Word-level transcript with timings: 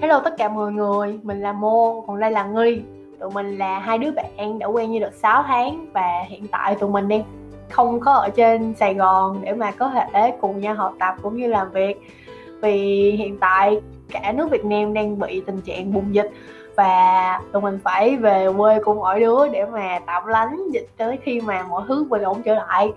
Hello 0.00 0.20
tất 0.20 0.36
cả 0.38 0.48
mọi 0.48 0.72
người, 0.72 1.18
mình 1.22 1.40
là 1.40 1.52
Môn, 1.52 1.96
còn 2.06 2.20
đây 2.20 2.30
là 2.30 2.44
Nghi. 2.44 2.82
Tụi 3.20 3.30
mình 3.30 3.58
là 3.58 3.78
hai 3.78 3.98
đứa 3.98 4.10
bạn 4.10 4.58
đã 4.58 4.66
quen 4.66 4.90
như 4.90 4.98
được 4.98 5.14
6 5.14 5.42
tháng 5.42 5.86
Và 5.92 6.24
hiện 6.28 6.46
tại 6.46 6.74
tụi 6.74 6.90
mình 6.90 7.08
đang 7.08 7.22
không 7.70 8.00
có 8.00 8.12
ở 8.12 8.28
trên 8.28 8.74
Sài 8.74 8.94
Gòn 8.94 9.40
để 9.42 9.52
mà 9.52 9.70
có 9.70 9.92
thể 10.12 10.32
cùng 10.40 10.60
nhau 10.60 10.74
học 10.74 10.94
tập 11.00 11.14
cũng 11.22 11.36
như 11.36 11.46
làm 11.46 11.70
việc. 11.70 12.00
Vì 12.62 13.10
hiện 13.18 13.38
tại 13.38 13.80
cả 14.10 14.32
nước 14.32 14.50
Việt 14.50 14.64
Nam 14.64 14.94
đang 14.94 15.18
bị 15.18 15.42
tình 15.46 15.60
trạng 15.60 15.92
bùng 15.92 16.14
dịch 16.14 16.30
và 16.76 17.40
tụi 17.52 17.62
mình 17.62 17.78
phải 17.84 18.16
về 18.16 18.46
quê 18.58 18.78
cùng 18.84 18.96
mỗi 18.96 19.20
đứa 19.20 19.48
để 19.48 19.64
mà 19.66 19.98
tạm 20.06 20.26
lánh 20.26 20.70
dịch 20.72 20.86
tới 20.96 21.18
khi 21.22 21.40
mà 21.40 21.62
mọi 21.68 21.82
thứ 21.88 22.06
bình 22.10 22.22
ổn 22.22 22.42
trở 22.42 22.54
lại. 22.54 22.92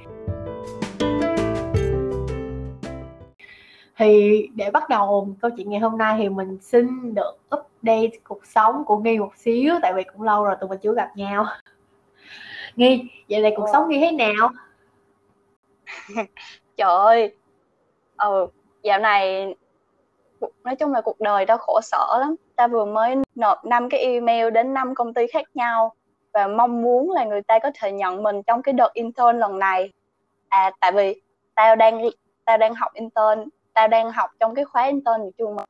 Thì 4.03 4.49
để 4.55 4.71
bắt 4.71 4.89
đầu 4.89 5.27
câu 5.41 5.51
chuyện 5.57 5.69
ngày 5.69 5.79
hôm 5.79 5.97
nay 5.97 6.15
thì 6.17 6.29
mình 6.29 6.57
xin 6.61 7.13
được 7.13 7.37
update 7.55 8.17
cuộc 8.23 8.45
sống 8.45 8.83
của 8.85 8.97
nghi 8.97 9.17
một 9.17 9.31
xíu 9.37 9.73
tại 9.81 9.93
vì 9.93 10.03
cũng 10.03 10.21
lâu 10.21 10.43
rồi 10.43 10.55
tụi 10.59 10.69
mình 10.69 10.79
chưa 10.79 10.93
gặp 10.93 11.09
nhau. 11.15 11.45
Nghi 12.75 13.09
vậy 13.29 13.41
này 13.41 13.53
cuộc 13.57 13.65
sống 13.73 13.89
như 13.89 13.99
thế 13.99 14.11
nào? 14.11 14.49
Trời 16.77 16.89
ơi 16.89 17.35
ừ 18.17 18.47
dạo 18.83 18.99
này 18.99 19.55
nói 20.63 20.75
chung 20.75 20.93
là 20.93 21.01
cuộc 21.01 21.19
đời 21.19 21.45
tao 21.45 21.57
khổ 21.57 21.79
sở 21.83 22.17
lắm. 22.19 22.35
Ta 22.55 22.67
vừa 22.67 22.85
mới 22.85 23.15
nộp 23.35 23.65
năm 23.65 23.89
cái 23.89 23.99
email 23.99 24.49
đến 24.49 24.73
năm 24.73 24.95
công 24.95 25.13
ty 25.13 25.27
khác 25.27 25.45
nhau 25.53 25.93
và 26.33 26.47
mong 26.47 26.81
muốn 26.81 27.11
là 27.11 27.23
người 27.25 27.41
ta 27.41 27.59
có 27.59 27.71
thể 27.75 27.91
nhận 27.91 28.23
mình 28.23 28.43
trong 28.43 28.61
cái 28.61 28.73
đợt 28.73 28.93
intern 28.93 29.39
lần 29.39 29.59
này. 29.59 29.91
À 30.49 30.71
tại 30.79 30.91
vì 30.91 31.21
tao 31.55 31.75
đang 31.75 32.09
tao 32.45 32.57
đang 32.57 32.73
học 32.75 32.93
intern 32.93 33.49
tao 33.73 33.87
đang 33.87 34.11
học 34.11 34.29
trong 34.39 34.55
cái 34.55 34.65
khóa 34.65 34.83
intern 34.83 35.21
của 35.21 35.31
trường 35.37 35.55
mà 35.55 35.63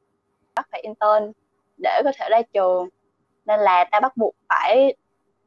bắt 0.55 0.67
phải 0.71 0.81
intern 0.81 1.31
để 1.77 2.01
có 2.03 2.11
thể 2.19 2.29
ra 2.31 2.41
trường. 2.53 2.89
Nên 3.45 3.59
là 3.59 3.83
tao 3.91 4.01
bắt 4.01 4.17
buộc 4.17 4.35
phải 4.49 4.95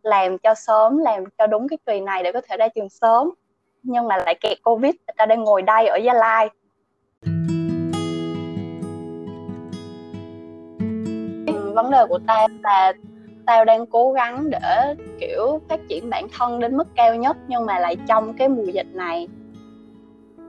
làm 0.02 0.38
cho 0.38 0.54
sớm, 0.54 0.98
làm 0.98 1.24
cho 1.38 1.46
đúng 1.46 1.68
cái 1.68 1.78
kỳ 1.86 2.00
này 2.00 2.22
để 2.22 2.32
có 2.32 2.40
thể 2.48 2.56
ra 2.56 2.68
trường 2.68 2.88
sớm. 2.88 3.30
Nhưng 3.82 4.08
mà 4.08 4.16
lại 4.16 4.34
kẹt 4.40 4.58
covid 4.64 4.94
tao 5.16 5.26
đang 5.26 5.44
ngồi 5.44 5.62
đây 5.62 5.86
ở 5.86 5.96
gia 5.96 6.12
lai. 6.12 6.50
Vấn 11.74 11.90
đề 11.90 12.06
của 12.08 12.18
tao 12.26 12.48
là 12.62 12.92
tao 13.46 13.64
đang 13.64 13.86
cố 13.86 14.12
gắng 14.12 14.50
để, 14.50 14.94
kiểu, 15.20 15.60
phát 15.68 15.80
triển 15.88 16.10
bản 16.10 16.26
thân 16.38 16.60
đến 16.60 16.76
mức 16.76 16.88
cao 16.94 17.14
nhất, 17.14 17.36
nhưng 17.48 17.66
mà 17.66 17.78
lại 17.78 17.96
trong 18.08 18.34
cái 18.38 18.48
mùa 18.48 18.64
dịch 18.64 18.94
này. 18.94 19.28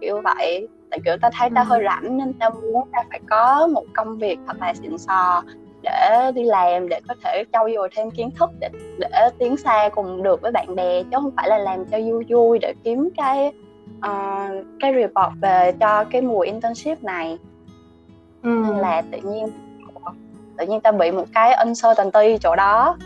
Kiểu 0.02 0.22
vậy 0.24 0.68
tại 0.90 1.00
kiểu 1.06 1.16
tao 1.22 1.32
thấy 1.34 1.50
tao 1.56 1.64
hơi 1.66 1.84
rảnh 1.84 2.18
nên 2.18 2.34
tao 2.34 2.52
muốn 2.52 2.88
tao 2.92 3.04
phải 3.10 3.20
có 3.30 3.68
một 3.68 3.84
công 3.94 4.18
việc 4.18 4.40
thật 4.48 4.58
là 4.60 4.74
xịn 4.74 4.98
sò 4.98 5.44
để 5.82 6.32
đi 6.36 6.44
làm 6.44 6.90
để 6.90 7.00
có 7.08 7.16
thể 7.24 7.44
trau 7.54 7.70
dồi 7.76 7.90
thêm 7.96 8.12
kiến 8.12 8.30
thức 8.40 8.50
để 8.60 8.70
để 9.00 9.30
tiến 9.40 9.58
xa 9.58 9.90
cùng 9.96 10.24
được 10.24 10.42
với 10.42 10.52
bạn 10.52 10.76
bè 10.76 11.04
chứ 11.04 11.10
không 11.14 11.32
phải 11.38 11.50
là 11.50 11.58
làm 11.58 11.86
cho 11.86 11.98
vui 12.00 12.26
vui 12.30 12.60
để 12.62 12.74
kiếm 12.84 13.10
cái 13.18 13.52
uh, 13.98 14.66
cái 14.80 14.94
report 14.94 15.42
về 15.42 15.74
cho 15.80 16.04
cái 16.04 16.22
mùa 16.22 16.40
internship 16.40 17.04
này. 17.04 17.38
Ừ. 18.44 18.50
nên 18.50 18.78
là 18.78 19.02
tự 19.12 19.18
nhiên 19.24 19.48
tự 20.58 20.66
nhiên 20.66 20.82
tao 20.82 20.94
bị 20.94 21.12
một 21.12 21.26
cái 21.34 21.54
uncertainty 21.54 22.38
chỗ 22.38 22.56
đó. 22.56 22.98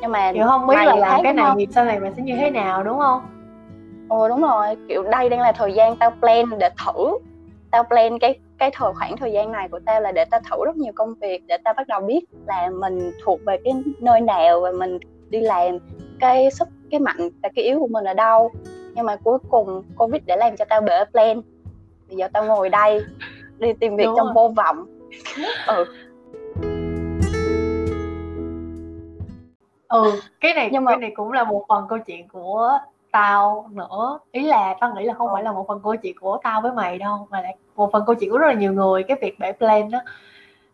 Nhưng 0.00 0.12
mà 0.12 0.32
kiểu 0.32 0.46
không 0.46 0.66
biết 0.66 0.76
là 0.76 0.96
làm 0.96 1.20
cái 1.22 1.32
này 1.32 1.50
thì 1.58 1.66
sau 1.70 1.84
này 1.84 2.00
mình 2.00 2.12
sẽ 2.16 2.22
như 2.22 2.36
thế 2.36 2.50
nào 2.50 2.82
đúng 2.82 2.98
không 2.98 3.37
ồ 4.08 4.28
đúng 4.28 4.40
rồi 4.40 4.76
kiểu 4.88 5.02
đây 5.02 5.28
đang 5.28 5.40
là 5.40 5.52
thời 5.52 5.72
gian 5.72 5.96
tao 5.96 6.10
plan 6.20 6.58
để 6.58 6.68
thử. 6.86 7.18
Tao 7.70 7.84
plan 7.84 8.18
cái 8.18 8.38
cái 8.58 8.70
thời 8.74 8.92
khoảng 8.94 9.16
thời 9.16 9.32
gian 9.32 9.52
này 9.52 9.68
của 9.68 9.80
tao 9.86 10.00
là 10.00 10.12
để 10.12 10.24
tao 10.24 10.40
thử 10.50 10.64
rất 10.64 10.76
nhiều 10.76 10.92
công 10.96 11.14
việc 11.14 11.42
để 11.46 11.56
tao 11.64 11.74
bắt 11.74 11.86
đầu 11.86 12.00
biết 12.00 12.20
là 12.46 12.70
mình 12.70 13.12
thuộc 13.24 13.40
về 13.46 13.56
cái 13.64 13.74
nơi 14.00 14.20
nào 14.20 14.60
và 14.60 14.72
mình 14.72 14.98
đi 15.30 15.40
làm 15.40 15.78
cái 16.20 16.50
sức 16.50 16.68
cái 16.90 17.00
mạnh 17.00 17.28
và 17.42 17.48
cái 17.56 17.64
yếu 17.64 17.78
của 17.80 17.86
mình 17.86 18.04
ở 18.04 18.14
đâu. 18.14 18.50
Nhưng 18.94 19.06
mà 19.06 19.16
cuối 19.16 19.38
cùng 19.50 19.82
covid 19.96 20.22
để 20.26 20.36
làm 20.36 20.56
cho 20.56 20.64
tao 20.64 20.80
bể 20.80 21.04
plan. 21.04 21.40
Bây 22.08 22.16
giờ 22.16 22.28
tao 22.32 22.44
ngồi 22.44 22.68
đây 22.68 23.00
đi 23.58 23.72
tìm 23.72 23.96
việc 23.96 24.04
Đúng 24.04 24.16
trong 24.16 24.26
rồi. 24.26 24.34
vô 24.34 24.48
vọng. 24.48 24.86
Ừ. 25.66 25.84
Ừ 29.88 30.20
cái 30.40 30.54
này 30.54 30.68
nhưng 30.72 30.84
mà 30.84 30.92
cái 30.92 30.98
này 31.00 31.12
cũng 31.16 31.32
là 31.32 31.44
một 31.44 31.64
phần 31.68 31.84
câu 31.88 31.98
chuyện 31.98 32.28
của 32.28 32.78
tao 33.10 33.68
nữa. 33.72 34.18
Ý 34.32 34.46
là 34.46 34.74
tao 34.80 34.94
nghĩ 34.94 35.04
là 35.04 35.14
không 35.14 35.28
phải 35.32 35.42
là 35.42 35.52
một 35.52 35.64
phần 35.68 35.80
câu 35.84 35.96
chuyện 35.96 36.16
của 36.20 36.38
tao 36.42 36.60
với 36.60 36.72
mày 36.72 36.98
đâu 36.98 37.26
mà 37.30 37.40
là 37.40 37.48
một 37.76 37.92
phần 37.92 38.02
câu 38.06 38.14
chuyện 38.14 38.30
của 38.30 38.38
rất 38.38 38.46
là 38.46 38.54
nhiều 38.54 38.72
người. 38.72 39.02
Cái 39.02 39.16
việc 39.20 39.38
bể 39.38 39.52
plan 39.52 39.90
đó 39.90 39.98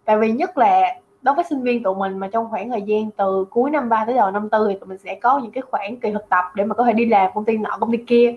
tại 0.05 0.19
vì 0.19 0.33
nhất 0.33 0.59
là 0.59 0.81
đối 1.23 1.35
với 1.35 1.45
sinh 1.45 1.63
viên 1.63 1.83
tụi 1.83 1.95
mình 1.95 2.19
mà 2.19 2.29
trong 2.33 2.51
khoảng 2.51 2.71
thời 2.71 2.83
gian 2.83 3.11
từ 3.11 3.45
cuối 3.51 3.71
năm 3.71 3.89
3 3.89 4.05
tới 4.05 4.15
đầu 4.15 4.31
năm 4.31 4.49
tư 4.49 4.67
thì 4.69 4.79
tụi 4.79 4.89
mình 4.89 4.99
sẽ 4.99 5.15
có 5.15 5.39
những 5.39 5.53
cái 5.53 5.63
khoảng 5.71 5.97
kỳ 5.97 6.13
thực 6.13 6.29
tập 6.29 6.45
để 6.55 6.65
mà 6.65 6.75
có 6.75 6.85
thể 6.85 6.93
đi 6.93 7.07
làm 7.07 7.31
công 7.35 7.45
ty 7.45 7.57
nọ 7.57 7.77
công 7.81 7.93
ty 7.93 7.99
kia. 8.07 8.37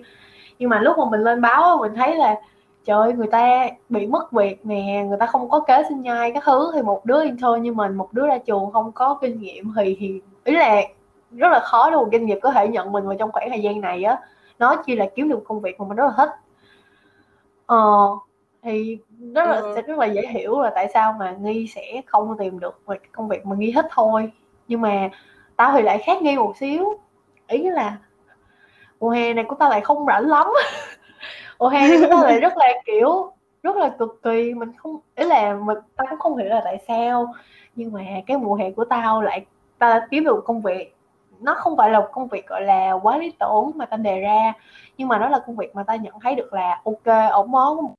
Nhưng 0.58 0.70
mà 0.70 0.80
lúc 0.80 0.98
mà 0.98 1.04
mình 1.10 1.20
lên 1.20 1.40
báo 1.40 1.78
mình 1.80 1.94
thấy 1.94 2.16
là 2.16 2.40
trời 2.84 2.98
ơi, 2.98 3.12
người 3.12 3.26
ta 3.26 3.68
bị 3.88 4.06
mất 4.06 4.32
việc 4.32 4.66
nè 4.66 5.04
người 5.08 5.18
ta 5.20 5.26
không 5.26 5.48
có 5.50 5.60
kế 5.60 5.82
sinh 5.88 6.02
nhai 6.02 6.32
các 6.32 6.42
thứ. 6.46 6.70
Thì 6.74 6.82
một 6.82 7.04
đứa 7.04 7.24
intern 7.24 7.62
như 7.62 7.72
mình 7.72 7.94
một 7.94 8.12
đứa 8.12 8.26
ra 8.26 8.38
trường 8.38 8.70
không 8.72 8.92
có 8.92 9.18
kinh 9.20 9.40
nghiệm 9.40 9.72
thì 9.76 9.96
thì 10.00 10.20
ý 10.44 10.54
là 10.56 10.82
rất 11.30 11.48
là 11.52 11.60
khó 11.60 11.90
để 11.90 11.96
một 11.96 12.08
doanh 12.12 12.26
nghiệp 12.26 12.38
có 12.42 12.50
thể 12.50 12.68
nhận 12.68 12.92
mình 12.92 13.06
vào 13.06 13.16
trong 13.18 13.32
khoảng 13.32 13.50
thời 13.50 13.62
gian 13.62 13.80
này 13.80 14.04
á. 14.04 14.18
Nó 14.58 14.82
chỉ 14.86 14.96
là 14.96 15.06
kiếm 15.14 15.28
được 15.28 15.44
công 15.44 15.60
việc 15.60 15.80
mà 15.80 15.86
mình 15.88 15.96
rất 15.96 16.04
là 16.04 16.12
thích. 16.16 16.30
Ờ 17.66 18.08
thì 18.62 18.98
rất 19.34 19.48
là 19.48 19.56
ừ. 19.56 19.72
sẽ 19.76 19.82
rất 19.82 19.98
là 19.98 20.06
dễ 20.06 20.22
hiểu 20.26 20.60
là 20.60 20.70
tại 20.74 20.88
sao 20.94 21.12
mà 21.18 21.36
nghi 21.40 21.66
sẽ 21.74 22.02
không 22.06 22.36
tìm 22.38 22.60
được 22.60 22.80
một 22.86 22.94
công 23.12 23.28
việc 23.28 23.46
mà 23.46 23.56
nghi 23.56 23.72
thích 23.74 23.86
thôi. 23.90 24.32
Nhưng 24.68 24.80
mà 24.80 25.08
tao 25.56 25.72
thì 25.72 25.82
lại 25.82 25.98
khác 25.98 26.22
nghi 26.22 26.36
một 26.36 26.56
xíu. 26.56 26.98
Ý 27.48 27.70
là 27.70 27.96
mùa 29.00 29.10
hè 29.10 29.34
này 29.34 29.44
của 29.44 29.54
tao 29.54 29.70
lại 29.70 29.80
không 29.80 30.06
rảnh 30.06 30.26
lắm. 30.26 30.46
Mùa 31.58 31.68
hè 31.68 31.88
này 31.88 31.98
của 32.00 32.06
tao 32.10 32.24
lại 32.24 32.40
rất 32.40 32.56
là 32.56 32.66
kiểu 32.86 33.32
rất 33.62 33.76
là 33.76 33.88
cực 33.98 34.22
kỳ. 34.22 34.54
Mình 34.54 34.72
không 34.76 34.98
ý 35.14 35.24
là 35.24 35.54
mình 35.54 35.78
tao 35.96 36.06
cũng 36.10 36.18
không 36.18 36.36
hiểu 36.36 36.48
là 36.48 36.60
tại 36.64 36.78
sao. 36.88 37.34
Nhưng 37.74 37.92
mà 37.92 38.00
cái 38.26 38.36
mùa 38.36 38.54
hè 38.54 38.70
của 38.70 38.84
tao 38.84 39.22
lại 39.22 39.46
tao 39.78 39.90
đã 39.90 40.06
kiếm 40.10 40.24
được 40.24 40.44
công 40.44 40.62
việc 40.62 40.97
nó 41.40 41.54
không 41.54 41.76
phải 41.76 41.90
là 41.90 42.08
công 42.12 42.28
việc 42.28 42.46
gọi 42.46 42.62
là 42.62 42.92
quá 42.92 43.18
lý 43.18 43.32
tưởng 43.38 43.70
mà 43.74 43.86
ta 43.86 43.96
đề 43.96 44.20
ra 44.20 44.52
nhưng 44.98 45.08
mà 45.08 45.18
nó 45.18 45.28
là 45.28 45.38
công 45.46 45.56
việc 45.56 45.74
mà 45.74 45.82
ta 45.82 45.96
nhận 45.96 46.20
thấy 46.20 46.34
được 46.34 46.52
là 46.52 46.80
ok 46.84 47.30
ổn 47.32 47.50
món 47.50 47.94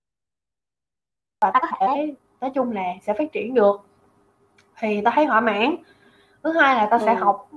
và 1.42 1.52
ta 1.52 1.60
có 1.60 1.68
thể 1.80 2.16
nói 2.42 2.52
chung 2.56 2.72
là 2.72 2.84
sẽ 3.02 3.14
phát 3.14 3.32
triển 3.32 3.54
được. 3.54 3.82
Thì 4.78 5.02
ta 5.02 5.12
thấy 5.16 5.26
thỏa 5.26 5.42
mãn. 5.42 5.76
Thứ 6.44 6.52
hai 6.52 6.76
là 6.76 6.86
ta 6.86 6.98
ừ. 6.98 7.04
sẽ 7.06 7.16
học 7.16 7.50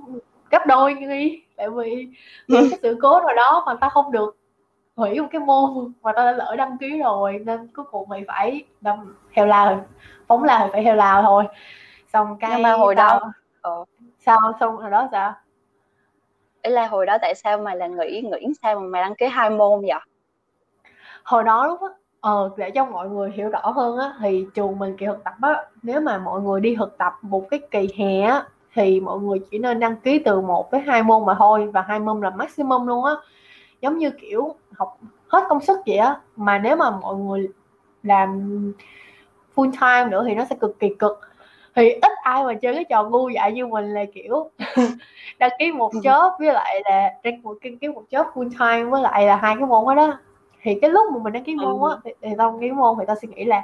gấp 0.49 0.65
đôi 0.67 0.93
như 0.93 1.09
đi 1.09 1.43
tại 1.55 1.69
vì 1.69 2.07
có 2.49 2.61
cái 2.69 2.79
sự 2.81 2.97
cố 3.01 3.19
nào 3.19 3.35
đó 3.35 3.63
mà 3.65 3.75
ta 3.75 3.89
không 3.89 4.11
được 4.11 4.37
hủy 4.95 5.21
một 5.21 5.27
cái 5.31 5.41
môn 5.41 5.93
mà 6.01 6.11
ta 6.15 6.23
đã 6.23 6.31
lỡ 6.31 6.55
đăng 6.57 6.77
ký 6.77 7.01
rồi 7.03 7.41
nên 7.45 7.67
cuối 7.67 7.85
cùng 7.91 8.09
mày 8.09 8.23
phải 8.27 8.65
đâm 8.81 9.15
heo 9.31 9.45
lao 9.45 9.85
phóng 10.27 10.43
lao 10.43 10.65
thì 10.65 10.69
phải 10.71 10.83
heo 10.83 10.95
lao 10.95 11.21
thôi. 11.21 11.43
Xong 12.13 12.37
cái 12.39 12.51
nhưng 12.53 12.61
mà 12.61 12.73
hồi 12.73 12.95
đó 12.95 13.31
ờ. 13.61 13.85
sao? 14.19 14.39
Xong 14.59 14.77
hồi 14.77 14.91
đó 14.91 15.07
sao 15.11 15.33
ý 16.63 16.71
là 16.71 16.87
hồi 16.87 17.05
đó 17.05 17.17
tại 17.21 17.35
sao 17.35 17.57
mày 17.57 17.77
là 17.77 17.87
nghĩ 17.87 18.21
nghĩ 18.21 18.53
sao 18.61 18.79
mà 18.79 18.87
mày 18.87 19.01
đăng 19.01 19.15
ký 19.15 19.25
hai 19.25 19.49
môn 19.49 19.81
vậy? 19.81 19.99
Hồi 21.23 21.43
đó 21.43 21.67
lúc 21.67 21.81
á 21.81 21.87
ờ 22.19 22.49
để 22.57 22.71
cho 22.71 22.85
mọi 22.85 23.09
người 23.09 23.31
hiểu 23.31 23.49
rõ 23.49 23.71
hơn 23.75 23.97
á, 23.97 24.13
thì 24.21 24.45
trường 24.53 24.79
mình 24.79 24.97
kỳ 24.97 25.05
thực 25.05 25.23
tập 25.23 25.33
á, 25.41 25.65
nếu 25.83 26.01
mà 26.01 26.17
mọi 26.17 26.41
người 26.41 26.61
đi 26.61 26.75
thực 26.75 26.97
tập 26.97 27.13
một 27.21 27.45
cái 27.49 27.59
kỳ 27.71 27.89
hè 27.97 28.21
á, 28.21 28.45
thì 28.73 28.99
mọi 28.99 29.19
người 29.19 29.39
chỉ 29.51 29.59
nên 29.59 29.79
đăng 29.79 29.95
ký 29.95 30.19
từ 30.19 30.41
một 30.41 30.71
tới 30.71 30.81
hai 30.81 31.03
môn 31.03 31.25
mà 31.25 31.35
thôi, 31.39 31.69
và 31.73 31.81
hai 31.81 31.99
môn 31.99 32.21
là 32.21 32.29
maximum 32.29 32.87
luôn 32.87 33.05
á. 33.05 33.13
Giống 33.81 33.97
như 33.97 34.11
kiểu 34.11 34.55
học 34.77 34.97
hết 35.27 35.45
công 35.49 35.61
sức 35.61 35.79
vậy 35.85 35.97
á, 35.97 36.19
mà 36.35 36.59
nếu 36.59 36.75
mà 36.75 36.91
mọi 36.91 37.15
người 37.15 37.47
làm 38.03 38.73
full 39.55 39.71
time 39.71 40.11
nữa 40.11 40.23
thì 40.27 40.35
nó 40.35 40.45
sẽ 40.49 40.55
cực 40.61 40.79
kỳ 40.79 40.95
cực 40.99 41.19
thì 41.75 41.89
ít 41.89 42.11
ai 42.23 42.43
mà 42.43 42.53
chơi 42.53 42.75
cái 42.75 42.83
trò 42.89 43.03
ngu 43.03 43.29
dại 43.29 43.51
như 43.51 43.67
mình 43.67 43.93
là 43.93 44.05
kiểu 44.13 44.49
đăng 45.39 45.51
ký 45.59 45.71
một 45.71 45.93
job 45.93 46.31
với 46.39 46.53
lại 46.53 46.81
là 46.85 47.13
đăng 47.23 47.41
đăng 47.63 47.77
ký 47.77 47.87
một 47.87 48.03
job 48.09 48.25
full 48.33 48.49
time 48.49 48.89
với 48.89 49.01
lại 49.01 49.25
là 49.25 49.35
hai 49.35 49.55
cái 49.59 49.67
môn 49.67 49.85
đó 49.85 49.95
đó. 49.95 50.17
Thì 50.61 50.79
cái 50.81 50.89
lúc 50.89 51.13
mà 51.13 51.19
mình 51.23 51.33
đăng 51.33 51.43
ký 51.43 51.55
môn 51.55 51.91
á 51.91 51.95
ừ. 51.95 51.99
thì, 52.03 52.11
thì 52.21 52.29
tao 52.37 52.51
đăng 52.51 52.59
ký 52.59 52.71
môn 52.71 52.95
thì 52.99 53.05
tao 53.07 53.15
suy 53.21 53.27
nghĩ 53.27 53.43
là 53.43 53.63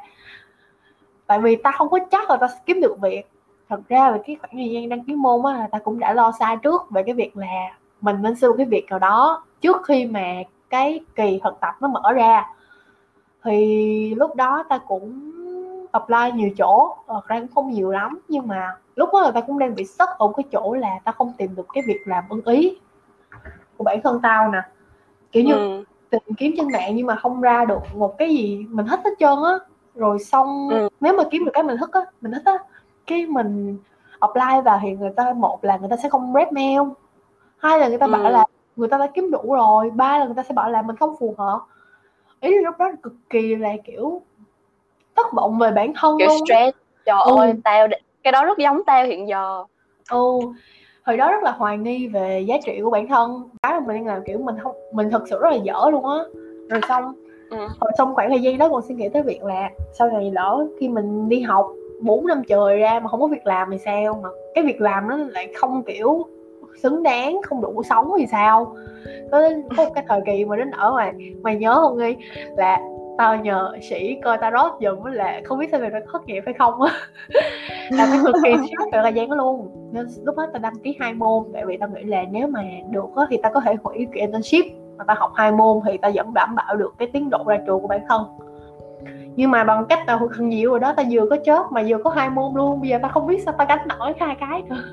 tại 1.28 1.40
vì 1.40 1.56
ta 1.56 1.72
không 1.72 1.90
có 1.90 2.00
chắc 2.12 2.30
là 2.30 2.38
ta 2.38 2.48
kiếm 2.66 2.82
được 2.82 2.96
việc. 3.02 3.22
Thật 3.70 3.80
ra 3.90 4.12
về 4.12 4.20
cái 4.26 4.36
khoảng 4.36 4.52
thời 4.54 4.70
gian 4.70 4.90
đăng 4.90 5.04
ký 5.04 5.16
môn 5.16 5.42
á 5.46 5.60
là 5.60 5.68
ta 5.72 5.80
cũng 5.80 6.00
đã 6.00 6.14
lo 6.14 6.32
xa 6.40 6.56
trước 6.64 6.92
về 6.92 7.04
cái 7.04 7.16
việc 7.16 7.38
là 7.38 7.78
mình 8.02 8.22
nên 8.22 8.36
xin 8.36 8.52
cái 8.58 8.66
việc 8.66 8.86
nào 8.90 9.00
đó 9.00 9.44
trước 9.62 9.78
khi 9.88 10.06
mà 10.06 10.36
cái 10.70 11.00
kỳ 11.16 11.40
thực 11.44 11.60
tập 11.60 11.76
nó 11.82 11.88
mở 11.88 12.14
ra. 12.14 12.46
Thì 13.44 14.16
lúc 14.16 14.36
đó 14.36 14.64
ta 14.70 14.78
cũng 14.78 15.32
apply 15.92 16.32
nhiều 16.34 16.50
chỗ 16.58 16.96
thật 17.08 17.28
ra 17.28 17.40
cũng 17.40 17.48
không 17.56 17.72
nhiều 17.72 17.92
lắm 17.92 18.20
nhưng 18.28 18.48
mà 18.48 18.78
lúc 18.96 19.10
đó 19.14 19.22
là 19.22 19.32
ta 19.32 19.42
cũng 19.42 19.60
đang 19.60 19.76
bị 19.76 19.86
sốc 19.86 20.10
ở 20.18 20.32
cái 20.38 20.44
chỗ 20.52 20.74
là 20.74 21.00
ta 21.04 21.12
không 21.12 21.34
tìm 21.38 21.56
được 21.56 21.66
cái 21.74 21.84
việc 21.88 22.00
làm 22.06 22.24
ưng 22.30 22.42
ý 22.46 22.78
của 23.78 23.84
bản 23.84 24.02
thân 24.04 24.20
tao 24.24 24.52
nè 24.52 24.62
kiểu 25.32 25.44
như 25.44 25.54
ừ. 25.54 25.84
tìm 26.10 26.22
kiếm 26.38 26.54
trên 26.58 26.68
mạng 26.72 26.96
nhưng 26.96 27.08
mà 27.08 27.16
không 27.16 27.42
ra 27.42 27.66
được 27.66 27.80
một 27.96 28.18
cái 28.18 28.30
gì 28.30 28.66
mình 28.70 28.86
thích 28.86 29.00
hết 29.04 29.12
trơn 29.20 29.38
á 29.44 29.60
rồi 29.96 30.20
xong 30.20 30.70
ừ. 30.70 30.90
nếu 31.00 31.14
mà 31.18 31.24
kiếm 31.32 31.46
được 31.46 31.52
cái 31.54 31.64
mình 31.64 31.78
thích 31.78 31.90
á 31.92 32.02
mình 32.22 32.32
thích 32.32 32.46
á 32.46 32.58
cái 33.08 33.26
mình 33.26 33.78
apply 34.20 34.62
vào 34.66 34.80
thì 34.82 34.92
người 34.92 35.12
ta 35.16 35.34
một 35.34 35.64
là 35.64 35.78
người 35.78 35.90
ta 35.90 35.98
sẽ 35.98 36.10
không 36.10 36.34
rep 36.36 36.52
mail 36.52 36.82
hai 37.58 37.80
là 37.80 37.88
người 37.88 37.98
ta 37.98 38.06
ừ. 38.06 38.12
bảo 38.12 38.32
là 38.32 38.46
người 38.76 38.88
ta 38.88 38.98
đã 38.98 39.08
kiếm 39.08 39.32
đủ 39.32 39.54
rồi 39.54 39.90
ba 39.90 40.18
là 40.18 40.26
người 40.26 40.36
ta 40.36 40.44
sẽ 40.44 40.54
bảo 40.54 40.72
là 40.72 40.82
mình 40.82 40.96
không 40.96 41.16
phù 41.20 41.36
hợp 41.38 41.60
ý 42.40 42.60
lúc 42.64 42.76
đó 42.80 42.92
cực 43.04 43.14
kỳ 43.30 43.56
là 43.56 43.70
kiểu 43.86 44.22
thất 45.24 45.34
vọng 45.34 45.60
về 45.60 45.72
bản 45.72 45.94
thân 45.96 46.18
kiểu 46.20 46.28
luôn 46.28 46.38
stress 46.46 46.78
trời 47.06 47.22
ừ. 47.26 47.36
ơi 47.38 47.54
tao 47.64 47.88
cái 48.24 48.32
đó 48.32 48.46
rất 48.46 48.58
giống 48.58 48.82
tao 48.86 49.06
hiện 49.06 49.28
giờ. 49.28 49.64
Ừ 50.12 50.40
hồi 51.10 51.18
đó 51.18 51.32
rất 51.32 51.44
là 51.44 51.52
hoài 51.52 51.78
nghi 51.78 52.08
về 52.08 52.40
giá 52.40 52.58
trị 52.66 52.80
của 52.84 52.90
bản 52.90 53.08
thân. 53.08 53.50
Cái 53.62 53.74
là 53.74 53.80
mình 53.80 54.08
làm 54.08 54.24
kiểu 54.26 54.38
mình 54.38 54.56
không 54.64 54.76
mình 54.94 55.10
thật 55.10 55.24
sự 55.30 55.40
rất 55.42 55.50
là 55.50 55.56
dở 55.56 55.90
luôn 55.92 56.06
á. 56.06 56.20
Rồi 56.70 56.82
xong 56.88 57.14
ừ. 57.50 57.58
rồi 57.58 57.92
xong 57.98 58.16
khoảng 58.16 58.30
thời 58.30 58.42
gian 58.42 58.58
đó 58.58 58.70
còn 58.70 58.82
suy 58.82 58.96
nghĩ 58.96 59.10
tới 59.10 59.24
việc 59.24 59.44
là 59.44 59.70
sau 59.94 60.10
này 60.10 60.32
lỡ 60.32 60.68
khi 60.80 60.90
mình 60.90 61.30
đi 61.30 61.42
học 61.42 61.68
4 62.02 62.28
năm 62.28 62.42
trời 62.48 62.78
ra 62.78 63.00
mà 63.00 63.10
không 63.10 63.22
có 63.22 63.28
việc 63.28 63.46
làm 63.46 63.72
thì 63.72 63.78
sao 63.78 64.20
mà 64.24 64.30
cái 64.56 64.64
việc 64.64 64.82
làm 64.82 65.08
nó 65.08 65.18
lại 65.18 65.54
không 65.56 65.84
kiểu 65.84 66.26
xứng 66.84 67.04
đáng 67.04 67.42
không 67.44 67.62
đủ 67.62 67.84
sống 67.90 68.12
thì 68.20 68.26
sao? 68.32 68.76
Có, 69.32 69.50
có 69.78 69.86
một 69.86 69.92
cái 69.96 70.04
thời 70.08 70.22
kỳ 70.26 70.46
mà 70.46 70.56
đến 70.56 70.72
ở 70.72 70.92
mà 70.92 71.12
mày 71.42 71.56
nhớ 71.56 71.76
không 71.76 71.98
nghi 71.98 72.16
là 72.58 72.80
tao 73.20 73.36
nhờ 73.36 73.72
sĩ 73.82 74.18
coi 74.24 74.38
tao 74.38 74.52
rót 74.52 74.78
giùm 74.82 75.04
là 75.04 75.42
không 75.46 75.60
biết 75.60 75.68
sao 75.72 75.80
mày 75.80 75.90
phải 75.92 76.02
thất 76.12 76.26
nghiệp 76.26 76.44
hay 76.46 76.54
không 76.54 76.82
á. 76.82 76.94
Là 77.92 78.06
phải 78.10 78.20
cực 78.26 78.36
kỳ 78.44 78.52
stress 78.58 78.94
về 78.94 79.00
thời 79.04 79.14
gian 79.14 79.32
luôn. 79.32 79.72
Nên 79.92 80.08
lúc 80.24 80.38
đó 80.38 80.46
tao 80.54 80.62
đăng 80.62 80.80
ký 80.84 80.98
hai 81.00 81.14
môn 81.14 81.44
tại 81.54 81.66
vì 81.66 81.78
tao 81.78 81.90
nghĩ 81.90 82.04
là 82.04 82.24
nếu 82.32 82.48
mà 82.48 82.64
được 82.90 83.10
á 83.16 83.24
thì 83.30 83.38
tao 83.44 83.52
có 83.54 83.60
thể 83.60 83.76
hủy 83.84 84.08
cái 84.14 84.22
internship 84.22 84.66
mà 84.98 85.04
tao 85.08 85.16
học 85.20 85.32
hai 85.36 85.52
môn 85.52 85.80
thì 85.86 85.98
tao 85.98 86.12
vẫn 86.16 86.34
đảm 86.34 86.56
bảo 86.56 86.76
được 86.76 86.94
cái 86.98 87.08
tiến 87.14 87.30
độ 87.30 87.44
ra 87.48 87.58
trường 87.68 87.82
của 87.82 87.88
bản 87.88 88.02
thân. 88.10 88.24
Nhưng 89.36 89.52
mà 89.52 89.64
bằng 89.64 89.86
cách 89.90 90.00
tao 90.08 90.30
cần 90.38 90.50
nhiều 90.50 90.70
rồi 90.70 90.80
đó 90.80 90.94
tao 90.98 91.06
vừa 91.12 91.26
có 91.30 91.38
chớp 91.46 91.64
mà 91.72 91.84
vừa 91.88 91.98
có 92.04 92.10
hai 92.10 92.30
môn 92.30 92.54
luôn 92.56 92.82
bây 92.82 92.90
giờ 92.90 93.00
tao 93.02 93.12
không 93.12 93.28
biết 93.28 93.44
sao 93.46 93.54
tao 93.58 93.68
gánh 93.68 93.88
nổi 93.88 94.14
hai 94.20 94.36
cái 94.40 94.64
nữa 94.70 94.84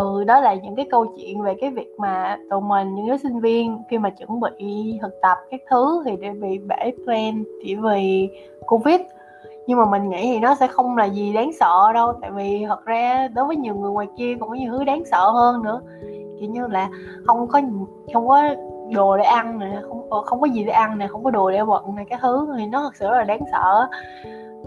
ừ 0.00 0.24
đó 0.24 0.40
là 0.40 0.54
những 0.54 0.76
cái 0.76 0.86
câu 0.90 1.06
chuyện 1.16 1.42
về 1.42 1.54
cái 1.60 1.70
việc 1.70 1.94
mà 1.98 2.36
tụi 2.50 2.60
mình, 2.60 2.94
những 2.94 3.08
đứa 3.08 3.16
sinh 3.16 3.40
viên 3.40 3.82
khi 3.90 3.98
mà 3.98 4.10
chuẩn 4.10 4.40
bị 4.40 4.98
thực 5.02 5.20
tập 5.22 5.38
các 5.50 5.60
thứ 5.70 6.02
thì 6.06 6.16
đều 6.16 6.34
bị 6.40 6.58
bể 6.58 6.92
plan 7.04 7.44
chỉ 7.64 7.74
vì 7.74 8.30
covid. 8.66 9.00
Nhưng 9.66 9.78
mà 9.78 9.84
mình 9.84 10.10
nghĩ 10.10 10.22
thì 10.22 10.40
nó 10.40 10.54
sẽ 10.54 10.66
không 10.66 10.96
là 10.96 11.04
gì 11.04 11.32
đáng 11.32 11.50
sợ 11.52 11.92
đâu, 11.94 12.12
tại 12.20 12.30
vì 12.30 12.64
thật 12.68 12.84
ra 12.84 13.28
đối 13.34 13.44
với 13.44 13.56
nhiều 13.56 13.74
người 13.74 13.90
ngoài 13.90 14.06
kia 14.16 14.36
cũng 14.40 14.48
có 14.48 14.54
nhiều 14.54 14.72
thứ 14.72 14.84
đáng 14.84 15.04
sợ 15.04 15.30
hơn 15.30 15.62
nữa. 15.62 15.80
Kiểu 16.40 16.50
như 16.50 16.66
là 16.66 16.88
không 17.26 17.48
có 17.48 17.60
không 18.14 18.28
có 18.28 18.42
đồ 18.92 19.16
để 19.16 19.24
ăn 19.24 19.58
nè, 19.58 19.80
không 19.88 20.10
ờ, 20.10 20.22
không 20.22 20.40
có 20.40 20.46
gì 20.46 20.64
để 20.64 20.72
ăn 20.72 20.98
nè, 20.98 21.06
không 21.06 21.24
có 21.24 21.30
đồ 21.30 21.50
để 21.50 21.64
bận 21.64 21.94
này 21.96 22.04
cái 22.08 22.18
thứ 22.22 22.54
thì 22.58 22.66
nó 22.66 22.82
thật 22.82 22.96
sự 22.96 23.10
rất 23.10 23.16
là 23.16 23.24
đáng 23.24 23.40
sợ. 23.52 23.86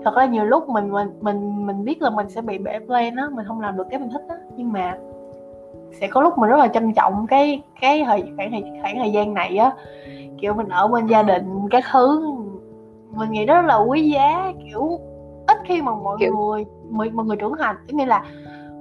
Thật 0.05 0.15
ra 0.15 0.25
nhiều 0.25 0.45
lúc 0.45 0.69
mình 0.69 0.91
mình 0.91 1.11
mình 1.21 1.65
mình 1.65 1.85
biết 1.85 2.01
là 2.01 2.09
mình 2.09 2.29
sẽ 2.29 2.41
bị 2.41 2.57
bể 2.57 2.79
plan 2.79 3.15
á, 3.15 3.27
mình 3.31 3.45
không 3.47 3.61
làm 3.61 3.77
được 3.77 3.87
cái 3.89 3.99
mình 3.99 4.09
thích 4.09 4.23
á, 4.29 4.35
nhưng 4.55 4.71
mà 4.71 4.97
sẽ 6.01 6.07
có 6.07 6.21
lúc 6.21 6.37
mình 6.37 6.49
rất 6.49 6.57
là 6.57 6.67
trân 6.67 6.93
trọng 6.93 7.27
cái 7.27 7.61
cái 7.81 8.03
thời 8.05 8.23
khoảng 8.35 8.51
thời 8.51 8.63
khoảng 8.81 8.97
thời 8.99 9.11
gian 9.11 9.33
này 9.33 9.57
á. 9.57 9.71
Kiểu 10.41 10.53
mình 10.53 10.67
ở 10.67 10.87
bên 10.87 11.07
gia 11.07 11.23
đình 11.23 11.67
các 11.71 11.83
thứ 11.91 12.21
mình 13.11 13.31
nghĩ 13.31 13.45
đó 13.45 13.61
rất 13.61 13.67
là 13.67 13.77
quý 13.77 14.09
giá 14.09 14.53
kiểu 14.65 14.99
ít 15.47 15.57
khi 15.65 15.81
mà 15.81 15.95
mọi 15.95 16.17
kiểu... 16.19 16.37
người 16.37 16.65
mọi, 16.91 17.09
mọi 17.09 17.25
người 17.25 17.37
trưởng 17.37 17.53
thành. 17.59 17.75
Nghĩa 17.87 18.05
là 18.05 18.23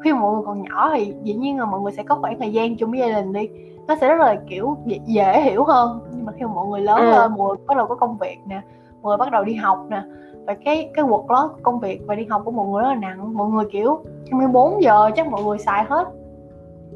khi 0.05 0.13
mà 0.13 0.21
mọi 0.21 0.35
người 0.35 0.43
còn 0.47 0.63
nhỏ 0.63 0.91
thì 0.95 1.15
dĩ 1.23 1.35
nhiên 1.35 1.59
là 1.59 1.65
mọi 1.65 1.81
người 1.81 1.93
sẽ 1.93 2.03
có 2.03 2.15
khoảng 2.15 2.39
thời 2.39 2.53
gian 2.53 2.77
chung 2.77 2.91
với 2.91 3.01
gia 3.01 3.21
đình 3.21 3.33
đi. 3.33 3.49
Nó 3.87 3.95
sẽ 4.01 4.09
rất 4.09 4.19
là 4.19 4.37
kiểu 4.49 4.77
dễ, 4.87 4.99
dễ 5.07 5.41
hiểu 5.41 5.65
hơn. 5.65 6.01
Nhưng 6.17 6.25
mà 6.25 6.33
khi 6.33 6.45
mà 6.45 6.53
mọi 6.55 6.67
người 6.67 6.81
lớn 6.81 6.99
ừ. 6.99 7.11
lên 7.11 7.33
mọi 7.33 7.49
người 7.49 7.57
bắt 7.67 7.77
đầu 7.77 7.87
có 7.87 7.95
công 7.95 8.19
việc 8.19 8.39
nè 8.47 8.61
mọi 9.03 9.11
người 9.11 9.17
bắt 9.17 9.33
đầu 9.33 9.45
đi 9.45 9.55
học 9.55 9.87
nè 9.91 10.03
và 10.47 10.55
cái 10.65 10.91
cái 10.95 11.05
workload 11.05 11.49
công 11.63 11.81
việc 11.81 12.03
và 12.07 12.15
đi 12.15 12.27
học 12.31 12.43
của 12.45 12.51
mọi 12.51 12.67
người 12.67 12.83
rất 12.83 12.89
là 12.89 12.95
nặng. 12.95 13.35
Mọi 13.35 13.49
người 13.49 13.65
kiểu 13.73 13.99
24 14.31 14.83
giờ 14.83 15.11
chắc 15.17 15.27
mọi 15.27 15.43
người 15.43 15.59
xài 15.59 15.85
hết 15.85 16.09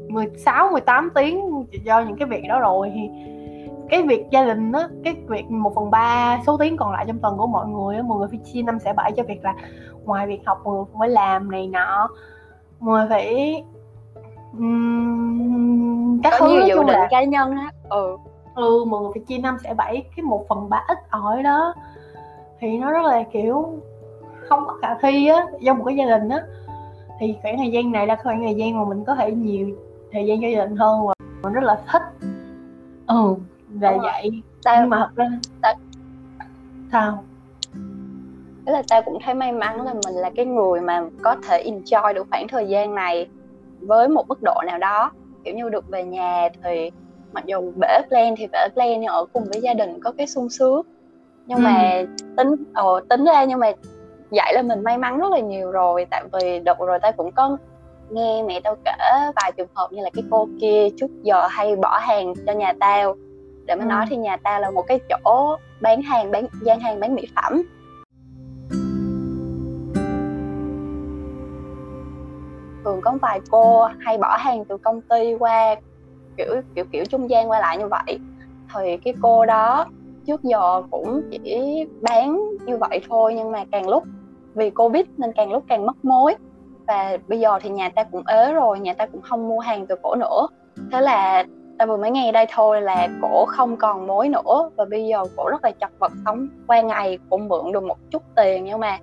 16 0.09 0.69
18 0.71 1.09
tiếng 1.15 1.65
cho 1.85 1.99
những 1.99 2.17
cái 2.17 2.27
việc 2.27 2.43
đó 2.49 2.59
rồi. 2.59 2.91
Thì 2.95 3.09
cái 3.89 4.03
việc 4.03 4.25
gia 4.31 4.45
đình 4.45 4.71
á 4.71 4.87
cái 5.03 5.15
việc 5.27 5.51
một 5.51 5.75
phần 5.75 5.91
ba 5.91 6.39
số 6.45 6.57
tiếng 6.57 6.77
còn 6.77 6.91
lại 6.91 7.05
trong 7.07 7.19
tuần 7.19 7.37
của 7.37 7.47
mọi 7.47 7.67
người 7.67 7.95
á 7.95 8.01
mọi 8.01 8.17
người 8.17 8.27
phải 8.27 8.39
chia 8.53 8.61
năm 8.61 8.79
sẽ 8.79 8.93
bảy 8.93 9.11
cho 9.11 9.23
việc 9.23 9.43
là 9.43 9.55
ngoài 10.05 10.27
việc 10.27 10.41
học 10.45 10.61
mọi 10.63 10.75
người 10.75 10.85
phải 10.99 11.09
làm 11.09 11.51
này 11.51 11.67
nọ. 11.67 12.09
Mọi 12.79 12.99
người 12.99 13.09
phải 13.09 13.63
um, 14.57 16.21
các 16.23 16.33
có 16.39 16.47
thứ 16.47 16.53
nhiều 16.53 16.67
dự 16.67 16.75
định 16.75 16.87
là... 16.87 17.07
cá 17.09 17.23
nhân 17.23 17.51
á. 17.51 17.71
Ừ. 17.89 18.17
Ừ 18.55 18.85
mọi 18.87 19.01
người 19.01 19.11
phải 19.13 19.23
chia 19.27 19.37
năm 19.37 19.57
sẽ 19.63 19.73
bảy 19.73 20.03
cái 20.15 20.23
một 20.23 20.45
phần 20.49 20.69
ba 20.69 20.85
ít 20.87 20.97
ỏi 21.09 21.43
đó. 21.43 21.73
Thì 22.59 22.77
nó 22.77 22.91
rất 22.91 23.05
là 23.05 23.23
kiểu 23.31 23.79
không 24.49 24.63
có 24.67 24.77
khả 24.81 24.95
thi 25.01 25.27
á 25.27 25.45
trong 25.65 25.77
một 25.77 25.83
cái 25.87 25.95
gia 25.95 26.17
đình 26.17 26.29
á. 26.29 26.41
Thì 27.19 27.35
khoảng 27.41 27.57
thời 27.57 27.71
gian 27.71 27.91
này 27.91 28.07
là 28.07 28.17
khoảng 28.23 28.41
thời 28.43 28.55
gian 28.55 28.77
mà 28.77 28.85
mình 28.85 29.03
có 29.05 29.15
thể 29.15 29.31
nhiều 29.31 29.67
thời 30.17 30.25
gian 30.25 30.41
cho 30.41 30.47
gia 30.47 30.65
đình 30.65 30.75
hơn 30.75 31.07
và 31.07 31.13
mình 31.43 31.53
rất 31.53 31.63
là 31.63 31.81
thích. 31.91 32.01
Ừ. 33.07 33.35
Là 33.81 33.91
Đúng 33.91 33.99
vậy 33.99 34.29
tao, 34.63 34.81
nhưng 34.81 34.89
mà 34.89 34.97
thật 34.97 35.15
ra 35.15 35.29
tao, 35.61 35.75
sao? 36.91 37.23
Thế 38.65 38.71
là 38.73 38.83
tao 38.89 39.01
cũng 39.01 39.17
thấy 39.25 39.33
may 39.33 39.51
mắn 39.51 39.81
là 39.81 39.93
mình 39.93 40.15
là 40.15 40.29
cái 40.35 40.45
người 40.45 40.81
mà 40.81 41.03
có 41.21 41.35
thể 41.47 41.63
enjoy 41.63 42.13
được 42.13 42.27
khoảng 42.29 42.47
thời 42.47 42.67
gian 42.67 42.95
này 42.95 43.29
với 43.81 44.07
một 44.07 44.27
mức 44.27 44.41
độ 44.41 44.61
nào 44.67 44.77
đó. 44.77 45.11
Kiểu 45.43 45.55
như 45.55 45.69
được 45.69 45.89
về 45.89 46.03
nhà 46.03 46.49
thì 46.63 46.91
mặc 47.31 47.45
dù 47.45 47.73
bể 47.81 48.01
plan 48.09 48.35
thì 48.37 48.47
bể 48.51 48.67
plan 48.73 49.01
nhưng 49.01 49.09
ở 49.09 49.25
cùng 49.33 49.43
với 49.51 49.61
gia 49.61 49.73
đình 49.73 49.99
có 50.03 50.11
cái 50.17 50.27
sung 50.27 50.49
sướng. 50.49 50.81
Nhưng 51.45 51.57
ừ. 51.57 51.61
mà 51.61 52.03
tính 52.37 52.55
ồ 52.73 52.99
tính 52.99 53.25
ra 53.25 53.43
nhưng 53.43 53.59
mà 53.59 53.71
vậy 54.31 54.53
là 54.53 54.61
mình 54.61 54.83
may 54.83 54.97
mắn 54.97 55.17
rất 55.17 55.31
là 55.31 55.39
nhiều 55.39 55.71
rồi 55.71 56.05
tại 56.11 56.23
vì 56.33 56.59
đợt 56.59 56.79
rồi 56.79 56.99
tao 57.01 57.11
cũng 57.11 57.31
có 57.31 57.57
nghe 58.11 58.43
mẹ 58.47 58.59
tao 58.63 58.75
kể 58.85 58.91
vài 59.35 59.51
trường 59.57 59.67
hợp 59.73 59.87
như 59.91 60.03
là 60.03 60.09
cái 60.13 60.23
cô 60.31 60.47
kia 60.61 60.87
trước 60.97 61.23
giờ 61.23 61.47
hay 61.47 61.75
bỏ 61.75 61.97
hàng 62.01 62.33
cho 62.45 62.53
nhà 62.53 62.73
tao. 62.79 63.15
Để 63.65 63.75
mà 63.75 63.83
ừ. 63.83 63.87
nói 63.87 64.05
thì 64.09 64.15
nhà 64.15 64.37
tao 64.37 64.61
là 64.61 64.71
một 64.71 64.81
cái 64.87 64.99
chỗ 65.09 65.55
bán 65.81 66.01
hàng 66.01 66.31
bán 66.31 66.47
gian 66.61 66.79
hàng 66.79 66.99
bán 66.99 67.15
mỹ 67.15 67.27
phẩm. 67.35 67.63
Thường 72.83 73.01
có 73.01 73.17
vài 73.21 73.39
cô 73.49 73.83
hay 73.99 74.17
bỏ 74.17 74.37
hàng 74.39 74.65
từ 74.65 74.77
công 74.77 75.01
ty 75.01 75.33
qua 75.39 75.75
kiểu 76.37 76.61
kiểu 76.75 76.85
kiểu 76.91 77.05
trung 77.05 77.29
gian 77.29 77.49
qua 77.49 77.59
lại 77.59 77.77
như 77.77 77.87
vậy. 77.87 78.19
Thì 78.73 78.97
cái 78.97 79.13
cô 79.21 79.45
đó 79.45 79.85
trước 80.27 80.43
giờ 80.43 80.81
cũng 80.91 81.21
chỉ 81.31 81.85
bán 82.01 82.41
như 82.65 82.77
vậy 82.77 83.01
thôi 83.09 83.33
nhưng 83.35 83.51
mà 83.51 83.65
càng 83.71 83.89
lúc 83.89 84.03
vì 84.55 84.69
covid 84.69 85.05
nên 85.17 85.31
càng 85.35 85.51
lúc 85.51 85.63
càng 85.67 85.85
mất 85.85 86.05
mối 86.05 86.35
và 86.87 87.17
bây 87.27 87.39
giờ 87.39 87.59
thì 87.61 87.69
nhà 87.69 87.89
ta 87.89 88.03
cũng 88.03 88.23
ế 88.27 88.53
rồi, 88.53 88.79
nhà 88.79 88.93
ta 88.93 89.05
cũng 89.05 89.21
không 89.21 89.47
mua 89.47 89.59
hàng 89.59 89.87
từ 89.87 89.95
cổ 90.01 90.15
nữa. 90.15 90.47
Thế 90.91 91.01
là 91.01 91.43
ta 91.77 91.85
vừa 91.85 91.97
mới 91.97 92.11
nghe 92.11 92.31
đây 92.31 92.45
thôi 92.53 92.81
là 92.81 93.07
cổ 93.21 93.45
không 93.45 93.77
còn 93.77 94.07
mối 94.07 94.29
nữa. 94.29 94.69
Và 94.75 94.85
bây 94.85 95.05
giờ 95.05 95.23
cổ 95.37 95.49
rất 95.49 95.63
là 95.63 95.71
chật 95.71 95.91
vật 95.99 96.11
sống, 96.25 96.47
qua 96.67 96.81
ngày 96.81 97.19
cũng 97.29 97.47
mượn 97.47 97.71
được 97.71 97.83
một 97.83 97.97
chút 98.11 98.23
tiền 98.35 98.65
nhưng 98.65 98.79
mà 98.79 98.97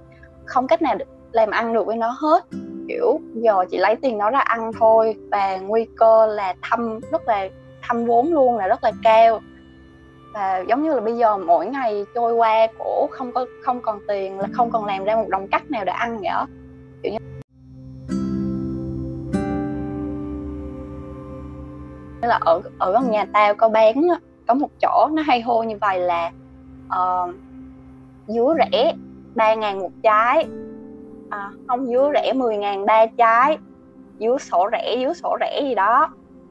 không 0.45 0.67
cách 0.67 0.83
nào 0.83 0.97
làm 1.33 1.50
ăn 1.50 1.73
được 1.73 1.87
với 1.87 1.97
nó 1.97 2.17
hết. 2.21 2.45
Kiểu, 2.88 3.21
giờ 3.35 3.64
chỉ 3.71 3.79
lấy 3.79 3.97
tiền 3.97 4.19
nó 4.19 4.31
ra 4.31 4.38
ăn 4.38 4.73
thôi. 4.81 5.17
Và 5.31 5.57
nguy 5.57 5.87
cơ 5.97 6.26
là 6.26 6.55
thâm, 6.71 7.00
rất 7.12 7.29
là 7.29 7.49
thâm 7.88 8.05
vốn 8.05 8.33
luôn, 8.33 8.57
là 8.57 8.69
rất 8.69 8.85
là 8.85 8.93
cao. 9.03 9.41
Và 10.35 10.64
giống 10.69 10.83
như 10.83 10.95
là 10.95 11.00
bây 11.00 11.17
giờ 11.17 11.37
mỗi 11.37 11.67
ngày 11.67 12.05
trôi 12.14 12.33
qua 12.33 12.67
cổ 12.79 13.07
không 13.11 13.33
có, 13.33 13.47
không 13.62 13.81
còn 13.81 13.99
tiền, 14.09 14.38
là 14.38 14.49
không 14.53 14.71
còn 14.71 14.85
làm 14.85 15.05
ra 15.05 15.17
một 15.17 15.29
đồng 15.29 15.49
cắt 15.49 15.71
nào 15.71 15.85
để 15.85 15.93
ăn 15.93 16.23
nữa 16.23 16.47
kiểu 17.03 17.12
như 17.12 17.19
là 22.26 22.38
ở 22.40 22.61
ở 22.78 22.93
gần 22.93 23.11
nhà 23.11 23.26
tao 23.33 23.54
có 23.54 23.69
bán 23.69 23.95
có 24.47 24.54
một 24.54 24.69
chỗ 24.83 25.09
nó 25.12 25.23
hay 25.23 25.40
hô 25.40 25.62
như 25.62 25.76
vậy 25.81 26.00
là 26.00 26.31
uh, 26.87 27.35
dứa 28.26 28.54
rẻ 28.59 28.95
ba 29.35 29.54
ngàn 29.54 29.78
một 29.78 29.90
trái. 30.02 30.47
À, 31.31 31.50
không 31.69 31.87
dứa 31.87 32.11
rẻ 32.14 32.33
10 32.33 32.57
ngàn 32.57 32.87
ba 32.87 33.07
trái 33.07 33.59
dứa 34.21 34.38
sổ 34.38 34.69
rẻ 34.73 34.97
dứa 35.00 35.12
sổ 35.12 35.37
rẻ 35.40 35.61
gì 35.62 35.75
đó. 35.75 36.09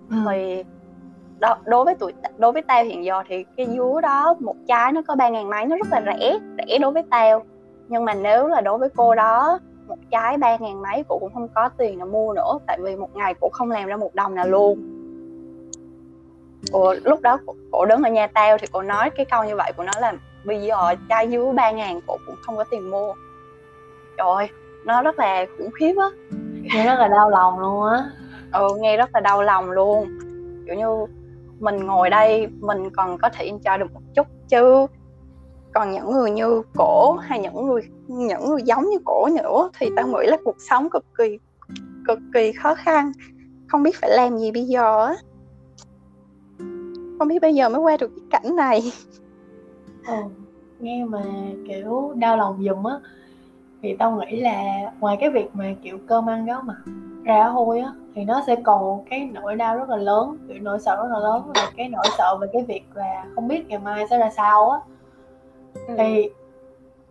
Ừ. 0.10 0.16
thì 0.30 0.64
đó, 1.40 1.58
đối 1.66 1.86
với 1.86 1.96
tụi 1.96 2.14
đối 2.38 2.52
với 2.52 2.62
tao 2.62 2.84
hiện 2.84 3.06
giờ 3.06 3.24
thì 3.28 3.46
cái 3.58 3.68
dứa 3.68 4.02
đó 4.02 4.36
một 4.40 4.56
trái 4.68 4.92
nó 4.92 5.02
có 5.08 5.16
ba 5.16 5.30
ngàn 5.30 5.50
mấy 5.50 5.66
nó 5.66 5.76
rất 5.78 5.88
là 5.92 6.02
rẻ 6.06 6.40
rẻ 6.58 6.78
đối 6.78 6.92
với 6.92 7.04
tao. 7.10 7.44
Nhưng 7.88 8.06
mà 8.06 8.14
nếu 8.14 8.48
là 8.48 8.62
đối 8.62 8.78
với 8.78 8.90
cô 8.96 9.16
đó 9.16 9.60
một 9.88 9.98
trái 10.12 10.38
ba 10.38 10.58
ngàn 10.58 10.82
mấy 10.82 11.04
cô 11.08 11.18
cũng 11.20 11.34
không 11.34 11.48
có 11.56 11.70
tiền 11.78 12.00
để 12.00 12.06
mua 12.06 12.34
nữa 12.34 12.60
tại 12.68 12.80
vì 12.82 12.96
một 12.96 13.16
ngày 13.16 13.34
cô 13.42 13.50
không 13.50 13.72
làm 13.72 13.88
ra 13.88 13.98
một 13.98 14.16
đồng 14.16 14.36
nào 14.36 14.48
luôn 14.48 14.93
cô 16.72 16.94
lúc 17.04 17.22
đó 17.22 17.40
cô, 17.72 17.86
đứng 17.86 18.04
ở 18.04 18.10
nhà 18.10 18.28
tao 18.28 18.58
thì 18.58 18.68
cô 18.72 18.82
nói 18.82 19.10
cái 19.10 19.26
câu 19.26 19.44
như 19.44 19.56
vậy 19.56 19.74
cô 19.78 19.84
nói 19.84 19.96
là 20.02 20.14
bây 20.44 20.62
giờ 20.62 20.96
chai 21.10 21.30
dứa 21.32 21.52
ba 21.56 21.72
ngàn 21.72 22.00
cô 22.08 22.18
cũng 22.26 22.36
không 22.42 22.58
có 22.58 22.64
tiền 22.64 22.92
mua. 22.92 23.14
Trời 24.18 24.50
nó 24.86 25.02
rất 25.02 25.20
là 25.20 25.46
khủng 25.58 25.72
khiếp 25.72 25.94
á. 25.98 26.08
Nghe 26.62 26.86
rất 26.86 26.96
là 27.00 27.08
đau 27.08 27.30
lòng 27.30 27.60
luôn 27.60 27.86
á. 27.86 28.04
Ừ 28.52 28.68
nghe 28.80 28.98
rất 28.98 29.10
là 29.14 29.20
đau 29.20 29.44
lòng 29.44 29.72
luôn. 29.72 30.08
Kiểu 30.66 30.76
như 30.76 31.06
mình 31.60 31.86
ngồi 31.86 32.10
đây 32.10 32.48
mình 32.60 32.90
còn 32.90 33.18
có 33.18 33.30
thể 33.30 33.52
enjoy 33.52 33.80
được 33.80 33.94
một 33.94 34.02
chút 34.16 34.28
chứ. 34.50 34.88
Còn 35.74 35.92
những 35.92 36.12
người 36.12 36.32
như 36.32 36.62
cổ 36.76 37.14
hay 37.14 37.40
những 37.40 37.68
người 37.68 37.82
những 38.08 38.50
người 38.50 38.62
giống 38.62 38.90
như 38.90 38.98
cổ 39.06 39.28
nữa 39.44 39.70
thì 39.80 39.90
tao 39.96 40.08
nghĩ 40.08 40.28
là 40.28 40.38
cuộc 40.46 40.56
sống 40.60 40.90
cực 40.90 41.06
kỳ 41.18 41.40
cực 42.08 42.20
kỳ 42.34 42.52
khó 42.52 42.76
khăn. 42.76 43.12
Không 43.68 43.84
biết 43.84 43.96
phải 44.02 44.10
làm 44.10 44.38
gì 44.38 44.52
bây 44.52 44.64
giờ 44.64 45.06
á 45.06 45.16
không 47.24 47.28
biết 47.28 47.42
bây 47.42 47.56
giờ 47.56 47.70
mới 47.70 47.80
qua 47.80 47.98
được 47.98 48.12
cái 48.16 48.26
cảnh 48.30 48.56
này. 48.56 48.82
Ừ, 50.08 50.14
nghe 50.80 51.06
mà 51.06 51.24
kiểu 51.68 52.14
đau 52.16 52.38
lòng 52.38 52.64
giùm 52.64 52.84
á. 52.84 52.94
Thì 53.82 53.96
tao 54.00 54.12
nghĩ 54.12 54.42
là 54.42 54.64
ngoài 55.00 55.18
cái 55.20 55.30
việc 55.30 55.48
mà 55.54 55.66
kiểu 55.84 55.98
cơm 56.08 56.30
ăn 56.30 56.46
gáo 56.46 56.62
mà 56.66 56.74
ra 57.24 57.44
hôi 57.44 57.80
á 57.80 57.92
thì 58.16 58.24
nó 58.26 58.44
sẽ 58.48 58.56
còn 58.64 59.06
cái 59.10 59.30
nỗi 59.34 59.56
đau 59.56 59.78
rất 59.78 59.90
là 59.90 59.96
lớn 59.96 60.38
kiểu 60.48 60.58
nỗi 60.62 60.80
sợ 60.80 60.96
rất 60.96 61.10
là 61.14 61.20
lớn 61.20 61.52
là 61.56 61.72
cái 61.78 61.90
nỗi 61.90 62.06
sợ 62.18 62.38
về 62.42 62.48
cái 62.54 62.64
việc 62.64 62.84
là 62.94 63.26
không 63.36 63.48
biết 63.48 63.68
ngày 63.68 63.80
mai 63.80 64.06
sẽ 64.10 64.18
ra 64.18 64.30
sao 64.38 64.70
á. 64.70 64.80
Ừ. 65.88 65.96
thì 65.98 66.30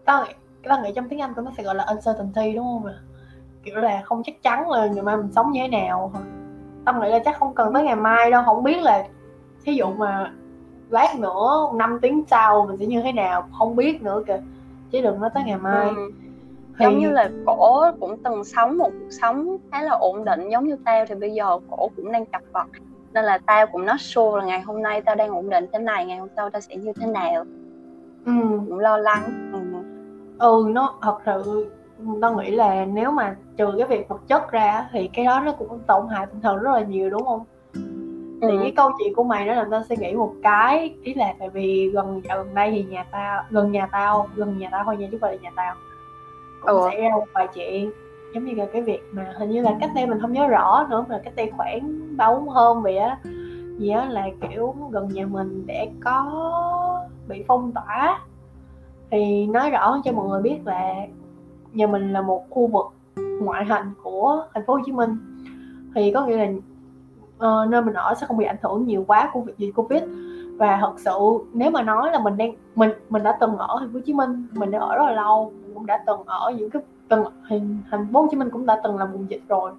tao 0.04 0.24
nghĩ 0.24 0.32
tao 0.62 0.82
nghĩ 0.82 0.92
trong 0.94 1.08
tiếng 1.08 1.20
anh 1.20 1.34
của 1.34 1.42
nó 1.42 1.50
sẽ 1.56 1.62
gọi 1.62 1.74
là 1.74 1.84
uncertainty 1.84 2.52
đúng 2.52 2.64
không 2.64 2.86
ạ? 2.86 2.94
Kiểu 3.62 3.76
là 3.76 4.02
không 4.04 4.22
chắc 4.22 4.42
chắn 4.42 4.70
là 4.70 4.86
ngày 4.86 5.02
mai 5.02 5.16
mình 5.16 5.32
sống 5.32 5.52
như 5.52 5.60
thế 5.62 5.68
nào. 5.68 6.12
Tao 6.84 7.00
nghĩ 7.00 7.08
là 7.08 7.18
chắc 7.24 7.38
không 7.38 7.54
cần 7.54 7.74
tới 7.74 7.82
ngày 7.84 7.96
mai 7.96 8.30
đâu 8.30 8.42
không 8.46 8.62
biết 8.62 8.82
là 8.82 9.04
thí 9.64 9.74
dụ 9.74 9.86
mà 9.86 10.32
lát 10.90 11.18
nữa 11.18 11.68
5 11.74 11.98
tiếng 12.02 12.24
sau 12.26 12.66
mình 12.66 12.76
sẽ 12.76 12.86
như 12.86 13.02
thế 13.02 13.12
nào 13.12 13.48
không 13.52 13.76
biết 13.76 14.02
nữa 14.02 14.22
kìa 14.26 14.40
chứ 14.90 15.00
đừng 15.00 15.20
nói 15.20 15.30
tới 15.34 15.42
ngày 15.46 15.58
mai 15.58 15.88
ừ. 15.88 16.10
thì... 16.78 16.84
giống 16.84 16.98
như 16.98 17.10
là 17.10 17.30
cổ 17.46 17.92
cũng 18.00 18.22
từng 18.22 18.44
sống 18.44 18.78
một 18.78 18.90
cuộc 18.90 19.10
sống 19.10 19.56
khá 19.70 19.82
là 19.82 19.92
ổn 19.92 20.24
định 20.24 20.48
giống 20.48 20.66
như 20.66 20.76
tao 20.84 21.04
thì 21.08 21.14
bây 21.14 21.32
giờ 21.32 21.58
cổ 21.70 21.90
cũng 21.96 22.12
đang 22.12 22.26
chập 22.26 22.42
vật 22.52 22.66
nên 23.12 23.24
là 23.24 23.38
tao 23.38 23.66
cũng 23.66 23.86
nói 23.86 23.96
sure 23.98 24.38
là 24.38 24.44
ngày 24.44 24.60
hôm 24.60 24.82
nay 24.82 25.00
tao 25.00 25.14
đang 25.14 25.30
ổn 25.30 25.50
định 25.50 25.66
thế 25.72 25.78
này 25.78 26.06
ngày 26.06 26.18
hôm 26.18 26.28
sau 26.36 26.50
tao 26.50 26.60
sẽ 26.60 26.76
như 26.76 26.92
thế 26.92 27.06
nào 27.06 27.44
ừ. 28.26 28.32
cũng 28.68 28.78
lo 28.78 28.96
lắng 28.96 29.50
ừ. 29.52 29.58
ừ 30.38 30.68
nó 30.70 30.94
thật 31.02 31.18
sự 31.26 31.70
tao 32.22 32.36
nghĩ 32.36 32.50
là 32.50 32.84
nếu 32.84 33.10
mà 33.10 33.36
trừ 33.56 33.72
cái 33.78 33.86
việc 33.86 34.08
vật 34.08 34.20
chất 34.28 34.50
ra 34.50 34.88
thì 34.92 35.08
cái 35.12 35.24
đó 35.24 35.42
nó 35.44 35.52
cũng 35.52 35.78
tổn 35.86 36.08
hại 36.08 36.26
tinh 36.26 36.40
thần 36.40 36.58
rất 36.58 36.70
là 36.72 36.80
nhiều 36.80 37.10
đúng 37.10 37.24
không 37.24 37.44
thì 38.42 38.48
ừ. 38.48 38.58
cái 38.62 38.72
câu 38.76 38.90
chuyện 38.98 39.14
của 39.14 39.24
mày 39.24 39.46
đó 39.46 39.54
làm 39.54 39.70
tao 39.70 39.82
suy 39.88 39.96
nghĩ 39.96 40.14
một 40.14 40.34
cái 40.42 40.94
ý 41.02 41.14
là 41.14 41.34
tại 41.38 41.48
vì 41.48 41.90
gần 41.94 42.20
dạo 42.24 42.38
gần 42.38 42.54
đây 42.54 42.70
thì 42.70 42.82
nhà 42.82 43.04
tao 43.10 43.42
gần 43.50 43.72
nhà 43.72 43.86
tao 43.92 44.28
gần 44.34 44.58
nhà 44.58 44.68
tao 44.72 44.84
thôi 44.84 44.96
nha 44.96 45.08
chứ 45.12 45.18
không 45.20 45.30
là 45.30 45.36
nhà 45.36 45.50
tao 45.56 45.74
cũng 46.60 46.70
ừ. 46.70 46.88
xảy 46.90 47.00
ra 47.00 47.08
một 47.10 47.24
vài 47.34 47.48
chuyện 47.54 47.92
giống 48.34 48.44
như 48.44 48.54
là 48.54 48.66
cái 48.72 48.82
việc 48.82 49.00
mà 49.12 49.34
hình 49.38 49.50
như 49.50 49.62
là 49.62 49.76
cách 49.80 49.90
đây 49.94 50.06
mình 50.06 50.20
không 50.20 50.32
nhớ 50.32 50.46
rõ 50.46 50.86
nữa 50.90 51.04
mà 51.08 51.20
cách 51.24 51.36
đây 51.36 51.50
khoảng 51.56 52.16
ba 52.16 52.34
bốn 52.34 52.48
hôm 52.48 52.82
vậy 52.82 52.96
á 52.96 53.18
gì 53.78 53.90
á 53.90 54.04
là 54.04 54.26
kiểu 54.40 54.74
gần 54.90 55.08
nhà 55.08 55.26
mình 55.26 55.66
để 55.66 55.90
có 56.04 57.06
bị 57.28 57.44
phong 57.48 57.72
tỏa 57.72 58.20
thì 59.10 59.46
nói 59.46 59.70
rõ 59.70 60.00
cho 60.04 60.12
mọi 60.12 60.28
người 60.28 60.42
biết 60.42 60.58
là 60.64 60.94
nhà 61.72 61.86
mình 61.86 62.12
là 62.12 62.22
một 62.22 62.44
khu 62.50 62.66
vực 62.66 62.86
ngoại 63.40 63.64
thành 63.68 63.92
của 64.02 64.44
thành 64.54 64.66
phố 64.66 64.74
Hồ 64.74 64.80
Chí 64.86 64.92
Minh 64.92 65.16
thì 65.94 66.12
có 66.12 66.26
nghĩa 66.26 66.36
là 66.36 66.46
uh, 67.46 67.68
nơi 67.70 67.82
mình 67.82 67.94
ở 67.94 68.14
sẽ 68.14 68.26
không 68.26 68.36
bị 68.36 68.44
ảnh 68.44 68.56
hưởng 68.62 68.86
nhiều 68.86 69.04
quá 69.06 69.30
của 69.32 69.40
việc 69.40 69.58
dịch 69.58 69.72
covid. 69.74 70.02
Và 70.58 70.78
thật 70.80 70.92
sự 70.96 71.18
nếu 71.52 71.70
mà 71.70 71.82
nói 71.82 72.10
là 72.12 72.18
mình 72.18 72.36
đang 72.36 72.52
mình 72.74 72.90
mình 73.08 73.22
đã 73.22 73.36
từng 73.40 73.56
ở 73.56 73.76
thành 73.80 73.88
phố 73.88 73.94
Hồ 73.94 74.00
Chí 74.06 74.12
Minh 74.12 74.46
mình 74.52 74.70
đã 74.70 74.78
ở 74.78 74.96
rất 74.96 75.04
là 75.06 75.12
lâu 75.12 75.52
mình 75.62 75.74
cũng 75.74 75.86
đã 75.86 76.02
từng 76.06 76.20
ở 76.26 76.52
những 76.56 76.70
cái 76.70 76.82
từng 77.08 77.24
thành 77.48 77.78
thành 77.90 78.06
phố 78.12 78.20
Hồ 78.20 78.28
Chí 78.30 78.36
Minh 78.36 78.50
cũng 78.50 78.66
đã 78.66 78.80
từng 78.84 78.98
là 78.98 79.04
vùng 79.04 79.30
dịch 79.30 79.42
rồi. 79.48 79.72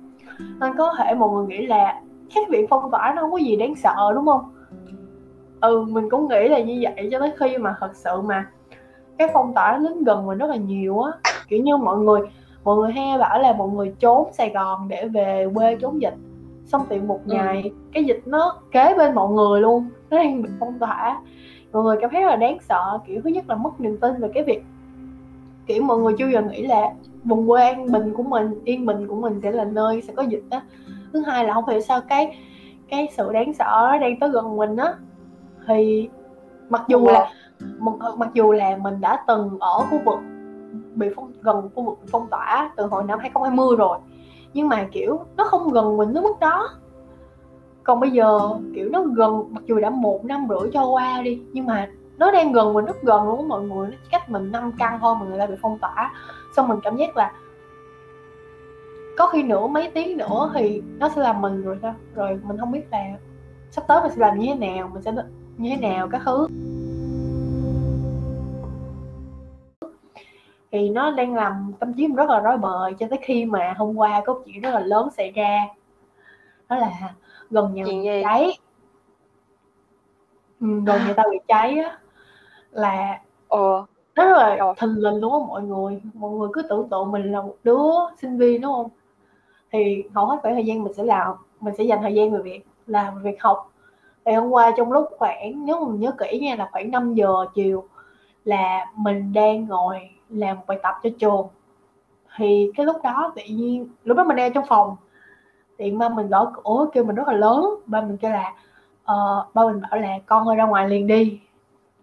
Nên 0.59 0.77
có 0.77 0.93
thể 0.97 1.15
mọi 1.15 1.29
người 1.29 1.45
nghĩ 1.47 1.67
là 1.67 2.01
cái 2.35 2.43
việc 2.49 2.67
phong 2.69 2.91
tỏa 2.91 3.13
nó 3.15 3.21
không 3.21 3.31
có 3.31 3.37
gì 3.37 3.55
đáng 3.55 3.75
sợ 3.75 4.11
đúng 4.15 4.25
không? 4.25 4.41
Ừ 5.61 5.85
mình 5.89 6.09
cũng 6.09 6.27
nghĩ 6.29 6.47
là 6.47 6.59
như 6.59 6.83
vậy 6.83 7.09
cho 7.11 7.19
tới 7.19 7.33
khi 7.39 7.57
mà 7.57 7.75
thật 7.79 7.95
sự 7.95 8.21
mà 8.21 8.45
cái 9.17 9.27
phong 9.33 9.53
tỏa 9.53 9.71
nó 9.71 9.89
đến 9.89 10.03
gần 10.03 10.25
mình 10.25 10.37
rất 10.37 10.49
là 10.49 10.55
nhiều 10.55 11.01
á. 11.01 11.11
Kiểu 11.47 11.63
như 11.63 11.77
mọi 11.77 11.97
người 11.97 12.21
mọi 12.63 12.77
người 12.77 12.91
hay 12.91 13.17
bảo 13.17 13.39
là 13.39 13.53
mọi 13.53 13.67
người 13.67 13.95
trốn 13.99 14.29
Sài 14.33 14.49
Gòn 14.49 14.87
để 14.87 15.07
về 15.07 15.47
quê 15.55 15.75
trốn 15.81 16.01
dịch 16.01 16.13
xong 16.65 16.85
thì 16.89 16.99
một 16.99 17.19
ừ. 17.25 17.33
ngày 17.33 17.61
ừ. 17.63 17.69
cái 17.93 18.03
dịch 18.03 18.21
nó 18.25 18.55
kế 18.71 18.93
bên 18.97 19.15
mọi 19.15 19.29
người 19.29 19.61
luôn 19.61 19.89
nó 20.09 20.17
đang 20.17 20.41
bị 20.41 20.49
phong 20.59 20.79
tỏa 20.79 21.21
mọi 21.73 21.83
người 21.83 21.97
cảm 22.01 22.09
thấy 22.09 22.21
là 22.21 22.35
đáng 22.35 22.57
sợ 22.69 22.99
kiểu 23.07 23.21
thứ 23.23 23.29
nhất 23.29 23.49
là 23.49 23.55
mất 23.55 23.81
niềm 23.81 23.97
tin 23.97 24.13
về 24.19 24.29
cái 24.33 24.43
việc 24.43 24.63
kiểu 25.65 25.83
mọi 25.83 25.97
người 25.97 26.13
chưa 26.17 26.27
giờ 26.27 26.41
nghĩ 26.41 26.67
là 26.67 26.89
vùng 27.23 27.47
quê 27.47 27.63
an 27.63 27.91
bình 27.91 28.13
của 28.13 28.23
mình 28.23 28.61
yên 28.65 28.85
bình 28.85 29.07
của 29.07 29.15
mình 29.15 29.39
sẽ 29.43 29.51
là 29.51 29.63
nơi 29.63 30.01
sẽ 30.01 30.13
có 30.13 30.23
dịch 30.23 30.43
đó 30.49 30.61
thứ 31.13 31.23
hai 31.27 31.45
là 31.45 31.53
không 31.53 31.67
hiểu 31.69 31.81
sao 31.81 32.01
cái 32.01 32.37
cái 32.89 33.07
sự 33.17 33.31
đáng 33.33 33.53
sợ 33.53 33.97
đang 34.01 34.19
tới 34.19 34.29
gần 34.29 34.57
mình 34.57 34.75
á 34.75 34.93
thì 35.67 36.09
mặc 36.69 36.83
dù 36.87 37.05
là 37.05 37.31
mặc 38.17 38.29
dù 38.33 38.51
là 38.51 38.77
mình 38.77 39.01
đã 39.01 39.23
từng 39.27 39.57
ở 39.59 39.79
khu 39.79 40.01
vực 40.05 40.19
bị 40.95 41.07
phong 41.15 41.31
gần 41.41 41.69
khu 41.75 41.83
vực 41.83 41.99
phong 42.11 42.27
tỏa 42.29 42.71
từ 42.75 42.85
hồi 42.85 43.03
năm 43.03 43.19
2020 43.19 43.75
rồi 43.77 43.97
nhưng 44.53 44.69
mà, 44.69 44.87
kiểu, 44.91 45.19
nó 45.37 45.43
không 45.43 45.71
gần 45.71 45.97
mình 45.97 46.13
tới 46.13 46.23
mức 46.23 46.39
đó. 46.39 46.69
Còn 47.83 47.99
bây 47.99 48.11
giờ, 48.11 48.39
kiểu, 48.75 48.89
nó 48.89 49.01
gần, 49.01 49.43
mặc 49.49 49.63
dù 49.65 49.79
đã 49.79 49.89
một 49.89 50.25
năm 50.25 50.47
rưỡi 50.49 50.71
cho 50.73 50.85
qua 50.85 51.21
đi, 51.21 51.41
nhưng 51.53 51.65
mà 51.65 51.89
nó 52.17 52.31
đang 52.31 52.51
gần 52.51 52.73
mình, 52.73 52.85
rất 52.85 53.01
gần 53.01 53.27
luôn 53.27 53.47
mọi 53.47 53.61
người. 53.61 53.87
Nó 53.87 53.97
cách 54.11 54.29
mình 54.29 54.51
năm 54.51 54.71
căn 54.77 54.99
thôi 55.01 55.15
mà 55.19 55.25
người 55.25 55.39
ta 55.39 55.45
bị 55.45 55.55
phong 55.61 55.79
tỏa. 55.79 56.11
Xong 56.55 56.67
mình 56.67 56.79
cảm 56.83 56.95
giác 56.95 57.17
là 57.17 57.33
có 59.17 59.27
khi 59.27 59.43
nữa 59.43 59.67
mấy 59.67 59.91
tiếng 59.93 60.17
nữa 60.17 60.51
thì 60.53 60.81
nó 60.99 61.09
sẽ 61.09 61.21
làm 61.21 61.41
mình 61.41 61.61
rồi 61.61 61.77
sao? 61.81 61.95
Rồi 62.15 62.39
mình 62.43 62.57
không 62.57 62.71
biết 62.71 62.81
là 62.91 63.03
sắp 63.71 63.83
tới 63.87 64.01
mình 64.01 64.11
sẽ 64.11 64.17
làm 64.17 64.39
như 64.39 64.47
thế 64.47 64.67
nào, 64.67 64.89
mình 64.93 65.01
sẽ 65.01 65.13
như 65.57 65.69
thế 65.69 65.89
nào 65.89 66.07
các 66.11 66.21
thứ. 66.25 66.47
Thì 70.73 70.89
nó 70.89 71.11
đang 71.11 71.35
làm 71.35 71.73
tâm 71.79 71.93
trí 71.93 72.07
mình 72.07 72.15
rất 72.15 72.29
là 72.29 72.39
rối 72.39 72.57
bời 72.57 72.93
cho 72.99 73.07
tới 73.09 73.19
khi 73.21 73.45
mà 73.45 73.73
hôm 73.77 73.95
qua 73.97 74.21
có 74.25 74.39
chuyện 74.45 74.61
rất 74.61 74.69
là 74.73 74.79
lớn 74.79 75.09
xảy 75.17 75.31
ra. 75.31 75.67
Đó 76.69 76.75
là 76.75 76.91
gần 77.49 77.73
nhà 77.73 77.83
mình 77.85 78.23
cháy. 78.23 78.57
Ừ, 80.59 80.67
gần 80.67 81.01
nhà 81.07 81.13
tao 81.15 81.29
bị 81.31 81.37
cháy 81.47 81.77
á 81.77 81.97
là 82.71 83.21
ờ 83.47 83.85
rất 84.15 84.25
là 84.25 84.73
thình 84.77 84.95
lình 84.97 85.21
đúng 85.21 85.31
không 85.31 85.47
mọi 85.47 85.61
người. 85.61 86.01
Mọi 86.13 86.31
người 86.31 86.49
cứ 86.53 86.61
tưởng 86.69 86.89
tượng 86.89 87.11
mình 87.11 87.31
là 87.31 87.41
một 87.41 87.55
đứa 87.63 87.89
sinh 88.21 88.37
viên 88.37 88.61
đúng 88.61 88.73
không? 88.73 88.89
Thì 89.71 90.03
hầu 90.13 90.25
hết 90.25 90.37
khoảng 90.41 90.53
thời 90.53 90.65
gian 90.65 90.83
mình 90.83 90.93
sẽ 90.93 91.03
làm 91.03 91.35
mình 91.59 91.73
sẽ 91.77 91.83
dành 91.83 91.99
thời 92.01 92.13
gian 92.13 92.31
về 92.31 92.39
việc 92.41 92.65
làm 92.87 93.23
việc 93.23 93.41
học. 93.41 93.71
Thì 94.25 94.33
hôm 94.33 94.49
qua 94.49 94.71
trong 94.77 94.91
lúc 94.91 95.07
khoảng 95.17 95.65
nếu 95.65 95.85
mình 95.85 95.99
nhớ 95.99 96.11
kỹ 96.11 96.39
nha 96.39 96.55
là 96.55 96.69
khoảng 96.71 96.91
5 96.91 97.13
giờ 97.13 97.45
chiều 97.55 97.83
là 98.45 98.85
mình 98.95 99.33
đang 99.33 99.65
ngồi 99.65 100.09
làm 100.33 100.57
bài 100.67 100.79
tập 100.83 100.95
cho 101.03 101.09
trường. 101.19 101.47
Thì 102.37 102.71
cái 102.75 102.85
lúc 102.85 102.95
đó 103.03 103.33
tự 103.35 103.41
nhiên 103.47 103.89
lúc 104.03 104.17
đó 104.17 104.23
mình 104.23 104.37
đang 104.37 104.53
trong 104.53 104.65
phòng 104.67 104.95
thì 105.77 105.91
ba 105.91 106.09
mình 106.09 106.29
gõ 106.29 106.51
cửa 106.63 106.87
kêu 106.93 107.03
mình 107.03 107.15
rất 107.15 107.27
là 107.27 107.33
lớn. 107.33 107.65
Ba 107.85 108.01
mình 108.01 108.17
kêu 108.17 108.31
là 108.31 108.53
uh, 109.01 109.53
ba 109.53 109.63
mình 109.63 109.81
bảo 109.81 110.01
là 110.01 110.17
con 110.25 110.47
ơi 110.47 110.55
ra 110.55 110.65
ngoài 110.65 110.89
liền 110.89 111.07
đi. 111.07 111.39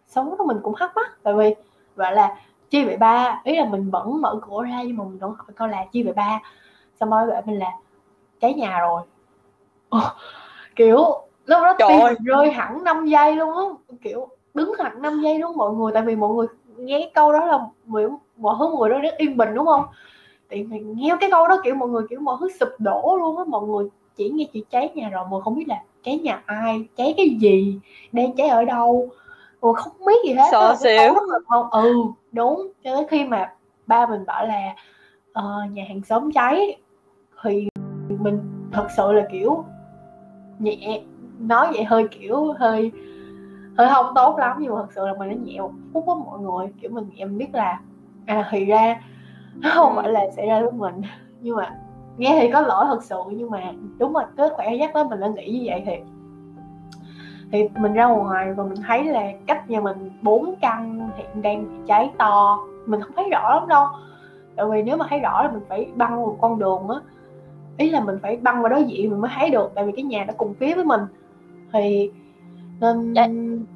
Sống 0.06 0.34
đó 0.38 0.44
mình 0.44 0.58
cũng 0.62 0.75
thắc 0.78 0.96
mắc 0.96 1.22
tại 1.22 1.34
vì 1.34 1.54
gọi 1.96 2.12
là 2.12 2.37
chi 2.70 2.84
vậy 2.84 2.96
ba? 2.96 3.40
Ý 3.44 3.56
là 3.56 3.64
mình 3.64 3.90
vẫn 3.90 4.20
mở 4.20 4.40
cửa 4.42 4.62
ra 4.62 4.82
nhưng 4.82 4.96
mà 4.96 5.04
mình 5.04 5.18
vẫn 5.18 5.34
hỏi 5.38 5.46
con 5.56 5.70
là 5.70 5.84
chi 5.92 6.02
vậy 6.02 6.12
ba? 6.12 6.40
Xong 7.00 7.10
rồi 7.10 7.26
gọi 7.26 7.42
mình 7.44 7.58
là 7.58 7.70
cháy 8.40 8.54
nhà 8.54 8.80
rồi. 8.80 9.02
Kiểu 10.76 10.96
lúc 11.46 11.58
đó 11.62 11.75
tim 11.78 12.25
rơi 12.25 12.50
hẳn 12.50 12.84
5 12.84 13.06
giây 13.06 13.37
luôn 13.37 13.56
á. 13.56 13.94
Kiểu 14.02 14.28
đứng 14.54 14.72
hẳn 14.78 15.02
5 15.02 15.20
giây 15.20 15.38
luôn 15.38 15.56
mọi 15.56 15.72
người 15.72 15.92
tại 15.92 16.02
vì 16.02 16.16
mọi 16.16 16.34
người 16.34 16.46
nghe 16.80 16.99
cái 16.99 17.10
câu 17.14 17.32
đó 17.32 17.46
là 17.46 17.58
mọi 17.87 18.06
mọi 18.37 18.56
thứ 18.58 18.68
mọi 18.68 18.76
người 18.78 18.90
đó 18.90 18.99
rất 18.99 19.16
yên 19.16 19.37
bình 19.37 19.54
đúng 19.54 19.66
không? 19.66 19.84
Thì 20.50 20.62
mình 20.62 20.94
nghe 20.96 21.16
cái 21.20 21.30
câu 21.30 21.49
đó 21.49 21.60
kiểu 21.64 21.75
mọi 21.75 21.88
người 21.88 22.02
kiểu 22.10 22.20
mọi 22.20 22.37
thứ 22.40 22.49
sụp 22.60 22.68
đổ 22.78 23.16
luôn 23.20 23.38
á 23.38 23.44
mọi 23.49 23.66
người 23.66 23.88
chỉ 24.16 24.30
nghe 24.30 24.44
chị 24.52 24.64
cháy 24.70 24.90
nhà 24.94 25.08
rồi 25.08 25.25
mọi 25.30 25.42
không 25.42 25.54
biết 25.54 25.68
là 25.68 25.82
cháy 26.04 26.18
nhà 26.18 26.42
ai 26.46 26.84
cháy 26.96 27.14
cái 27.16 27.28
gì 27.40 27.80
đang 28.12 28.37
cháy 28.37 28.49
ở 28.49 28.64
đâu 28.64 29.08
rồi 29.62 29.75
không 29.76 29.92
biết 30.06 30.28
gì 30.28 30.34
hết 30.34 30.49
sợ 30.50 30.75
xỉu. 30.80 31.14
ừ 31.70 31.94
đúng. 32.32 32.68
Cho 32.84 32.94
tới 32.94 33.06
khi 33.10 33.25
mà 33.25 33.52
ba 33.87 34.06
mình 34.06 34.26
bảo 34.26 34.46
là 34.46 34.75
uh, 35.38 35.72
nhà 35.72 35.84
hàng 35.88 36.02
xóm 36.08 36.32
cháy 36.32 36.76
thì 37.42 37.68
mình 38.08 38.40
thật 38.72 38.87
sự 38.96 39.12
là 39.12 39.26
kiểu 39.32 39.64
nhẹ 40.58 41.00
nói 41.38 41.68
vậy 41.72 41.84
hơi 41.84 42.08
kiểu 42.10 42.52
hơi 42.58 42.92
hơi 43.80 43.94
không 43.94 44.14
tốt 44.14 44.38
lắm 44.38 44.56
nhưng 44.60 44.75
mà 44.75 44.80
thật 44.80 44.92
sự 44.94 45.06
là 45.06 45.14
mình 45.18 45.28
nó 45.28 45.34
nhẹ 45.44 45.60
một 45.60 45.70
phút 45.92 46.06
với 46.06 46.16
mọi 46.25 46.38
người. 46.38 46.72
Kiểu 46.80 46.90
mình 46.90 47.10
em 47.16 47.38
biết 47.38 47.54
là 47.54 47.80
à 48.26 48.49
thì 48.50 48.64
ra 48.64 49.00
nó 49.56 49.70
không 49.75 49.96
phải 49.96 50.08
là 50.08 50.20
xảy 50.37 50.46
ra 50.46 50.60
với 50.60 50.72
mình. 50.72 51.02
Nhưng 51.40 51.56
mà 51.56 51.72
nghe 52.18 52.38
thì 52.40 52.50
có 52.52 52.60
lỗi 52.60 52.84
thật 52.88 53.02
sự 53.04 53.16
nhưng 53.28 53.50
mà 53.50 53.72
đúng 53.99 54.16
là 54.16 54.26
cái 54.37 54.49
khỏe 54.56 54.75
giác 54.75 54.94
đó 54.94 55.04
mình 55.04 55.20
đã 55.20 55.28
nghĩ 55.28 55.46
như 55.46 55.62
vậy 55.66 55.82
thì 55.87 55.96
thì 57.52 57.68
mình 57.78 57.92
ra 57.92 58.06
ngoài 58.06 58.52
và 58.52 58.64
mình 58.64 58.82
thấy 58.87 59.04
là 59.04 59.22
cách 59.46 59.70
nhà 59.70 59.80
mình 59.80 60.10
bốn 60.22 60.54
căn 60.60 61.10
hiện 61.16 61.42
đang 61.42 61.84
cháy 61.87 62.10
to. 62.18 62.58
Mình 62.87 63.00
không 63.00 63.12
thấy 63.16 63.28
rõ 63.30 63.54
lắm 63.54 63.68
đâu. 63.68 63.87
Tại 64.56 64.66
vì 64.70 64.82
nếu 64.82 64.96
mà 64.96 65.06
thấy 65.10 65.18
rõ 65.18 65.42
là 65.42 65.50
mình 65.50 65.62
phải 65.68 65.88
băng 65.94 66.16
một 66.16 66.37
con 66.40 66.58
đường 66.58 66.88
á. 66.88 66.96
Ý 67.76 67.90
là 67.90 68.00
mình 68.00 68.18
phải 68.22 68.37
băng 68.37 68.62
vào 68.62 68.68
đối 68.68 68.84
diện 68.84 69.10
mình 69.10 69.20
mới 69.20 69.30
thấy 69.34 69.50
được 69.50 69.72
tại 69.75 69.84
vì 69.87 69.92
cái 69.96 70.04
nhà 70.04 70.25
nó 70.25 70.34
cùng 70.37 70.54
phía 70.54 70.75
với 70.75 70.84
mình. 70.84 71.00
Thì 71.72 72.10
nên 72.80 73.12
dạ. 73.14 73.26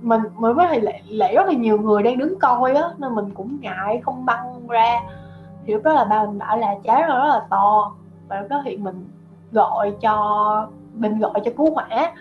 mình 0.02 0.20
mới 0.38 0.54
với 0.54 0.80
lại 0.80 1.02
lẽ 1.08 1.34
rất 1.34 1.46
là 1.46 1.52
nhiều 1.52 1.78
người 1.78 2.02
đang 2.02 2.18
đứng 2.18 2.38
coi 2.38 2.75
á 2.75 2.88
nên 2.99 3.14
mình 3.14 3.30
cũng 3.34 3.58
ngại 3.61 4.00
không 4.04 4.25
băng 4.25 4.66
ra. 4.68 5.00
Thì 5.66 5.73
lúc 5.73 5.82
đó 5.82 5.92
là 5.92 6.04
ba 6.04 6.25
mình 6.25 6.38
bảo 6.38 6.56
là 6.56 6.75
cháy 6.84 7.02
nó 7.08 7.18
rất 7.18 7.28
là 7.28 7.46
to 7.50 7.92
và 8.28 8.40
lúc 8.40 8.50
đó 8.50 8.62
thì 8.64 8.76
mình 8.76 9.08
gọi 9.52 9.92
cho 10.00 10.68
mình 10.94 11.18
gọi 11.18 11.40
cho 11.44 11.50
cứu 11.56 11.75
hỏa. 11.75 12.12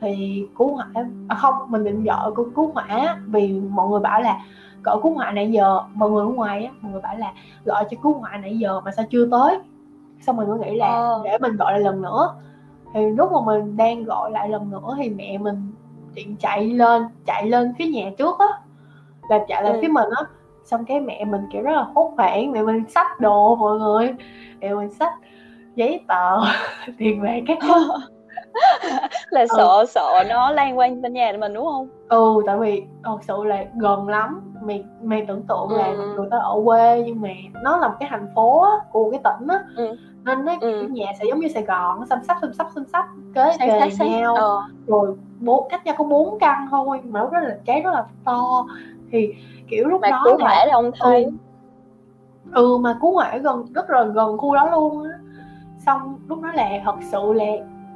Thì 0.00 0.46
cứu 0.58 0.74
hỏa 0.74 0.86
à 1.28 1.36
không 1.36 1.54
mình 1.68 1.84
định 1.84 2.04
gọi 2.04 2.32
cứu, 2.36 2.50
cứu 2.56 2.70
hỏa 2.74 3.18
vì 3.26 3.60
mọi 3.60 3.88
người 3.88 4.00
bảo 4.00 4.20
là 4.20 4.40
gọi 4.82 4.98
cứu 5.02 5.14
hỏa 5.14 5.30
nãy 5.30 5.52
giờ. 5.52 5.80
Mọi 5.94 6.10
người 6.10 6.24
ở 6.24 6.28
ngoài 6.28 6.64
á 6.64 6.72
mọi 6.80 6.92
người 6.92 7.00
bảo 7.00 7.18
là 7.18 7.32
gọi 7.64 7.84
cho 7.90 7.96
cứu 8.02 8.12
hỏa 8.12 8.36
nãy 8.36 8.58
giờ 8.58 8.80
mà 8.80 8.90
sao 8.90 9.04
chưa 9.10 9.28
tới. 9.30 9.58
Xong 10.20 10.36
mình 10.36 10.48
mới 10.48 10.58
nghĩ 10.58 10.76
là 10.76 10.86
ờ. 10.86 11.20
để 11.24 11.38
mình 11.38 11.56
gọi 11.56 11.72
lại 11.72 11.80
lần 11.80 12.02
nữa. 12.02 12.34
Thì 12.94 13.10
lúc 13.10 13.32
mà 13.32 13.40
mình 13.46 13.76
đang 13.76 14.04
gọi 14.04 14.30
lại 14.30 14.48
lần 14.48 14.70
nữa 14.70 14.96
thì 14.98 15.10
mẹ 15.10 15.38
mình 15.38 15.72
điện 16.16 16.36
chạy 16.40 16.66
lên 16.66 17.02
chạy 17.26 17.46
lên 17.46 17.72
phía 17.78 17.86
nhà 17.86 18.10
trước 18.18 18.38
á 18.38 18.46
là 19.28 19.44
chạy 19.48 19.62
lại 19.62 19.72
ừ. 19.72 19.78
phía 19.82 19.88
mình 19.88 20.08
á 20.16 20.22
xong 20.64 20.84
cái 20.84 21.00
mẹ 21.00 21.24
mình 21.24 21.40
kiểu 21.52 21.62
rất 21.62 21.72
là 21.72 21.86
hốt 21.94 22.12
hoảng 22.16 22.52
mẹ 22.52 22.62
mình 22.62 22.84
xách 22.88 23.20
đồ 23.20 23.56
mọi 23.56 23.78
người 23.78 24.14
mẹ 24.60 24.74
mình 24.74 24.90
xách 24.90 25.14
giấy 25.74 26.00
tờ 26.08 26.40
tiền 26.98 27.22
bạc 27.22 27.40
các 27.46 27.58
thứ 27.62 27.88
là 29.30 29.40
ừ. 29.40 29.46
sợ 29.56 29.84
sợ 29.88 30.24
nó 30.28 30.50
lan 30.50 30.78
quanh 30.78 31.02
bên 31.02 31.12
nhà 31.12 31.32
mình 31.38 31.54
đúng 31.54 31.64
không 31.64 31.88
ừ 32.08 32.42
tại 32.46 32.56
vì 32.58 32.82
thật 33.04 33.18
sự 33.22 33.44
là 33.44 33.64
gần 33.76 34.08
lắm 34.08 34.40
mày 34.62 34.84
mày 35.02 35.24
tưởng 35.28 35.42
tượng 35.42 35.70
là 35.70 35.86
ừ. 35.86 36.14
người 36.16 36.28
ta 36.30 36.38
ở 36.38 36.60
quê 36.64 37.02
nhưng 37.06 37.20
mà 37.20 37.28
nó 37.62 37.76
là 37.76 37.88
một 37.88 37.94
cái 38.00 38.08
thành 38.12 38.28
phố 38.34 38.62
á, 38.62 38.70
của 38.92 39.10
cái 39.10 39.20
tỉnh 39.24 39.48
á 39.48 39.64
ừ. 39.76 39.96
nên 40.24 40.44
nó 40.44 40.52
ừ. 40.60 40.78
cái 40.80 40.90
nhà 40.90 41.12
sẽ 41.18 41.24
giống 41.28 41.40
như 41.40 41.48
sài 41.48 41.62
gòn 41.62 42.06
xăm 42.06 42.18
sắp 42.28 42.36
xăm 42.40 42.52
sắp 42.52 42.66
xăm 42.74 42.84
sắp 42.92 43.06
kế 43.34 43.56
kề 43.58 44.06
nhau 44.08 44.34
ờ. 44.34 44.62
rồi 44.86 45.16
bốn 45.40 45.68
cách 45.68 45.86
nhau 45.86 45.94
có 45.98 46.04
bốn 46.04 46.38
căn 46.38 46.66
thôi 46.70 47.00
mà 47.04 47.20
lúc 47.20 47.32
đó 47.32 47.40
là 47.40 47.56
cháy 47.66 47.80
rất 47.80 47.90
là 47.94 48.04
to. 48.24 48.66
Thì 49.10 49.34
kiểu 49.68 49.88
lúc 49.88 50.00
mà 50.00 50.10
đó 50.10 50.22
cứu 50.24 50.36
hỏa 50.40 50.64
là 50.66 50.74
ông 50.74 50.90
thấy 51.00 51.24
ừ, 51.24 51.30
ừ 52.52 52.76
mà 52.78 52.98
cứu 53.00 53.14
hỏa 53.14 53.36
gần 53.36 53.66
rất 53.74 53.90
là 53.90 54.04
gần 54.04 54.38
khu 54.38 54.54
đó 54.54 54.70
luôn 54.70 55.04
á. 55.04 55.10
Xong 55.86 56.18
lúc 56.28 56.42
đó 56.42 56.52
là 56.54 56.68
thật 56.84 56.94
sự 57.00 57.32
là 57.32 57.44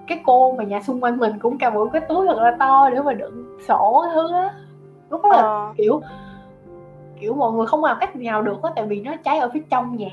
cái 0.06 0.20
cô 0.24 0.52
mà 0.52 0.64
nhà 0.64 0.80
xung 0.82 1.00
quanh 1.00 1.16
mình 1.16 1.38
cũng 1.38 1.58
cầm 1.58 1.74
một 1.74 1.88
cái 1.92 2.02
túi 2.08 2.26
thật 2.26 2.38
là 2.38 2.56
to 2.58 2.90
để 2.90 3.02
mà 3.02 3.12
đựng 3.12 3.58
sổ 3.68 4.02
cái 4.04 4.12
thứ 4.14 4.32
á. 4.32 4.54
Lúc 5.10 5.22
đó 5.22 5.28
là 5.28 5.42
ờ. 5.42 5.72
kiểu 5.76 6.00
kiểu 7.20 7.34
mọi 7.34 7.52
người 7.52 7.66
không 7.66 7.84
làm 7.84 7.96
cách 8.00 8.16
nào 8.16 8.42
được 8.42 8.62
á 8.62 8.70
tại 8.76 8.86
vì 8.86 9.00
nó 9.00 9.12
cháy 9.24 9.38
ở 9.38 9.50
phía 9.54 9.62
trong 9.70 9.96
nhà. 9.96 10.10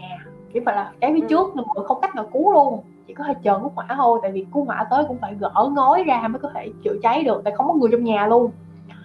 Chỉ 0.53 0.59
phải 0.65 0.75
là 0.75 0.91
cháy 1.01 1.11
phía 1.13 1.21
ừ. 1.21 1.27
trước 1.29 1.55
mọi 1.55 1.65
người 1.75 1.85
không 1.85 2.01
cách 2.01 2.15
nào 2.15 2.25
cứu 2.33 2.51
luôn 2.51 2.83
chỉ 3.07 3.13
có 3.13 3.23
thể 3.23 3.33
chờ 3.43 3.59
cứu 3.59 3.71
hỏa 3.75 3.87
thôi 3.95 4.19
tại 4.21 4.31
vì 4.31 4.45
cứu 4.53 4.65
hỏa 4.65 4.87
tới 4.89 5.03
cũng 5.07 5.17
phải 5.21 5.35
gỡ 5.35 5.69
ngói 5.75 6.03
ra 6.03 6.27
mới 6.27 6.39
có 6.39 6.49
thể 6.55 6.69
chữa 6.83 6.95
cháy 7.03 7.23
được 7.23 7.41
tại 7.43 7.53
không 7.57 7.67
có 7.67 7.73
người 7.73 7.89
trong 7.91 8.03
nhà 8.03 8.27
luôn. 8.27 8.51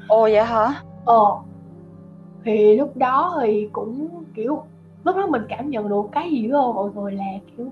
Ồ 0.09 0.23
vậy 0.23 0.44
hả? 0.44 0.75
Ờ 1.04 1.38
thì 2.44 2.76
lúc 2.76 2.97
đó 2.97 3.38
thì 3.42 3.68
cũng 3.73 4.09
kiểu 4.35 4.62
lúc 5.04 5.16
đó 5.16 5.26
mình 5.26 5.42
cảm 5.49 5.71
nhận 5.71 5.88
được 5.88 6.02
cái 6.12 6.30
gì 6.30 6.49
đó 6.49 6.73
mọi 6.73 6.90
người 6.94 7.12
là 7.12 7.25
kiểu 7.56 7.66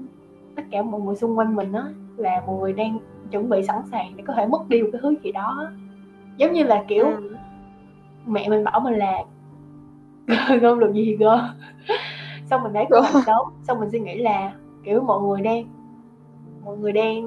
tất 0.56 0.62
cả 0.70 0.82
mọi 0.82 1.00
người 1.00 1.16
xung 1.16 1.38
quanh 1.38 1.56
mình 1.56 1.72
á 1.72 1.84
là 2.16 2.42
mọi 2.46 2.56
người 2.56 2.72
đang 2.72 2.98
chuẩn 3.30 3.48
bị 3.48 3.62
sẵn 3.62 3.76
sàng 3.90 4.12
để 4.16 4.24
có 4.26 4.34
thể 4.34 4.46
mất 4.46 4.68
đi 4.68 4.82
một 4.82 4.88
cái 4.92 5.00
thứ 5.02 5.14
gì 5.24 5.32
đó 5.32 5.70
giống 6.36 6.52
như 6.52 6.64
là 6.64 6.84
kiểu 6.88 7.04
ừ. 7.04 7.36
mẹ 8.26 8.48
mình 8.48 8.64
bảo 8.64 8.80
mình 8.80 8.94
là 8.94 9.24
gom 10.60 10.80
được 10.80 10.92
gì 10.92 11.04
thì 11.04 11.16
gom 11.16 11.40
xong 12.50 12.62
mình 12.62 12.72
lấy 12.72 12.86
cơ 12.90 13.00
hội 13.00 13.22
sớm 13.26 13.42
xong 13.62 13.80
mình 13.80 13.90
suy 13.90 14.00
nghĩ 14.00 14.18
là 14.18 14.52
kiểu 14.84 15.00
mọi 15.00 15.20
người 15.22 15.40
đang 15.40 15.64
mọi 16.64 16.76
người 16.76 16.92
đang 16.92 17.22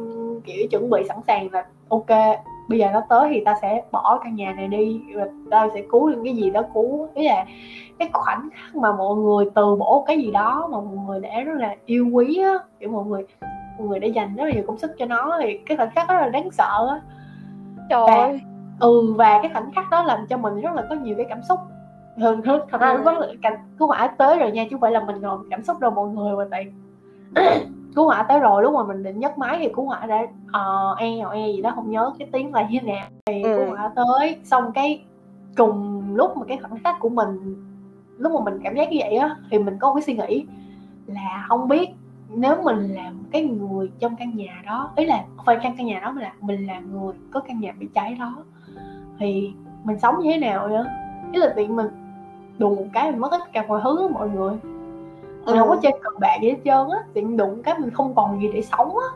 kiểu 0.46 0.68
chuẩn 0.72 0.90
bị 0.90 1.04
sẵn 1.08 1.18
sàng 1.28 1.48
là 1.52 1.66
ok 1.90 2.38
bây 2.70 2.80
giờ 2.80 2.88
nó 2.94 3.02
tới 3.10 3.30
thì 3.30 3.44
ta 3.46 3.56
sẽ 3.62 3.84
bỏ 3.92 4.20
căn 4.24 4.36
nhà 4.36 4.54
này 4.54 4.68
đi 4.68 5.02
và 5.16 5.26
ta 5.52 5.70
sẽ 5.74 5.84
cứu 5.92 6.10
những 6.10 6.24
cái 6.24 6.36
gì 6.36 6.50
đó 6.50 6.64
cứu 6.74 7.08
ý 7.14 7.28
là 7.28 7.46
cái 8.00 8.10
khoảnh 8.14 8.50
khắc 8.54 8.76
mà 8.76 8.92
mọi 8.92 9.16
người 9.16 9.46
từ 9.56 9.76
bỏ 9.76 10.04
cái 10.08 10.18
gì 10.18 10.32
đó 10.32 10.68
mà 10.72 10.78
mọi 10.80 11.06
người 11.08 11.20
đã 11.20 11.42
rất 11.42 11.54
là 11.58 11.76
yêu 11.86 12.08
quý 12.12 12.38
á 12.38 12.54
kiểu 12.80 12.90
mọi 12.90 13.06
người 13.06 13.24
mọi 13.78 13.88
người 13.88 14.00
đã 14.00 14.08
dành 14.08 14.36
rất 14.36 14.46
là 14.46 14.52
nhiều 14.52 14.64
công 14.68 14.78
sức 14.78 14.92
cho 14.98 15.06
nó 15.06 15.40
thì 15.42 15.58
cái 15.66 15.78
khoảnh 15.78 15.90
khắc 15.96 16.08
đó 16.10 16.16
là 16.16 16.30
đáng 16.30 16.52
sợ 16.52 16.88
á. 16.90 17.02
Trời 17.90 18.06
và, 18.08 18.16
ơi. 18.16 18.42
ừ 18.80 19.14
và 19.14 19.40
cái 19.42 19.52
khoảnh 19.54 19.72
khắc 19.76 19.90
đó 19.92 20.04
làm 20.04 20.28
cho 20.30 20.38
mình 20.38 20.62
rất 20.62 20.74
là 20.74 20.84
có 20.90 20.96
nhiều 20.96 21.16
cái 21.18 21.26
cảm 21.30 21.44
xúc. 21.50 21.60
Hơn 22.18 22.42
hơn 22.46 22.62
thật 22.72 22.82
ra 22.82 22.98
có 23.06 23.28
cảnh 23.42 23.54
cứu 23.80 23.88
hỏa 23.88 24.08
tới 24.08 24.40
rồi 24.40 24.52
nha 24.52 24.64
chứ 24.64 24.70
không 24.72 24.82
phải 24.82 24.92
là 24.92 25.00
mình 25.00 25.22
ngồi 25.22 25.38
cảm 25.50 25.64
xúc 25.64 25.80
đâu 25.80 25.92
mọi 25.92 26.10
người 26.10 26.36
mà 26.36 26.44
tại 26.52 26.66
cứu 27.96 28.06
hỏa 28.06 28.24
tới 28.24 28.40
rồi 28.40 28.64
lúc 28.64 28.74
mà 28.74 28.84
mình 28.84 29.04
định 29.04 29.20
nhấc 29.20 29.38
máy 29.38 29.58
thì 29.60 29.70
cứu 29.76 29.86
hỏa 29.86 30.06
đã 30.06 30.22
uh, 30.22 30.98
e 31.00 31.22
hoặc 31.22 31.32
e 31.34 31.48
gì 31.48 31.62
đó 31.62 31.72
không 31.76 31.92
nhớ 31.92 32.12
cái 32.20 32.28
tiếng 32.32 32.54
là 32.54 32.68
như 32.70 32.80
thế 32.82 32.88
nào. 32.88 33.08
Thì 33.26 33.44
ừ. 33.44 33.58
cứu 33.58 33.76
hỏa 33.76 33.92
tới 33.96 34.38
xong 34.44 34.72
cái 34.72 35.04
cùng 35.58 36.04
lúc 36.16 36.38
mà 36.38 36.46
cái 36.48 36.58
khoảnh 36.58 36.84
khắc 36.84 37.00
của 37.00 37.10
mình 37.10 37.56
lúc 38.18 38.32
mà 38.32 38.40
mình 38.52 38.62
cảm 38.64 38.76
giác 38.76 38.92
như 38.92 38.98
vậy 39.00 39.16
á 39.16 39.36
thì 39.52 39.60
mình 39.60 39.78
có 39.80 39.88
một 39.88 39.96
cái 39.96 40.02
suy 40.02 40.14
nghĩ 40.14 40.46
là 41.08 41.46
không 41.48 41.68
biết 41.68 41.90
nếu 42.30 42.62
mình 42.64 42.94
là 42.94 43.12
cái 43.32 43.44
người 43.44 43.92
trong 44.00 44.16
căn 44.16 44.36
nhà 44.36 44.62
đó 44.66 44.92
ý 44.96 45.06
là 45.06 45.24
không 45.36 45.46
phải 45.46 45.60
căn 45.64 45.76
căn 45.78 45.86
nhà 45.86 46.00
đó 46.00 46.12
mà 46.12 46.22
là 46.22 46.34
mình 46.42 46.68
là 46.68 46.80
người 46.80 47.14
có 47.32 47.40
căn 47.40 47.60
nhà 47.60 47.72
bị 47.80 47.88
cháy 47.94 48.18
đó 48.20 48.36
thì 49.20 49.54
mình 49.84 50.00
sống 50.00 50.16
như 50.20 50.32
thế 50.32 50.38
nào 50.38 50.68
vậy 50.70 50.84
ý 51.32 51.40
là 51.40 51.54
tiện 51.56 51.76
mình 51.76 51.88
đùng 52.58 52.76
một 52.76 52.86
cái 52.94 53.12
mình 53.12 53.20
mất 53.20 53.28
tất 53.32 53.54
cả 53.54 53.66
mọi 53.68 53.82
thứ 53.84 54.08
mọi 54.08 54.30
người 54.30 54.54
mình 55.46 55.56
ừ. 55.56 55.60
không 55.60 55.70
có 55.70 55.76
chơi 55.82 55.92
cờ 56.04 56.10
bạc 56.20 56.38
gì 56.42 56.50
hết 56.50 56.58
trơn 56.66 56.90
á 56.90 57.00
tiện 57.14 57.38
đụng 57.38 57.64
cái 57.64 57.80
mình 57.80 57.90
không 57.90 58.16
còn 58.16 58.42
gì 58.42 58.50
để 58.54 58.62
sống 58.62 58.98
á 58.98 59.08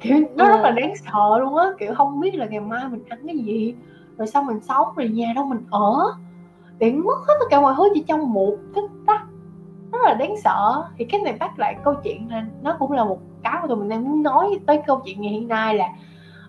kiểu 0.00 0.16
nó 0.34 0.44
ừ. 0.44 0.50
rất 0.50 0.60
là 0.62 0.70
đáng 0.70 0.92
sợ 1.04 1.38
luôn 1.38 1.56
á 1.56 1.66
kiểu 1.78 1.94
không 1.94 2.20
biết 2.20 2.34
là 2.34 2.46
ngày 2.46 2.60
mai 2.60 2.88
mình 2.88 3.04
ăn 3.08 3.18
cái 3.26 3.38
gì 3.38 3.74
rồi 4.18 4.26
sao 4.26 4.42
mình 4.42 4.60
sống 4.60 4.88
rồi 4.96 5.08
nhà 5.08 5.32
đâu 5.36 5.44
mình 5.44 5.60
ở 5.70 6.14
tiện 6.78 7.04
mất 7.04 7.18
hết 7.28 7.34
tất 7.40 7.46
cả 7.50 7.60
mọi 7.60 7.74
thứ 7.76 7.88
chỉ 7.94 8.04
trong 8.08 8.32
một 8.32 8.56
tích 8.74 8.90
tắc 9.06 9.26
rất 9.92 9.98
là 10.04 10.14
đáng 10.14 10.34
sợ 10.44 10.84
thì 10.98 11.04
cái 11.04 11.20
này 11.20 11.36
bắt 11.40 11.58
lại 11.58 11.76
câu 11.84 11.94
chuyện 12.04 12.30
là 12.30 12.46
nó 12.62 12.76
cũng 12.78 12.92
là 12.92 13.04
một 13.04 13.18
cái 13.42 13.52
mà 13.62 13.66
tụi 13.68 13.76
mình 13.76 13.88
đang 13.88 14.04
muốn 14.04 14.22
nói 14.22 14.60
tới 14.66 14.82
câu 14.86 15.00
chuyện 15.04 15.20
ngày 15.20 15.32
hiện 15.32 15.48
nay 15.48 15.74
là 15.74 15.88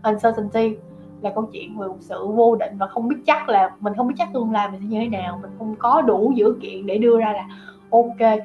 uncertainty 0.03 0.75
là 1.21 1.31
câu 1.35 1.49
chuyện 1.53 1.77
về 1.77 1.87
một 1.87 1.97
sự 1.99 2.27
vô 2.27 2.55
định 2.55 2.77
và 2.77 2.87
không 2.87 3.07
biết 3.07 3.15
chắc 3.25 3.49
là 3.49 3.71
mình 3.79 3.93
không 3.97 4.07
biết 4.07 4.15
chắc 4.17 4.33
tương 4.33 4.51
lai 4.51 4.69
mình 4.71 4.79
sẽ 4.81 4.87
như 4.87 4.99
thế 4.99 5.07
nào 5.07 5.39
mình 5.41 5.51
không 5.57 5.75
có 5.79 6.01
đủ 6.01 6.31
dữ 6.35 6.55
kiện 6.61 6.85
để 6.85 6.97
đưa 6.97 7.19
ra 7.19 7.33
là 7.33 7.47
ok 7.91 8.39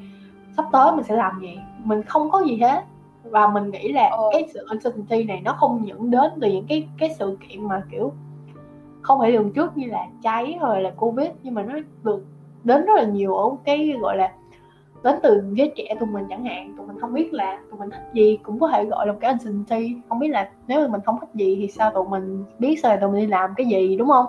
sắp 0.56 0.64
tới 0.72 0.92
mình 0.92 1.04
sẽ 1.04 1.16
làm 1.16 1.40
gì? 1.40 1.58
Mình 1.84 2.02
không 2.02 2.30
có 2.30 2.42
gì 2.46 2.56
hết. 2.56 2.84
Và 3.24 3.48
mình 3.48 3.70
nghĩ 3.70 3.92
là 3.92 4.08
ừ. 4.08 4.22
cái 4.32 4.48
sự 4.54 4.66
uncertainty 4.68 5.24
này 5.24 5.40
nó 5.40 5.52
không 5.52 5.82
những 5.84 6.10
đến 6.10 6.32
từ 6.40 6.48
những 6.48 6.66
cái 6.68 6.88
cái 6.98 7.14
sự 7.18 7.38
kiện 7.48 7.68
mà 7.68 7.82
kiểu 7.90 8.12
không 9.02 9.18
phải 9.18 9.32
lường 9.32 9.52
trước 9.52 9.76
như 9.76 9.86
là 9.86 10.06
cháy 10.22 10.58
rồi 10.60 10.82
là 10.82 10.90
covid 10.90 11.28
nhưng 11.42 11.54
mà 11.54 11.62
nó 11.62 11.74
được 12.02 12.24
đến 12.64 12.84
rất 12.84 12.92
là 12.96 13.04
nhiều 13.04 13.36
ở 13.36 13.50
cái 13.64 13.94
gọi 14.00 14.16
là 14.16 14.32
đến 15.02 15.18
từ 15.22 15.42
giới 15.52 15.72
trẻ 15.76 15.94
tụi 16.00 16.08
mình 16.08 16.24
chẳng 16.28 16.44
hạn. 16.44 16.74
Tụi 16.76 16.86
mình 16.86 17.00
không 17.00 17.12
biết 17.12 17.34
là 17.34 17.58
tụi 17.70 17.80
mình 17.80 17.90
thích 17.90 18.10
gì 18.12 18.38
cũng 18.42 18.60
có 18.60 18.68
thể 18.68 18.84
gọi 18.84 19.06
là 19.06 19.12
một 19.12 19.18
cái 19.20 19.30
uncertainty. 19.30 19.96
Không 20.08 20.18
biết 20.18 20.28
là 20.28 20.50
nếu 20.66 20.80
mà 20.80 20.86
mình 20.86 21.00
không 21.00 21.20
thích 21.20 21.30
gì 21.34 21.56
thì 21.60 21.68
sao 21.68 21.90
tụi 21.90 22.04
mình 22.08 22.44
biết 22.58 22.76
sao 22.82 22.96
tụi 22.96 23.10
mình 23.10 23.20
đi 23.20 23.26
làm 23.26 23.54
cái 23.56 23.66
gì 23.66 23.96
đúng 23.96 24.08
không 24.08 24.26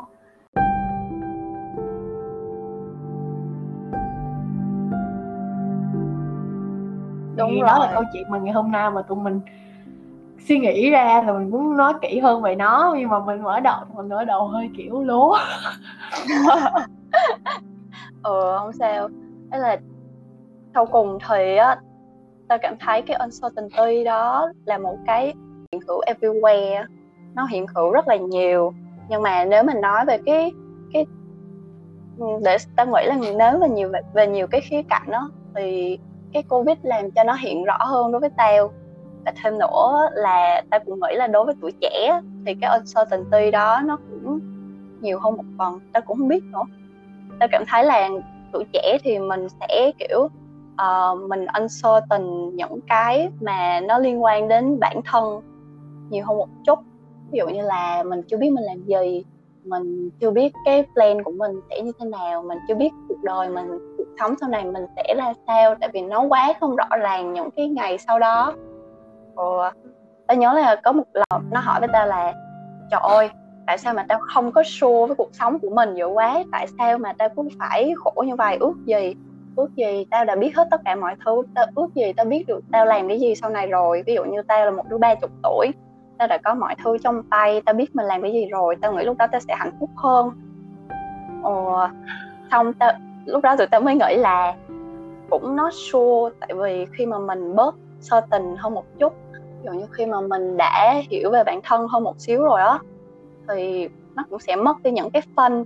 đúng 7.49 7.61
đó 7.61 7.79
là 7.79 7.91
câu 7.93 8.03
chuyện 8.13 8.23
mà 8.29 8.37
ngày 8.37 8.53
hôm 8.53 8.71
nay 8.71 8.91
mà 8.91 9.01
tụi 9.01 9.17
mình 9.17 9.39
suy 10.47 10.59
nghĩ 10.59 10.89
ra 10.89 11.23
là 11.25 11.33
mình 11.33 11.49
muốn 11.49 11.77
nói 11.77 11.93
kỹ 12.01 12.19
hơn 12.19 12.41
về 12.41 12.55
nó 12.55 12.95
nhưng 12.97 13.09
mà 13.09 13.19
mình 13.19 13.43
mở 13.43 13.59
đầu 13.59 13.79
mình 13.95 14.09
mở 14.09 14.25
đầu 14.25 14.47
hơi 14.47 14.69
kiểu 14.77 15.01
lố. 15.01 15.35
Ờ 18.23 18.57
không 18.59 18.73
sao. 18.73 19.09
Đấy 19.49 19.59
là 19.59 19.77
sau 20.73 20.85
cùng 20.85 21.17
thì 21.29 21.55
á 21.55 21.77
ta 22.47 22.57
cảm 22.57 22.75
thấy 22.79 23.01
cái 23.01 23.17
uncertainty 23.17 24.03
đó 24.03 24.51
là 24.65 24.77
một 24.77 24.97
cái 25.05 25.33
hiện 25.71 25.81
hữu 25.87 26.01
everywhere. 26.01 26.85
Nó 27.35 27.45
hiện 27.45 27.65
hữu 27.75 27.91
rất 27.91 28.07
là 28.07 28.15
nhiều. 28.15 28.73
Nhưng 29.09 29.21
mà 29.21 29.45
nếu 29.45 29.63
mình 29.63 29.81
nói 29.81 30.05
về 30.05 30.17
cái 30.25 30.51
cái 30.93 31.05
để 32.43 32.57
ta 32.75 32.85
nghĩ 32.85 33.05
là 33.05 33.17
nếu 33.37 33.59
mà 33.59 33.67
nhiều 33.67 33.89
về, 33.89 33.99
về 34.13 34.27
nhiều 34.27 34.47
cái 34.47 34.61
khía 34.61 34.81
cạnh 34.89 35.11
đó 35.11 35.29
thì 35.55 35.99
cái 36.33 36.43
covid 36.43 36.77
làm 36.83 37.11
cho 37.11 37.23
nó 37.23 37.33
hiện 37.33 37.63
rõ 37.63 37.77
hơn 37.79 38.11
đối 38.11 38.21
với 38.21 38.29
tao. 38.37 38.71
Và 39.25 39.33
thêm 39.43 39.57
nữa 39.57 40.09
là 40.11 40.63
tao 40.69 40.79
cũng 40.85 40.99
nghĩ 40.99 41.15
là 41.15 41.27
đối 41.27 41.45
với 41.45 41.55
tuổi 41.61 41.71
trẻ 41.81 42.21
thì 42.45 42.55
cái 42.61 42.77
uncertainty 42.79 43.51
đó 43.51 43.81
nó 43.85 43.97
cũng 43.97 44.39
nhiều 45.01 45.19
hơn 45.19 45.37
một 45.37 45.43
phần. 45.57 45.79
Tao 45.93 46.01
cũng 46.01 46.17
không 46.17 46.27
biết 46.27 46.43
nữa. 46.43 46.63
Tao 47.39 47.49
cảm 47.51 47.63
thấy 47.67 47.83
là 47.83 48.09
tuổi 48.51 48.65
trẻ 48.73 48.97
thì 49.03 49.19
mình 49.19 49.47
sẽ 49.59 49.91
kiểu 49.99 50.29
uh, 50.81 51.29
mình 51.29 51.45
uncertain 51.45 52.55
những 52.55 52.79
cái 52.87 53.29
mà 53.41 53.79
nó 53.79 53.99
liên 53.99 54.23
quan 54.23 54.47
đến 54.47 54.79
bản 54.79 55.01
thân 55.05 55.41
nhiều 56.09 56.25
hơn 56.25 56.37
một 56.37 56.49
chút. 56.65 56.79
Ví 57.31 57.39
dụ 57.39 57.47
như 57.47 57.61
là 57.61 58.03
mình 58.03 58.21
chưa 58.27 58.37
biết 58.37 58.49
mình 58.49 58.63
làm 58.63 58.83
gì 58.83 59.23
mình 59.65 60.09
chưa 60.19 60.31
biết 60.31 60.53
cái 60.65 60.85
plan 60.93 61.23
của 61.23 61.31
mình 61.31 61.51
sẽ 61.69 61.81
như 61.81 61.91
thế 61.99 62.05
nào 62.05 62.43
mình 62.43 62.57
chưa 62.67 62.75
biết 62.75 62.89
cuộc 63.09 63.23
đời 63.23 63.49
mình 63.49 63.67
cuộc 63.97 64.07
sống 64.19 64.35
sau 64.41 64.49
này 64.49 64.65
mình 64.65 64.85
sẽ 64.95 65.15
ra 65.17 65.33
sao 65.47 65.75
tại 65.75 65.89
vì 65.93 66.01
nó 66.01 66.21
quá 66.21 66.53
không 66.59 66.75
rõ 66.75 66.87
ràng 66.99 67.33
những 67.33 67.51
cái 67.51 67.67
ngày 67.67 67.97
sau 67.97 68.19
đó. 68.19 68.53
Ồ, 69.35 69.63
tao 70.27 70.37
nhớ 70.37 70.53
là 70.53 70.75
có 70.83 70.91
một 70.91 71.03
lần 71.13 71.49
nó 71.51 71.59
hỏi 71.59 71.79
với 71.79 71.89
tao 71.93 72.07
là 72.07 72.33
trời 72.91 73.01
ơi 73.03 73.29
tại 73.67 73.77
sao 73.77 73.93
mà 73.93 74.05
tao 74.09 74.19
không 74.33 74.51
có 74.51 74.63
sure 74.65 75.07
với 75.07 75.15
cuộc 75.15 75.29
sống 75.33 75.59
của 75.59 75.69
mình 75.69 75.95
dữ 75.95 76.05
quá? 76.05 76.43
Tại 76.51 76.67
sao 76.77 76.97
mà 76.97 77.13
tao 77.13 77.29
cũng 77.29 77.47
phải 77.59 77.93
khổ 77.97 78.23
như 78.27 78.35
vậy? 78.35 78.57
Ước 78.59 78.75
gì 78.85 79.15
ước 79.55 79.75
gì 79.75 80.05
tao 80.11 80.25
đã 80.25 80.35
biết 80.35 80.55
hết 80.55 80.67
tất 80.71 80.81
cả 80.85 80.95
mọi 80.95 81.15
thứ 81.25 81.43
tao 81.55 81.65
ước 81.75 81.95
gì 81.95 82.13
tao 82.13 82.25
biết 82.25 82.43
được 82.47 82.63
tao 82.71 82.85
làm 82.85 83.07
cái 83.07 83.19
gì 83.19 83.35
sau 83.35 83.49
này 83.49 83.67
rồi. 83.67 84.03
Ví 84.05 84.13
dụ 84.15 84.23
như 84.23 84.41
tao 84.47 84.65
là 84.65 84.71
một 84.71 84.83
đứa 84.89 84.97
ba 84.97 85.15
chục 85.15 85.31
tuổi 85.43 85.71
tao 86.17 86.27
đã 86.27 86.37
có 86.43 86.53
mọi 86.53 86.75
thứ 86.83 86.97
trong 86.97 87.23
tay 87.23 87.61
tao 87.65 87.75
biết 87.75 87.95
mình 87.95 88.05
làm 88.05 88.21
cái 88.21 88.31
gì 88.31 88.45
rồi 88.51 88.75
tao 88.81 88.93
nghĩ 88.93 89.03
lúc 89.03 89.17
đó 89.17 89.27
tao 89.31 89.41
sẽ 89.41 89.55
hạnh 89.57 89.71
phúc 89.79 89.89
hơn. 89.95 90.31
Ồ, 91.43 91.87
xong 92.51 92.73
tao 92.73 92.93
lúc 93.25 93.43
đó 93.43 93.55
tụi 93.57 93.67
tao 93.67 93.81
mới 93.81 93.95
nghĩ 93.95 94.15
là 94.15 94.53
cũng 95.29 95.55
nó 95.55 95.69
sure 95.71 96.35
tại 96.39 96.49
vì 96.55 96.85
khi 96.97 97.05
mà 97.05 97.19
mình 97.19 97.55
bớt 97.55 97.75
sơ 97.99 98.21
tình 98.31 98.55
hơn 98.57 98.73
một 98.73 98.85
chút 98.99 99.13
ví 99.33 99.65
dụ 99.65 99.71
như 99.71 99.85
khi 99.91 100.05
mà 100.05 100.21
mình 100.21 100.57
đã 100.57 101.01
hiểu 101.09 101.31
về 101.31 101.43
bản 101.43 101.59
thân 101.63 101.87
hơn 101.87 102.03
một 102.03 102.19
xíu 102.19 102.41
rồi 102.43 102.61
á 102.61 102.79
thì 103.49 103.89
nó 104.15 104.23
cũng 104.29 104.39
sẽ 104.39 104.55
mất 104.55 104.83
đi 104.83 104.91
những 104.91 105.09
cái 105.09 105.21
phân 105.35 105.65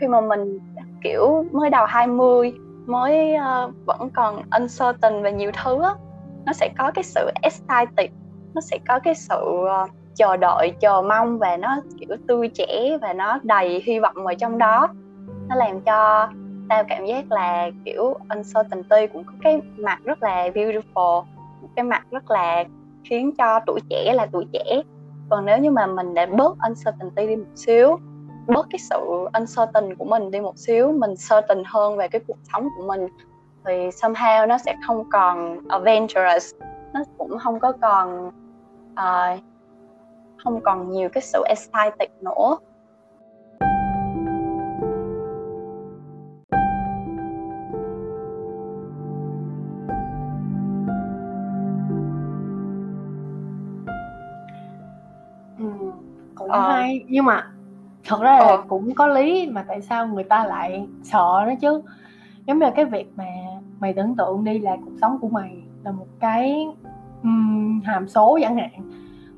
khi 0.00 0.06
mà 0.06 0.20
mình 0.20 0.58
kiểu 1.02 1.44
mới 1.52 1.70
đầu 1.70 1.86
20 1.86 2.52
mới 2.86 3.34
uh, 3.34 3.72
vẫn 3.86 4.10
còn 4.14 4.42
uncertain 4.50 5.22
về 5.22 5.32
nhiều 5.32 5.50
thứ 5.64 5.82
á 5.82 5.90
nó 6.46 6.52
sẽ 6.52 6.68
có 6.78 6.90
cái 6.94 7.04
sự 7.04 7.30
excited 7.42 8.10
nó 8.56 8.60
sẽ 8.60 8.78
có 8.88 8.98
cái 8.98 9.14
sự 9.14 9.64
ờ, 9.68 9.86
chờ 10.14 10.36
đợi, 10.36 10.72
chờ 10.80 11.02
mong 11.02 11.38
và 11.38 11.56
nó, 11.56 11.76
kiểu, 11.98 12.16
tươi 12.28 12.48
trẻ 12.48 12.98
và 13.02 13.12
nó 13.12 13.38
đầy 13.42 13.82
hy 13.86 13.98
vọng 13.98 14.26
ở 14.26 14.34
trong 14.34 14.58
đó. 14.58 14.88
Nó 15.48 15.56
làm 15.56 15.80
cho 15.80 16.28
tao 16.68 16.84
cảm 16.88 17.06
giác 17.06 17.32
là, 17.32 17.70
kiểu, 17.84 18.14
uncertainty 18.28 19.06
cũng 19.12 19.24
có 19.24 19.32
cái 19.42 19.60
mặt 19.78 19.98
rất 20.04 20.22
là 20.22 20.48
beautiful, 20.48 21.24
một 21.62 21.68
cái 21.76 21.84
mặt 21.84 22.02
rất 22.10 22.30
là 22.30 22.64
khiến 23.04 23.32
cho 23.38 23.60
tuổi 23.66 23.80
trẻ 23.90 24.12
là 24.14 24.26
tuổi 24.32 24.44
trẻ. 24.52 24.82
Còn 25.30 25.44
nếu 25.44 25.58
như 25.58 25.70
mà 25.70 25.86
mình 25.86 26.14
để 26.14 26.26
bớt 26.26 26.56
uncertainty 26.68 27.26
đi 27.26 27.36
một 27.36 27.52
xíu, 27.54 27.98
bớt 28.46 28.66
cái 28.70 28.78
sự 28.78 29.28
uncertain 29.32 29.94
của 29.94 30.04
mình 30.04 30.30
đi 30.30 30.40
một 30.40 30.58
xíu, 30.58 30.92
mình 30.92 31.14
certain 31.30 31.62
hơn 31.66 31.96
về 31.96 32.08
cái 32.08 32.20
cuộc 32.26 32.38
sống 32.52 32.68
của 32.76 32.86
mình, 32.86 33.06
thì 33.66 33.88
somehow 33.88 34.48
nó 34.48 34.58
sẽ 34.58 34.74
không 34.86 35.04
còn 35.10 35.58
adventurous, 35.68 36.54
nó 36.94 37.00
cũng 37.18 37.38
không 37.38 37.60
có 37.60 37.72
còn 37.82 38.30
uh, 39.00 39.42
không 40.44 40.60
còn 40.60 40.90
nhiều 40.90 41.08
cái 41.08 41.22
sự 41.22 41.44
excited 41.48 42.10
nữa 42.20 42.58
cũng 56.34 56.50
ờ. 56.50 56.72
hay 56.72 57.04
nhưng 57.08 57.24
mà 57.24 57.46
thật 58.04 58.20
ra 58.20 58.38
là 58.38 58.46
ờ. 58.46 58.62
cũng 58.68 58.94
có 58.94 59.06
lý 59.06 59.50
mà 59.50 59.64
tại 59.68 59.82
sao 59.82 60.06
người 60.06 60.24
ta 60.24 60.44
lại 60.44 60.86
sợ 61.02 61.44
đó 61.46 61.52
chứ 61.60 61.82
giống 62.46 62.58
như 62.58 62.64
là 62.64 62.72
cái 62.76 62.84
việc 62.84 63.12
mà 63.16 63.24
mày 63.80 63.92
tưởng 63.92 64.16
tượng 64.16 64.44
đi 64.44 64.58
là 64.58 64.76
cuộc 64.84 64.92
sống 65.00 65.18
của 65.20 65.28
mày 65.28 65.56
là 65.84 65.92
một 65.92 66.06
cái 66.20 66.66
um, 67.26 67.80
hàm 67.84 68.08
số 68.08 68.38
chẳng 68.42 68.56
hạn. 68.56 68.70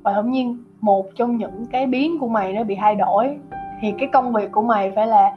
Và 0.03 0.12
tự 0.16 0.22
nhiên 0.22 0.59
một 0.81 1.07
trong 1.16 1.37
những 1.37 1.66
cái 1.66 1.87
biến 1.87 2.18
của 2.18 2.29
mày 2.29 2.53
nó 2.53 2.64
bị 2.64 2.77
thay 2.81 2.94
đổi. 2.94 3.38
Thì 3.81 3.94
cái 3.98 4.09
công 4.12 4.33
việc 4.33 4.53
của 4.53 4.62
mày 4.62 4.92
phải 4.96 5.07
là 5.07 5.37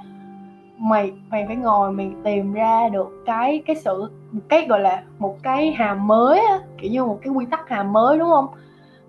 mày 0.77 1.11
mày 1.29 1.45
phải 1.47 1.55
ngồi 1.55 1.91
mày 1.91 2.11
tìm 2.23 2.53
ra 2.53 2.89
được 2.89 3.23
cái 3.25 3.63
cái 3.65 3.75
sự 3.75 4.09
một 4.31 4.41
cái 4.49 4.65
gọi 4.67 4.79
là 4.79 5.03
một 5.19 5.37
cái 5.43 5.71
hàm 5.71 6.07
mới 6.07 6.39
á, 6.39 6.59
kiểu 6.77 6.91
như 6.91 7.05
một 7.05 7.19
cái 7.21 7.33
quy 7.33 7.45
tắc 7.45 7.69
hàm 7.69 7.93
mới 7.93 8.17
đúng 8.17 8.29
không? 8.29 8.47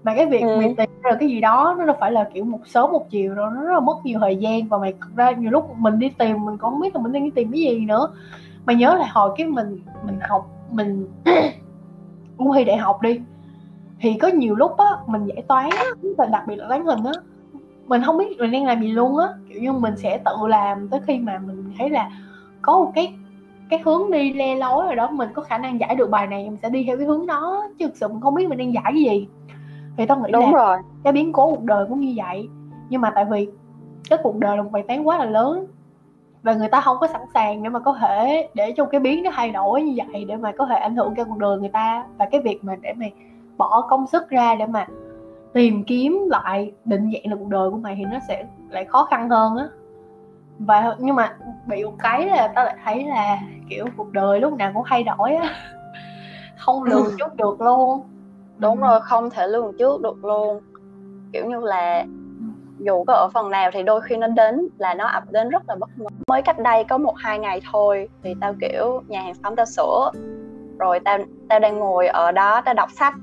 Mà 0.03 0.15
cái 0.15 0.27
việc 0.27 0.43
ừ. 0.43 0.57
mày 0.57 0.75
tìm 0.77 0.91
ra 1.03 1.11
cái 1.21 1.29
gì 1.29 1.41
đó 1.41 1.77
nó 1.79 1.85
đâu 1.85 1.97
phải 2.01 2.13
là 2.13 2.29
kiểu 2.35 2.45
một 2.45 2.61
sớm 2.67 2.93
một 2.93 3.11
chiều 3.11 3.35
rồi 3.35 3.51
nó 3.55 3.63
rất 3.63 3.73
là 3.73 3.81
mất 3.81 3.97
nhiều 4.05 4.19
thời 4.21 4.37
gian. 4.37 4.69
Và 4.69 4.79
mày 4.79 4.95
ra 5.17 5.31
nhiều 5.31 5.51
lúc 5.51 5.77
mình 5.79 5.99
đi 5.99 6.09
tìm 6.09 6.45
mình 6.45 6.59
còn 6.59 6.73
không 6.73 6.81
biết 6.81 6.95
là 6.95 7.03
mình 7.03 7.13
đang 7.13 7.25
đi 7.25 7.31
tìm 7.31 7.53
cái 7.53 7.61
gì 7.61 7.81
nữa. 7.81 8.09
Mày 8.67 8.77
nhớ 8.77 8.95
lại 8.95 9.09
hồi 9.13 9.35
cái 9.37 9.47
mình 9.47 9.81
mình 10.07 10.19
học 10.21 10.47
mình 10.71 11.09
ôn 12.37 12.49
thi 12.55 12.65
đại 12.65 12.77
học 12.77 13.03
đi 13.03 13.21
thì 14.03 14.15
có 14.15 14.29
nhiều 14.29 14.55
lúc 14.55 14.77
á 14.77 14.87
mình 15.07 15.25
giải 15.27 15.43
toán 15.49 15.71
á 15.71 15.85
và 16.19 16.27
đặc 16.27 16.43
biệt 16.47 16.57
là 16.57 16.67
toán 16.69 16.85
hình 16.85 17.05
á 17.05 17.13
mình 17.87 18.03
không 18.03 18.19
biết 18.19 18.39
mình 18.39 18.51
đang 18.51 18.67
làm 18.67 18.81
gì 18.81 18.93
luôn 18.93 19.19
á. 19.19 19.29
Kiểu 19.49 19.63
như 19.63 19.73
mình 19.73 19.97
sẽ 19.97 20.19
tự 20.25 20.47
làm 20.49 20.89
tới 20.89 21.01
khi 21.07 21.19
mà 21.19 21.39
mình 21.47 21.73
thấy 21.79 21.91
là 21.91 22.11
có 22.63 22.79
một 22.79 22.93
cái 22.95 23.15
cái 23.71 23.81
hướng 23.85 24.11
đi 24.11 24.33
le 24.33 24.55
lối 24.55 24.87
rồi 24.87 24.97
đó 24.97 25.11
mình 25.11 25.29
có 25.35 25.43
khả 25.43 25.59
năng 25.59 25.81
giải 25.81 25.95
được 25.95 26.11
bài 26.11 26.27
này 26.27 26.45
mình 26.45 26.59
sẽ 26.63 26.69
đi 26.69 26.85
theo 26.87 26.97
cái 26.97 27.07
hướng 27.07 27.27
đó 27.27 27.65
chứ 27.79 27.87
thực 27.87 27.97
sự 27.97 28.09
mình 28.09 28.21
không 28.21 28.35
biết 28.35 28.49
mình 28.49 28.59
đang 28.59 28.75
giải 28.75 28.85
cái 28.85 29.03
gì. 29.03 29.29
Thì 29.97 30.07
tao 30.07 30.19
nghĩ 30.19 30.33
đúng 30.33 30.45
là 30.45 30.51
rồi. 30.51 30.79
cái 31.05 31.13
biến 31.13 31.33
cố 31.33 31.51
cuộc 31.51 31.63
đời 31.63 31.87
cũng 31.89 32.01
như 32.01 32.15
vậy. 32.17 32.49
Nhưng 32.89 33.01
mà 33.01 33.13
tại 33.15 33.25
vì 33.25 33.49
cái 34.11 34.19
cuộc 34.23 34.39
đời 34.39 34.57
là 34.57 34.63
một 34.63 34.73
bài 34.73 34.83
toán 34.89 35.03
quá 35.03 35.19
là 35.19 35.25
lớn 35.25 35.67
và 36.43 36.55
người 36.55 36.69
ta 36.69 36.81
không 36.81 36.97
có 37.01 37.07
sẵn 37.07 37.23
sàng 37.35 37.63
để 37.63 37.69
mà 37.69 37.79
có 37.79 37.93
thể 38.01 38.49
để 38.55 38.73
cho 38.77 38.85
cái 38.85 39.01
biến 39.01 39.23
nó 39.23 39.31
thay 39.35 39.51
đổi 39.51 39.83
như 39.83 40.03
vậy 40.13 40.25
để 40.25 40.37
mà 40.37 40.53
có 40.59 40.67
thể 40.67 40.77
ảnh 40.77 40.97
hưởng 40.97 41.15
cho 41.17 41.25
cuộc 41.25 41.39
đời 41.39 41.59
người 41.59 41.69
ta. 41.69 42.05
Và 42.19 42.29
cái 42.31 42.41
việc 42.41 42.65
mà 42.65 42.77
để 42.81 42.93
mày 42.93 43.13
bỏ 43.63 43.87
công 43.91 44.07
sức 44.07 44.29
ra 44.29 44.55
để 44.55 44.67
mà 44.67 44.87
tìm 45.53 45.85
kiếm 45.85 46.19
lại 46.31 46.73
định 46.85 47.11
dạng 47.13 47.31
được 47.31 47.37
cuộc 47.39 47.49
đời 47.49 47.71
của 47.71 47.77
mày 47.77 47.95
thì 47.97 48.05
nó 48.05 48.19
sẽ 48.29 48.45
lại 48.71 48.85
khó 48.85 49.05
khăn 49.05 49.29
hơn 49.29 49.57
á. 49.57 49.69
Và 50.59 50.97
nhưng 50.99 51.17
mà 51.17 51.37
bị 51.67 51.85
một 51.85 51.95
cái 51.99 52.27
là 52.27 52.49
tao 52.55 52.65
lại 52.65 52.77
thấy 52.85 53.05
là 53.05 53.39
kiểu 53.71 53.87
cuộc 53.97 54.13
đời 54.13 54.41
lúc 54.41 54.53
nào 54.53 54.71
cũng 54.75 54.83
thay 54.87 55.03
đổi 55.03 55.35
á. 55.35 55.55
Không 56.59 56.83
lường 56.91 57.11
chút 57.19 57.37
được 57.37 57.61
luôn. 57.61 58.01
Đúng 58.59 58.81
rồi 58.81 59.01
không 59.01 59.31
thể 59.31 59.47
lường 59.47 59.73
trước 59.79 60.01
được 60.03 60.25
luôn. 60.25 60.61
Kiểu 61.33 61.47
như 61.47 61.61
là 61.61 62.05
dù 62.79 63.05
có 63.05 63.15
ở 63.15 63.29
phần 63.35 63.51
nào 63.51 63.71
thì 63.73 63.83
đôi 63.83 64.01
khi 64.01 64.17
nó 64.17 64.27
đến 64.27 64.69
là 64.79 64.95
nó 64.95 65.07
ập 65.07 65.23
đến 65.31 65.49
rất 65.49 65.63
là 65.69 65.75
bất 65.75 65.91
ngờ. 65.97 66.07
Mới 66.29 66.43
cách 66.43 66.59
đây 66.59 66.85
có 66.85 66.99
một 66.99 67.15
hai 67.17 67.39
ngày 67.39 67.61
thôi 67.73 68.09
thì 68.23 68.35
tao 68.41 68.55
kiểu 68.61 69.03
nhà 69.09 69.23
hàng 69.23 69.35
xóm 69.35 69.57
tao 69.57 69.67
sửa. 69.67 70.11
Rồi 70.79 71.01
tao 71.01 71.19
tao 71.49 71.59
đang 71.59 71.79
ngồi 71.79 72.07
ở 72.07 72.33
đó 72.33 72.61
tao 72.61 72.75
đọc 72.75 72.89
sách 72.91 73.15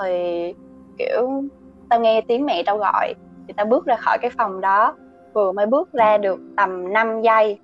thì 0.00 0.54
kiểu 0.98 1.42
tao 1.88 2.00
nghe 2.00 2.20
tiếng 2.20 2.46
mẹ 2.46 2.62
tao 2.66 2.78
gọi 2.78 3.14
thì 3.48 3.54
tao 3.56 3.66
bước 3.66 3.86
ra 3.86 3.96
khỏi 3.96 4.18
cái 4.22 4.30
phòng 4.38 4.60
đó. 4.60 4.96
Vừa 5.32 5.52
mới 5.52 5.66
bước 5.66 5.92
ra 5.92 6.18
được 6.18 6.40
tầm 6.56 6.92
5 6.92 7.22
giây 7.22 7.58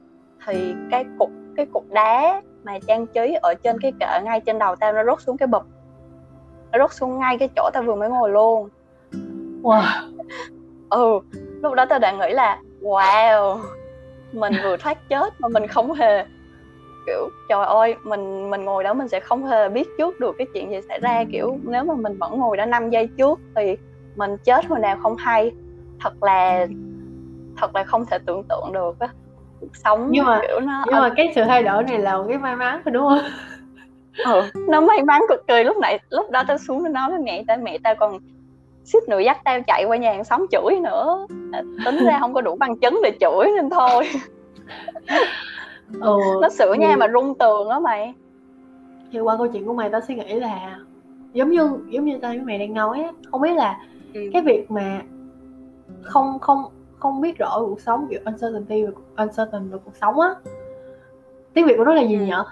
thì 0.46 0.74
cái 0.90 1.04
cục 1.18 1.30
cái 1.56 1.66
cục 1.72 1.84
đá 1.90 2.42
mà 2.64 2.78
trang 2.86 3.06
trí 3.06 3.34
ở 3.42 3.54
trên 3.54 3.76
cái 3.80 3.92
kệ 4.00 4.20
ngay 4.24 4.40
trên 4.40 4.58
đầu 4.58 4.76
tao 4.76 4.92
nó 4.92 5.04
rớt 5.04 5.20
xuống 5.20 5.36
cái 5.36 5.46
bụp. 5.46 5.62
Nó 6.72 6.78
rớt 6.78 6.92
xuống 6.92 7.18
ngay 7.18 7.38
cái 7.38 7.48
chỗ 7.56 7.70
tao 7.72 7.82
vừa 7.82 7.94
mới 7.94 8.08
ngồi 8.08 8.30
luôn. 8.30 8.68
Wow. 9.62 9.82
Ừ 10.90 11.20
lúc 11.62 11.74
đó 11.74 11.86
tao 11.86 11.98
đã 11.98 12.12
nghĩ 12.12 12.32
là 12.32 12.58
wow 12.82 13.58
mình 14.32 14.52
vừa 14.62 14.76
thoát 14.76 15.08
chết 15.08 15.40
mà 15.40 15.48
mình 15.48 15.66
không 15.66 15.92
hề 15.92 16.24
kiểu 17.06 17.28
trời 17.48 17.64
ơi 17.64 17.94
mình 18.02 18.50
mình 18.50 18.64
ngồi 18.64 18.84
đó 18.84 18.94
mình 18.94 19.08
sẽ 19.08 19.20
không 19.20 19.46
hề 19.46 19.68
biết 19.68 19.88
trước 19.98 20.20
được 20.20 20.34
cái 20.38 20.46
chuyện 20.54 20.70
gì 20.70 20.80
xảy 20.88 21.00
ra. 21.00 21.24
Kiểu 21.32 21.58
nếu 21.62 21.84
mà 21.84 21.94
mình 21.94 22.18
vẫn 22.18 22.38
ngồi 22.38 22.56
đó 22.56 22.66
5 22.66 22.90
giây 22.90 23.08
trước 23.18 23.40
thì 23.56 23.76
mình 24.16 24.36
chết 24.44 24.66
hồi 24.66 24.78
nào 24.78 24.96
không 25.02 25.16
hay. 25.16 25.52
Thật 26.00 26.22
là 26.22 26.66
thật 27.56 27.74
là 27.74 27.84
không 27.84 28.06
thể 28.06 28.18
tưởng 28.18 28.42
tượng 28.48 28.72
được 28.72 28.98
á. 28.98 29.08
Cuộc 29.60 29.76
sống 29.84 30.08
nhưng 30.10 30.24
mà 30.24 30.38
kiểu 30.42 30.60
nó 30.60 30.84
nhưng 30.86 31.00
mà 31.00 31.10
cái 31.16 31.32
sự 31.34 31.44
thay 31.44 31.62
đổi 31.62 31.82
này 31.82 31.98
là 31.98 32.16
một 32.16 32.24
cái 32.28 32.38
may 32.38 32.56
mắn 32.56 32.80
phải 32.84 32.92
đúng 32.92 33.08
không? 33.08 33.18
Ừ, 34.24 34.42
nó 34.68 34.80
may 34.80 35.02
mắn 35.02 35.22
cực 35.28 35.46
kỳ. 35.46 35.64
Lúc 35.64 35.76
nãy 35.78 35.98
lúc 36.10 36.30
đó 36.30 36.42
tao 36.48 36.58
xuống 36.58 36.82
nó 36.82 36.88
nói 36.88 37.10
với 37.10 37.18
mẹ 37.18 37.44
tao 37.46 37.56
mẹ 37.56 37.78
tao 37.82 37.94
còn 37.94 38.18
suýt 38.84 39.08
nữa 39.08 39.18
dắt 39.18 39.40
tao 39.44 39.60
chạy 39.66 39.84
qua 39.84 39.96
nhà 39.96 40.12
hàng 40.12 40.24
xóm 40.24 40.46
chửi 40.50 40.80
nữa. 40.80 41.26
Tính 41.84 42.04
ra 42.06 42.18
không 42.20 42.34
có 42.34 42.40
đủ 42.40 42.56
bằng 42.56 42.78
chứng 42.78 43.00
để 43.02 43.12
chửi 43.20 43.46
nên 43.56 43.70
thôi 43.70 44.08
ừ, 45.92 46.18
nó 46.42 46.48
sửa 46.48 46.74
nha 46.74 46.96
mà 46.96 47.06
rung 47.12 47.34
tường 47.38 47.68
á 47.68 47.80
mày. 47.80 48.14
Thì 49.12 49.20
qua 49.20 49.36
câu 49.36 49.48
chuyện 49.48 49.66
của 49.66 49.74
mày 49.74 49.90
tao 49.90 50.00
suy 50.08 50.14
nghĩ 50.14 50.34
là 50.34 50.78
giống 51.32 51.50
như 51.50 51.70
giống 51.88 52.04
như 52.04 52.18
tao 52.22 52.30
với 52.30 52.40
mày 52.40 52.58
đang 52.58 52.74
nói 52.74 53.02
á 53.02 53.12
không 53.30 53.40
biết 53.40 53.54
là 53.56 53.78
ừ. 54.14 54.20
cái 54.32 54.42
việc 54.42 54.70
mà 54.70 55.02
không 56.02 56.38
không 56.38 56.64
không 56.98 57.20
biết 57.20 57.38
rõ 57.38 57.60
cuộc 57.60 57.80
sống 57.80 58.06
kiểu 58.10 58.20
uncertainty 58.24 58.84
và 58.84 58.90
uncertain 59.16 59.70
về 59.70 59.78
cuộc 59.84 59.96
sống 60.00 60.20
á. 60.20 60.34
Tiếng 61.54 61.66
việt 61.66 61.74
của 61.76 61.84
nó 61.84 61.94
là 61.94 62.02
gì 62.02 62.18
ừ. 62.18 62.24
nhở? 62.24 62.44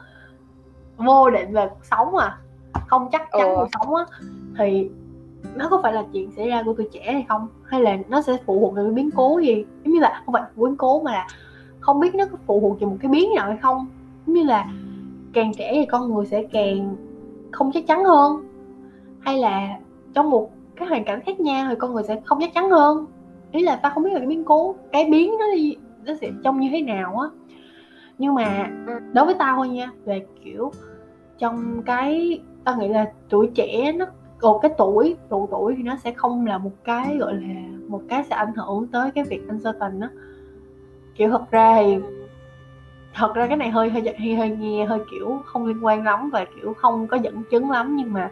Vô 0.96 1.30
định 1.30 1.52
về 1.52 1.68
cuộc 1.68 1.84
sống 1.90 2.16
à? 2.16 2.38
Không 2.86 3.08
chắc 3.12 3.28
chắn 3.32 3.48
ừ. 3.48 3.54
cuộc 3.56 3.68
sống 3.72 3.94
á. 3.94 4.04
Thì 4.58 4.90
nó 5.54 5.68
có 5.68 5.80
phải 5.82 5.92
là 5.92 6.04
chuyện 6.12 6.30
xảy 6.36 6.48
ra 6.48 6.62
của 6.62 6.72
tuổi 6.72 6.88
trẻ 6.92 7.12
hay 7.12 7.24
không? 7.28 7.48
Hay 7.64 7.80
là 7.80 7.98
nó 8.08 8.22
sẽ 8.22 8.36
phụ 8.46 8.60
thuộc 8.60 8.74
vào 8.74 8.84
cái 8.84 8.92
biến 8.92 9.10
cố 9.16 9.38
gì? 9.38 9.64
Giống 9.84 9.94
như 9.94 10.00
là 10.00 10.22
không 10.26 10.32
phải 10.32 10.42
biến 10.56 10.76
cố 10.76 11.00
mà 11.02 11.12
là 11.12 11.26
không 11.80 12.00
biết 12.00 12.14
nó 12.14 12.24
có 12.32 12.38
phụ 12.46 12.60
thuộc 12.60 12.80
vào 12.80 12.90
một 12.90 12.96
cái 13.00 13.10
biến 13.10 13.30
nào 13.34 13.48
hay 13.48 13.58
không. 13.62 13.86
Giống 14.26 14.34
như 14.34 14.42
là 14.42 14.66
càng 15.32 15.52
trẻ 15.54 15.72
thì 15.74 15.86
con 15.86 16.14
người 16.14 16.26
sẽ 16.26 16.42
càng 16.52 16.96
không 17.50 17.72
chắc 17.72 17.86
chắn 17.86 18.04
hơn. 18.04 18.36
Hay 19.20 19.38
là 19.38 19.78
trong 20.14 20.30
một 20.30 20.50
cái 20.76 20.88
hoàn 20.88 21.04
cảnh 21.04 21.20
khác 21.20 21.40
nhau 21.40 21.66
thì 21.70 21.74
con 21.78 21.94
người 21.94 22.02
sẽ 22.02 22.20
không 22.24 22.38
chắc 22.40 22.54
chắn 22.54 22.70
hơn. 22.70 23.06
Ý 23.52 23.62
là 23.62 23.76
ta 23.76 23.90
không 23.90 24.02
biết 24.02 24.12
là 24.12 24.18
cái 24.18 24.28
biến 24.28 24.44
cố, 24.44 24.74
cái 24.92 25.04
biến 25.10 25.34
nó 25.38 25.44
đi, 25.54 25.76
nó 26.04 26.14
sẽ 26.20 26.30
trông 26.44 26.60
như 26.60 26.68
thế 26.72 26.82
nào 26.82 27.18
á. 27.18 27.28
Nhưng 28.18 28.34
mà 28.34 28.70
đối 29.12 29.26
với 29.26 29.34
tao 29.38 29.56
thôi 29.56 29.68
nha, 29.68 29.90
về 30.04 30.26
kiểu 30.44 30.72
trong 31.38 31.82
cái, 31.82 32.40
tao 32.64 32.76
nghĩ 32.76 32.88
là 32.88 33.12
tuổi 33.28 33.50
trẻ 33.54 33.92
nó 33.92 34.06
một 34.42 34.58
cái 34.58 34.70
tuổi, 34.78 35.16
độ 35.30 35.48
tuổi 35.50 35.74
thì 35.76 35.82
nó 35.82 35.96
sẽ 35.96 36.12
không 36.12 36.46
là 36.46 36.58
một 36.58 36.70
cái, 36.84 37.16
gọi 37.16 37.34
là, 37.34 37.54
một 37.88 38.00
cái 38.08 38.24
sẽ 38.24 38.36
ảnh 38.36 38.52
hưởng 38.56 38.86
tới 38.86 39.10
cái 39.10 39.24
việc 39.24 39.40
anh 39.48 39.60
say 39.60 39.72
tình 39.80 40.00
đó 40.00 40.06
kiểu 41.18 41.30
thật 41.30 41.50
ra 41.50 41.82
thì 41.82 41.98
thật 43.14 43.34
ra 43.34 43.46
cái 43.46 43.56
này 43.56 43.70
hơi 43.70 43.90
hơi 43.90 44.02
hơi, 44.18 44.34
hơi 44.34 44.50
nghe 44.50 44.84
hơi 44.84 44.98
kiểu 45.10 45.42
không 45.44 45.66
liên 45.66 45.84
quan 45.84 46.04
lắm 46.04 46.30
và 46.30 46.44
kiểu 46.44 46.74
không 46.74 47.06
có 47.06 47.16
dẫn 47.16 47.42
chứng 47.50 47.70
lắm 47.70 47.96
nhưng 47.96 48.12
mà 48.12 48.30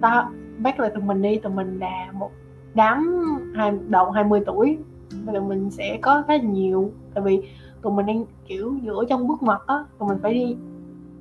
ta 0.00 0.28
bác 0.58 0.80
là 0.80 0.88
tụi 0.88 1.02
mình 1.02 1.22
đi 1.22 1.36
tụi 1.36 1.52
mình 1.52 1.78
là 1.78 2.08
một 2.12 2.30
đám 2.74 3.24
hai 3.54 3.72
đầu 3.88 4.10
20 4.10 4.40
tuổi. 4.46 4.78
Và 5.24 5.32
tụi 5.32 5.42
mình 5.42 5.70
sẽ 5.70 5.98
có 6.02 6.22
khá 6.28 6.36
nhiều 6.36 6.90
tại 7.14 7.24
vì 7.24 7.42
tụi 7.82 7.92
mình 7.92 8.06
đang 8.06 8.24
kiểu 8.46 8.74
giữa 8.82 9.04
trong 9.08 9.28
bước 9.28 9.42
ngoặt 9.42 9.60
á 9.66 9.84
tụi 9.98 10.08
mình 10.08 10.18
phải 10.22 10.34
đi 10.34 10.56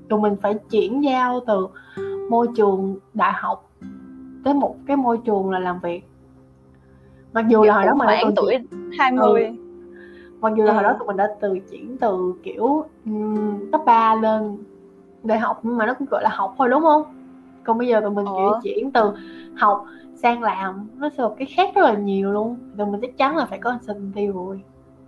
tụi 0.09 0.19
mình 0.19 0.35
phải 0.41 0.53
chuyển 0.71 1.03
giao 1.03 1.39
từ 1.47 1.67
môi 2.29 2.47
trường 2.55 2.95
đại 3.13 3.33
học 3.35 3.69
tới 4.43 4.53
một 4.53 4.75
cái 4.87 4.97
môi 4.97 5.17
trường 5.25 5.51
là 5.51 5.59
làm 5.59 5.79
việc. 5.79 6.03
Mặc 7.33 7.45
dù 7.47 7.63
là 7.63 7.73
hồi 7.73 7.85
đó 7.85 7.93
mà 7.93 8.05
khoảng 8.05 8.35
tuổi 8.35 8.57
20 8.97 9.43
ừ. 9.43 9.58
Mặc 10.41 10.53
dù 10.57 10.63
là 10.63 10.71
ừ. 10.71 10.75
hồi 10.75 10.83
đó 10.83 10.95
tụi 10.99 11.07
mình 11.07 11.17
đã 11.17 11.27
từ 11.39 11.59
chuyển 11.71 11.97
từ 11.97 12.33
kiểu 12.43 12.85
um, 13.05 13.71
cấp 13.71 13.81
3 13.85 14.15
lên 14.15 14.57
đại 15.23 15.39
học 15.39 15.59
nhưng 15.63 15.77
mà 15.77 15.85
nó 15.85 15.93
cũng 15.93 16.07
gọi 16.11 16.23
là 16.23 16.29
học 16.29 16.55
thôi 16.57 16.69
đúng 16.69 16.81
không? 16.81 17.03
Còn 17.63 17.77
bây 17.77 17.87
giờ 17.87 18.01
tụi 18.01 18.09
mình 18.09 18.25
kiểu 18.25 18.53
chuyển 18.63 18.91
từ 18.91 19.11
học 19.57 19.85
sang 20.15 20.43
làm 20.43 20.87
nó 20.97 21.09
sẽ 21.17 21.23
một 21.23 21.35
cái 21.39 21.47
khác 21.55 21.69
rất 21.75 21.81
là 21.81 21.93
nhiều 21.93 22.31
luôn. 22.31 22.57
Tụi 22.77 22.87
mình 22.87 23.01
chắc 23.01 23.17
chắn 23.17 23.37
là 23.37 23.45
phải 23.45 23.59
có 23.59 23.69
uncertainty 23.69 24.27
rồi. 24.27 24.61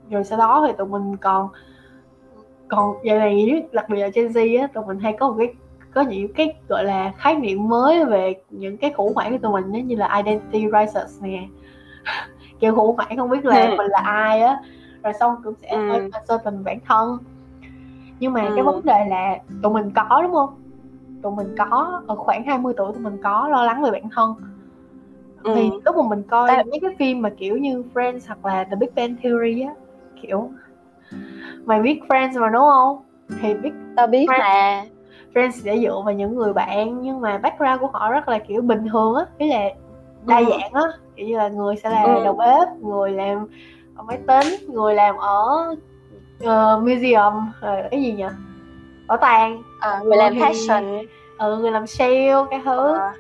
Rồi 0.09 0.23
sau 0.23 0.39
đó 0.39 0.65
thì 0.67 0.73
tụi 0.77 0.87
mình 0.87 1.17
còn 1.17 1.47
còn 2.67 2.95
giờ 3.03 3.19
này 3.19 3.63
đặc 3.71 3.89
biệt 3.89 3.99
là 3.99 4.09
Gen 4.13 4.27
Z 4.27 4.61
á 4.61 4.67
tụi 4.67 4.85
mình 4.85 4.99
hay 4.99 5.15
có 5.19 5.29
một 5.29 5.35
cái 5.37 5.53
có 5.93 6.01
những 6.01 6.33
cái 6.33 6.53
gọi 6.67 6.83
là 6.83 7.11
khái 7.17 7.35
niệm 7.35 7.69
mới 7.69 8.05
về 8.05 8.33
những 8.49 8.77
cái 8.77 8.91
khủng 8.91 9.13
hoảng 9.15 9.31
của 9.31 9.37
tụi 9.37 9.61
mình 9.61 9.87
như 9.87 9.95
là 9.95 10.21
identity 10.23 10.67
crisis 10.69 11.21
nè. 11.21 11.47
Kiểu 12.59 12.75
khủng 12.75 12.95
hoảng 12.95 13.17
không 13.17 13.29
biết 13.29 13.45
là 13.45 13.65
ừ. 13.65 13.75
mình 13.77 13.87
là 13.87 13.99
ai 13.99 14.41
á 14.41 14.59
rồi 15.03 15.13
xong 15.19 15.35
cũng 15.43 15.53
sẽ 15.61 15.69
ừ. 15.69 16.37
tình 16.45 16.63
bản 16.63 16.79
thân 16.87 17.17
nhưng 18.19 18.33
mà 18.33 18.45
ừ. 18.45 18.51
cái 18.55 18.63
vấn 18.63 18.85
đề 18.85 19.05
là 19.09 19.37
tụi 19.63 19.73
mình 19.73 19.91
có 19.95 20.21
đúng 20.21 20.31
không 20.33 20.55
tụi 21.21 21.31
mình 21.31 21.55
có 21.57 22.01
ở 22.07 22.15
khoảng 22.15 22.43
20 22.43 22.73
tuổi 22.77 22.93
tụi 22.93 23.03
mình 23.03 23.17
có 23.23 23.47
lo 23.47 23.63
lắng 23.63 23.81
về 23.81 23.91
bản 23.91 24.09
thân 24.15 24.35
ừ. 25.43 25.51
thì 25.55 25.69
lúc 25.85 25.95
mà 25.95 26.01
mình 26.09 26.23
coi 26.23 26.47
Tại... 26.47 26.63
mấy 26.63 26.79
cái 26.79 26.91
phim 26.99 27.21
mà 27.21 27.29
kiểu 27.29 27.57
như 27.57 27.83
Friends 27.93 28.19
hoặc 28.27 28.45
là 28.45 28.63
The 28.63 28.75
Big 28.75 28.89
Bang 28.95 29.15
Theory 29.23 29.61
á 29.61 29.73
kiểu 30.21 30.49
mày 31.65 31.81
biết 31.81 32.01
Friends 32.07 32.41
mà 32.41 32.49
đúng 32.49 32.61
không 32.61 33.01
thì 33.41 33.53
biết 33.53 33.71
tao 33.95 34.07
biết 34.07 34.25
Friends, 34.29 34.39
mà 34.39 34.83
Friends 35.33 35.51
sẽ 35.51 35.77
dựa 35.77 36.01
vào 36.05 36.13
những 36.13 36.35
người 36.35 36.53
bạn 36.53 37.01
nhưng 37.01 37.21
mà 37.21 37.37
background 37.37 37.81
của 37.81 37.89
họ 37.93 38.11
rất 38.11 38.29
là 38.29 38.39
kiểu 38.39 38.61
bình 38.61 38.87
thường 38.91 39.15
á 39.15 39.25
ý 39.37 39.47
là 39.47 39.69
đa 40.25 40.37
ừ. 40.37 40.45
dạng 40.49 40.73
á 40.73 40.83
kiểu 41.15 41.27
như 41.27 41.37
là 41.37 41.47
người 41.47 41.75
sẽ 41.75 41.89
làm 41.89 42.15
ừ. 42.15 42.23
đầu 42.23 42.33
bếp 42.33 42.67
người 42.81 43.11
làm 43.11 43.47
ở 43.95 44.04
máy 44.04 44.19
tính 44.27 44.73
người 44.73 44.95
làm 44.95 45.15
ở 45.17 45.75
uh, 46.43 46.84
museum 46.84 47.34
rồi 47.62 47.77
cái 47.91 48.04
gì 48.04 48.12
nhỉ? 48.12 48.25
Bảo 49.08 49.17
tàng. 49.17 49.63
À, 49.80 49.99
người 50.04 50.17
làm 50.17 50.34
fashion. 50.34 51.06
ừ 51.38 51.58
người 51.58 51.71
làm 51.71 51.88
sale 51.88 52.34
cái 52.49 52.62
thứ. 52.65 52.95
À. 52.95 53.13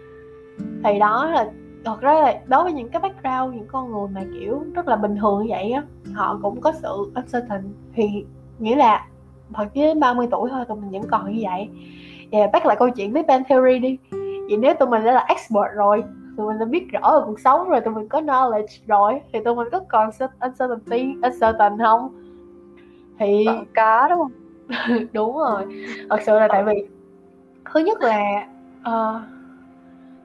thì 0.83 0.99
đó 0.99 1.25
là 1.25 1.51
thật 1.85 2.01
ra 2.01 2.13
là 2.13 2.41
đối 2.47 2.63
với 2.63 2.73
những 2.73 2.89
cái 2.89 3.01
background 3.01 3.55
những 3.55 3.67
con 3.67 3.91
người 3.91 4.07
mà 4.07 4.21
kiểu 4.39 4.63
rất 4.73 4.87
là 4.87 4.95
bình 4.95 5.15
thường 5.15 5.39
như 5.41 5.45
vậy 5.49 5.71
á 5.71 5.83
họ 6.13 6.39
cũng 6.41 6.61
có 6.61 6.71
sự 6.81 7.11
uncertain. 7.15 7.73
Thì 7.95 8.25
nghĩa 8.59 8.75
là 8.75 9.07
thật 9.53 9.65
chứ 9.73 9.81
đến 9.81 9.99
30 9.99 10.27
tuổi 10.31 10.49
thôi 10.49 10.65
tụi 10.67 10.77
mình 10.77 10.91
vẫn 10.91 11.09
còn 11.11 11.35
như 11.35 11.43
vậy. 11.43 11.69
Và 12.31 12.39
bắt 12.53 12.65
lại 12.65 12.75
câu 12.79 12.89
chuyện 12.89 13.13
với 13.13 13.23
Band 13.23 13.45
Theory 13.49 13.79
đi. 13.79 13.97
Vậy 14.49 14.57
nếu 14.57 14.73
tụi 14.73 14.89
mình 14.89 15.03
đã 15.03 15.11
là 15.11 15.25
expert 15.27 15.75
rồi 15.75 16.03
tụi 16.37 16.47
mình 16.47 16.59
đã 16.59 16.65
biết 16.65 16.87
rõ 16.91 17.19
về 17.19 17.23
cuộc 17.25 17.39
sống 17.39 17.69
rồi 17.69 17.81
tụi 17.81 17.93
mình 17.93 18.07
có 18.07 18.21
knowledge 18.21 18.79
rồi. 18.87 19.21
Thì 19.33 19.39
tụi 19.45 19.55
mình 19.55 19.67
có 19.71 19.79
còn 19.89 20.09
uncertainty 20.39 21.13
uncertain 21.21 21.77
không? 21.83 22.09
Thì 23.19 23.45
còn 23.45 23.65
có 23.75 24.07
đúng 24.09 24.19
không? 24.19 24.31
Đúng 25.13 25.37
rồi. 25.37 25.65
Thật 26.09 26.19
sự 26.25 26.39
là 26.39 26.47
tại 26.47 26.63
vì 26.63 26.87
thứ 27.73 27.79
nhất 27.79 28.01
là 28.01 28.47
uh, 28.79 29.21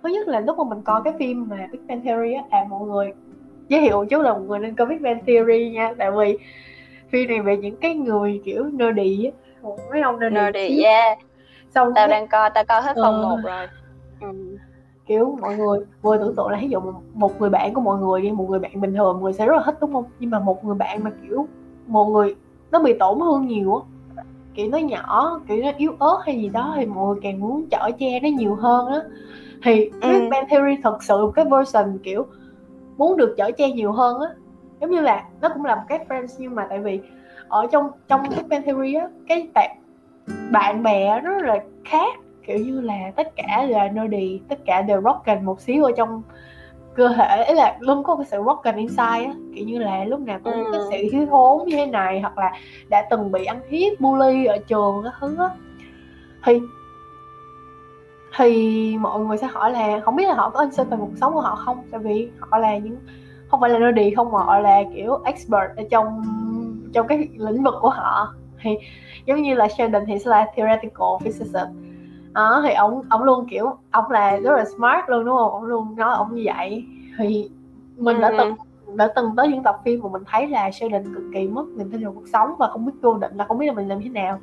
thứ 0.02 0.08
nhất 0.08 0.28
là 0.28 0.40
lúc 0.40 0.58
mà 0.58 0.64
mình 0.64 0.82
coi 0.82 1.00
cái 1.04 1.14
phim 1.18 1.46
mà 1.48 1.68
Big 1.72 1.86
Bang 1.86 2.00
Theory 2.02 2.32
á 2.32 2.42
à 2.50 2.64
mọi 2.68 2.86
người 2.88 3.12
giới 3.68 3.80
thiệu 3.80 4.06
chút 4.10 4.22
là 4.22 4.32
mọi 4.32 4.42
người 4.42 4.58
nên 4.58 4.74
coi 4.74 4.86
Big 4.86 5.02
Bang 5.02 5.24
Theory 5.26 5.70
nha. 5.70 5.94
Tại 5.98 6.10
vì 6.10 6.38
phim 7.08 7.28
này 7.28 7.40
về 7.40 7.56
những 7.56 7.76
cái 7.76 7.94
người 7.94 8.40
kiểu 8.44 8.64
nerdy 8.72 9.24
á. 9.24 9.30
Mấy 9.90 10.00
ông 10.00 10.20
nerdy, 10.20 10.34
nerdy 10.34 10.82
yeah. 10.82 11.18
Xong 11.74 11.92
tao 11.94 12.08
đang 12.08 12.28
coi 12.28 12.50
tao 12.50 12.64
coi 12.64 12.82
hết 12.82 12.96
phần 13.02 13.20
uh, 13.20 13.24
một 13.24 13.38
rồi. 13.44 13.66
Ừ. 14.20 14.56
kiểu 15.06 15.38
mọi 15.40 15.56
người 15.56 15.80
vừa 16.02 16.18
tưởng 16.18 16.36
tượng 16.36 16.48
là 16.48 16.58
ví 16.60 16.68
dụ 16.68 16.80
một 17.14 17.40
người 17.40 17.50
bạn 17.50 17.74
của 17.74 17.80
mọi 17.80 17.98
người 17.98 18.22
đi 18.22 18.30
một 18.30 18.46
người 18.50 18.58
bạn 18.58 18.80
bình 18.80 18.94
thường 18.94 19.14
mọi 19.14 19.22
người 19.22 19.32
sẽ 19.32 19.46
rất 19.46 19.56
là 19.56 19.62
thích 19.66 19.76
đúng 19.80 19.92
không? 19.92 20.04
Nhưng 20.18 20.30
mà 20.30 20.38
một 20.38 20.64
người 20.64 20.74
bạn 20.74 21.04
mà 21.04 21.10
kiểu 21.22 21.46
một 21.86 22.04
người 22.04 22.34
nó 22.70 22.82
bị 22.82 22.92
tổn 22.98 23.18
thương 23.18 23.46
nhiều 23.46 23.76
á. 23.76 23.82
Kiểu 24.54 24.70
nó 24.70 24.78
nhỏ 24.78 25.40
kiểu 25.48 25.62
nó 25.62 25.72
yếu 25.76 25.92
ớt 25.98 26.18
hay 26.24 26.42
gì 26.42 26.48
đó 26.48 26.74
thì 26.76 26.86
mọi 26.86 27.06
người 27.06 27.20
càng 27.22 27.40
muốn 27.40 27.66
chở 27.70 27.90
che 27.98 28.20
nó 28.20 28.28
nhiều 28.28 28.54
hơn 28.54 28.86
á. 28.86 29.00
Thì 29.62 29.90
ừ. 30.00 30.08
Big 30.08 30.30
Bang 30.30 30.48
Theory 30.48 30.76
thật 30.82 31.02
sự 31.02 31.16
một 31.16 31.32
cái 31.34 31.44
version 31.44 31.98
kiểu 32.02 32.26
muốn 32.96 33.16
được 33.16 33.34
chở 33.36 33.50
che 33.50 33.70
nhiều 33.70 33.92
hơn 33.92 34.20
á. 34.20 34.28
Giống 34.80 34.90
như 34.90 35.00
là 35.00 35.24
nó 35.40 35.48
cũng 35.48 35.64
là 35.64 35.76
một 35.76 35.82
cái 35.88 36.06
friends 36.08 36.36
nhưng 36.38 36.54
mà 36.54 36.66
tại 36.70 36.78
vì 36.78 37.00
ở 37.48 37.66
trong 37.66 37.90
trong 38.08 38.22
Big 38.22 38.48
Bang 38.48 38.62
Theory 38.62 38.94
á 38.94 39.08
cái 39.28 39.48
tệp 39.54 39.70
bạn 40.52 40.82
bè 40.82 41.20
nó 41.24 41.30
là 41.30 41.64
khác 41.84 42.18
kiểu 42.46 42.58
như 42.58 42.80
là 42.80 43.12
tất 43.16 43.36
cả 43.36 43.66
là 43.68 43.88
nerdy 43.88 44.40
tất 44.48 44.58
cả 44.66 44.82
đều 44.82 45.02
rockin 45.02 45.44
một 45.44 45.60
xíu 45.60 45.84
ở 45.84 45.92
trong 45.96 46.22
cơ 46.94 47.08
thể. 47.08 47.44
Ấy 47.44 47.54
là 47.54 47.76
luôn 47.80 48.04
có 48.04 48.16
cái 48.16 48.26
sự 48.26 48.42
rockin 48.46 48.76
inside 48.76 49.24
á 49.24 49.34
kiểu 49.54 49.64
như 49.66 49.78
là 49.78 50.04
lúc 50.04 50.20
nào 50.20 50.38
cũng 50.44 50.52
ừ. 50.52 50.70
cái 50.72 50.80
sự 50.90 51.08
thiếu 51.12 51.26
thốn 51.26 51.68
như 51.68 51.76
thế 51.76 51.86
này 51.86 52.20
hoặc 52.20 52.38
là 52.38 52.52
đã 52.88 53.06
từng 53.10 53.32
bị 53.32 53.44
ăn 53.44 53.60
hiếp 53.68 54.00
bully 54.00 54.44
ở 54.44 54.58
trường 54.58 55.02
cái 55.04 55.12
thứ 55.20 55.36
á. 55.38 55.50
Thì 56.44 56.60
thì 58.36 58.96
mọi 58.98 59.20
người 59.20 59.36
sẽ 59.36 59.46
hỏi 59.46 59.72
là 59.72 60.00
không 60.00 60.16
biết 60.16 60.28
là 60.28 60.34
họ 60.34 60.50
có 60.50 60.60
uncertain 60.60 61.00
cuộc 61.00 61.16
sống 61.20 61.32
của 61.32 61.40
họ 61.40 61.54
không? 61.54 61.78
Tại 61.90 62.00
vì 62.00 62.28
họ 62.38 62.58
là 62.58 62.78
những 62.78 62.96
không 63.48 63.60
phải 63.60 63.70
là 63.70 63.78
nerdy 63.78 64.14
không 64.14 64.32
mà 64.32 64.38
họ 64.38 64.58
là 64.58 64.82
kiểu 64.94 65.20
expert 65.24 65.76
ở 65.76 65.82
trong 65.90 66.22
trong 66.92 67.06
cái 67.06 67.28
lĩnh 67.36 67.62
vực 67.62 67.74
của 67.80 67.90
họ. 67.90 68.34
Thì 68.62 68.70
giống 69.26 69.42
như 69.42 69.54
là 69.54 69.68
Sheldon 69.68 70.04
thì 70.06 70.18
sẽ 70.18 70.30
là 70.30 70.46
theoretical 70.56 71.08
physicist 71.20 71.85
đó 72.36 72.60
thì 72.64 72.74
ông 72.74 73.02
ông 73.08 73.22
luôn 73.22 73.46
kiểu 73.50 73.70
ông 73.90 74.10
là 74.10 74.36
rất 74.36 74.56
là 74.56 74.64
smart 74.64 75.08
luôn 75.08 75.24
đúng 75.24 75.36
không? 75.36 75.50
Ông 75.52 75.64
luôn 75.64 75.96
nói 75.96 76.14
ông 76.14 76.34
như 76.34 76.42
vậy. 76.46 76.84
Thì 77.18 77.50
mình 77.96 78.20
đã 78.20 78.32
từng 78.38 78.54
đã 78.96 79.12
từng 79.16 79.30
tới 79.36 79.48
những 79.48 79.62
tập 79.62 79.76
phim 79.84 80.00
mà 80.02 80.08
mình 80.08 80.22
thấy 80.26 80.46
là 80.46 80.70
Sheldon 80.70 81.14
cực 81.14 81.24
kỳ 81.34 81.48
mất 81.48 81.64
niềm 81.76 81.90
tin 81.90 82.04
vào 82.04 82.12
cuộc 82.12 82.28
sống 82.32 82.50
và 82.58 82.68
không 82.68 82.86
biết 82.86 82.92
vô 83.02 83.14
định 83.14 83.36
là 83.36 83.44
không 83.44 83.58
biết 83.58 83.66
là 83.66 83.72
mình 83.72 83.88
làm 83.88 84.02
thế 84.02 84.08
nào. 84.08 84.38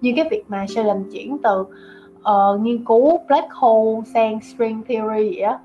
Như 0.00 0.12
cái 0.16 0.28
việc 0.30 0.44
mà 0.48 0.66
Sheldon 0.68 1.04
chuyển 1.12 1.38
từ 1.42 1.60
uh, 1.60 2.60
nghiên 2.60 2.84
cứu 2.84 3.18
black 3.28 3.52
hole 3.52 4.00
sang 4.14 4.40
string 4.40 4.82
theory 4.88 5.36
vậy 5.36 5.40
á. 5.40 5.58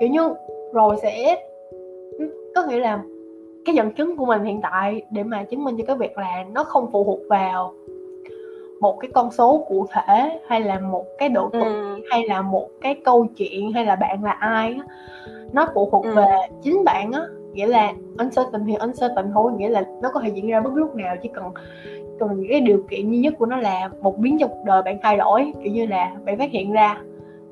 Kiểu 0.00 0.08
như 0.08 0.34
rồi 0.72 0.96
sẽ 1.02 1.36
có 2.54 2.62
nghĩa 2.68 2.78
là 2.78 3.02
cái 3.64 3.74
dẫn 3.74 3.92
chứng 3.94 4.16
của 4.16 4.26
mình 4.26 4.44
hiện 4.44 4.60
tại 4.62 5.02
để 5.10 5.22
mà 5.22 5.44
chứng 5.44 5.64
minh 5.64 5.76
cho 5.78 5.84
cái 5.86 5.96
việc 5.96 6.18
là 6.18 6.44
nó 6.52 6.64
không 6.64 6.90
phụ 6.92 7.04
thuộc 7.04 7.20
vào 7.28 7.74
một 8.80 8.96
cái 9.00 9.10
con 9.14 9.30
số 9.30 9.64
cụ 9.68 9.86
thể 9.90 10.40
hay 10.46 10.60
là 10.60 10.80
một 10.80 11.04
cái 11.18 11.28
độ 11.28 11.48
tuổi 11.52 11.64
ừ. 11.64 12.00
hay 12.10 12.28
là 12.28 12.42
một 12.42 12.68
cái 12.80 12.94
câu 13.04 13.26
chuyện 13.36 13.72
hay 13.72 13.84
là 13.84 13.96
bạn 13.96 14.24
là 14.24 14.30
ai 14.30 14.74
á 14.74 14.84
nó 15.52 15.68
phụ 15.74 15.88
thuộc 15.90 16.04
ừ. 16.04 16.14
về 16.14 16.36
chính 16.62 16.84
bạn 16.84 17.12
á 17.12 17.22
nghĩa 17.52 17.66
là 17.66 17.92
uncertain 18.18 18.66
thì 18.66 18.74
uncertain 18.74 19.30
thôi 19.34 19.52
nghĩa 19.56 19.68
là 19.68 19.84
nó 20.02 20.10
có 20.14 20.20
thể 20.20 20.28
diễn 20.28 20.48
ra 20.48 20.60
bất 20.60 20.74
lúc 20.74 20.96
nào 20.96 21.16
chỉ 21.22 21.28
cần 21.34 21.44
cần 22.18 22.44
cái 22.48 22.60
điều 22.60 22.82
kiện 22.90 23.10
duy 23.10 23.18
nhất 23.18 23.34
của 23.38 23.46
nó 23.46 23.56
là 23.56 23.90
một 24.00 24.18
biến 24.18 24.38
trong 24.40 24.50
cuộc 24.50 24.64
đời 24.64 24.82
bạn 24.82 24.98
thay 25.02 25.16
đổi 25.16 25.52
kiểu 25.62 25.72
như 25.72 25.86
là 25.86 26.12
bạn 26.24 26.38
phát 26.38 26.50
hiện 26.50 26.72
ra 26.72 27.00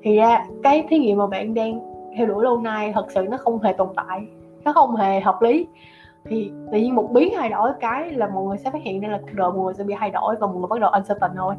thì 0.02 0.16
ra 0.16 0.46
cái 0.62 0.86
thí 0.90 0.98
nghiệm 0.98 1.18
mà 1.18 1.26
bạn 1.26 1.54
đang 1.54 1.80
theo 2.16 2.26
đuổi 2.26 2.44
lâu 2.44 2.58
nay 2.58 2.92
thật 2.94 3.06
sự 3.10 3.26
nó 3.30 3.36
không 3.36 3.62
hề 3.62 3.72
tồn 3.72 3.88
tại 3.96 4.20
nó 4.64 4.72
không 4.72 4.96
hề 4.96 5.20
hợp 5.20 5.42
lý 5.42 5.66
thì 6.24 6.52
tự 6.72 6.78
nhiên 6.78 6.94
một 6.94 7.10
biến 7.12 7.34
thay 7.36 7.48
đổi 7.48 7.70
cái 7.80 8.10
là 8.10 8.28
mọi 8.28 8.44
người 8.44 8.58
sẽ 8.58 8.70
phát 8.70 8.82
hiện 8.82 9.00
ra 9.00 9.08
là 9.08 9.18
cuộc 9.18 9.32
đời 9.34 9.50
mọi 9.50 9.60
người 9.60 9.74
sẽ 9.74 9.84
bị 9.84 9.94
thay 9.98 10.10
đổi 10.10 10.36
và 10.40 10.46
mọi 10.46 10.56
người 10.56 10.66
bắt 10.66 10.80
đầu 10.80 10.90
uncertain 10.90 11.30
thôi 11.36 11.54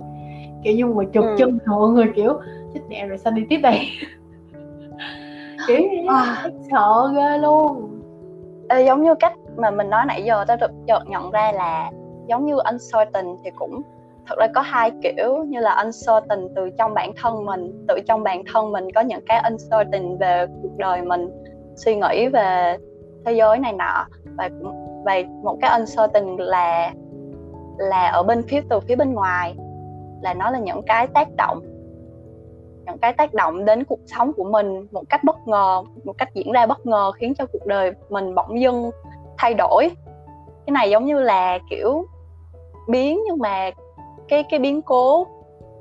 kiểu 0.63 0.73
như 0.73 0.85
mọi 0.85 0.95
người 0.95 1.05
chụp 1.05 1.23
ừ. 1.23 1.35
chân 1.37 1.59
mọi 1.65 1.89
người 1.89 2.11
kiểu 2.15 2.39
chết 2.73 2.79
mẹ 2.89 3.07
rồi 3.07 3.17
sao 3.17 3.33
đi 3.33 3.45
tiếp 3.49 3.57
đây 3.57 3.79
kiểu 5.67 5.81
à. 6.07 6.45
sợ 6.71 7.11
ghê 7.15 7.37
luôn 7.37 7.85
Ê, 8.69 8.85
giống 8.85 9.03
như 9.03 9.15
cách 9.15 9.33
mà 9.57 9.71
mình 9.71 9.89
nói 9.89 10.05
nãy 10.07 10.23
giờ 10.23 10.45
tao 10.47 10.57
được 10.57 10.71
chợt 10.87 11.03
nhận 11.07 11.31
ra 11.31 11.51
là 11.51 11.91
giống 12.27 12.45
như 12.45 12.57
uncertain 12.57 13.35
thì 13.43 13.51
cũng 13.55 13.81
thật 14.27 14.35
ra 14.39 14.47
có 14.55 14.61
hai 14.61 14.91
kiểu 15.03 15.43
như 15.43 15.59
là 15.59 15.75
uncertain 15.75 16.47
từ 16.55 16.69
trong 16.77 16.93
bản 16.93 17.11
thân 17.21 17.45
mình 17.45 17.85
tự 17.87 17.99
trong 18.07 18.23
bản 18.23 18.43
thân 18.53 18.71
mình 18.71 18.91
có 18.95 19.01
những 19.01 19.21
cái 19.25 19.39
uncertain 19.39 20.17
về 20.17 20.45
cuộc 20.61 20.77
đời 20.77 21.01
mình 21.01 21.29
suy 21.75 21.95
nghĩ 21.95 22.27
về 22.27 22.77
thế 23.25 23.33
giới 23.33 23.59
này 23.59 23.73
nọ 23.73 24.05
và 24.37 24.49
và 25.05 25.15
một 25.43 25.57
cái 25.61 25.79
uncertain 25.79 26.37
là 26.37 26.93
là 27.77 28.07
ở 28.07 28.23
bên 28.23 28.43
phía 28.47 28.61
từ 28.69 28.79
phía 28.79 28.95
bên 28.95 29.13
ngoài 29.13 29.55
là 30.21 30.33
nó 30.33 30.51
là 30.51 30.59
những 30.59 30.81
cái 30.81 31.07
tác 31.07 31.27
động 31.37 31.59
những 32.85 32.97
cái 32.97 33.13
tác 33.13 33.33
động 33.33 33.65
đến 33.65 33.83
cuộc 33.83 33.99
sống 34.05 34.33
của 34.33 34.43
mình 34.43 34.87
một 34.91 35.03
cách 35.09 35.23
bất 35.23 35.47
ngờ 35.47 35.83
một 36.03 36.13
cách 36.17 36.29
diễn 36.33 36.51
ra 36.51 36.65
bất 36.65 36.85
ngờ 36.85 37.11
khiến 37.11 37.33
cho 37.35 37.45
cuộc 37.45 37.65
đời 37.65 37.91
mình 38.09 38.35
bỗng 38.35 38.61
dưng 38.61 38.91
thay 39.37 39.53
đổi 39.53 39.89
cái 40.65 40.71
này 40.71 40.89
giống 40.89 41.05
như 41.05 41.19
là 41.19 41.59
kiểu 41.69 42.05
biến 42.87 43.21
nhưng 43.25 43.39
mà 43.39 43.71
cái 44.27 44.43
cái 44.43 44.59
biến 44.59 44.81
cố 44.81 45.27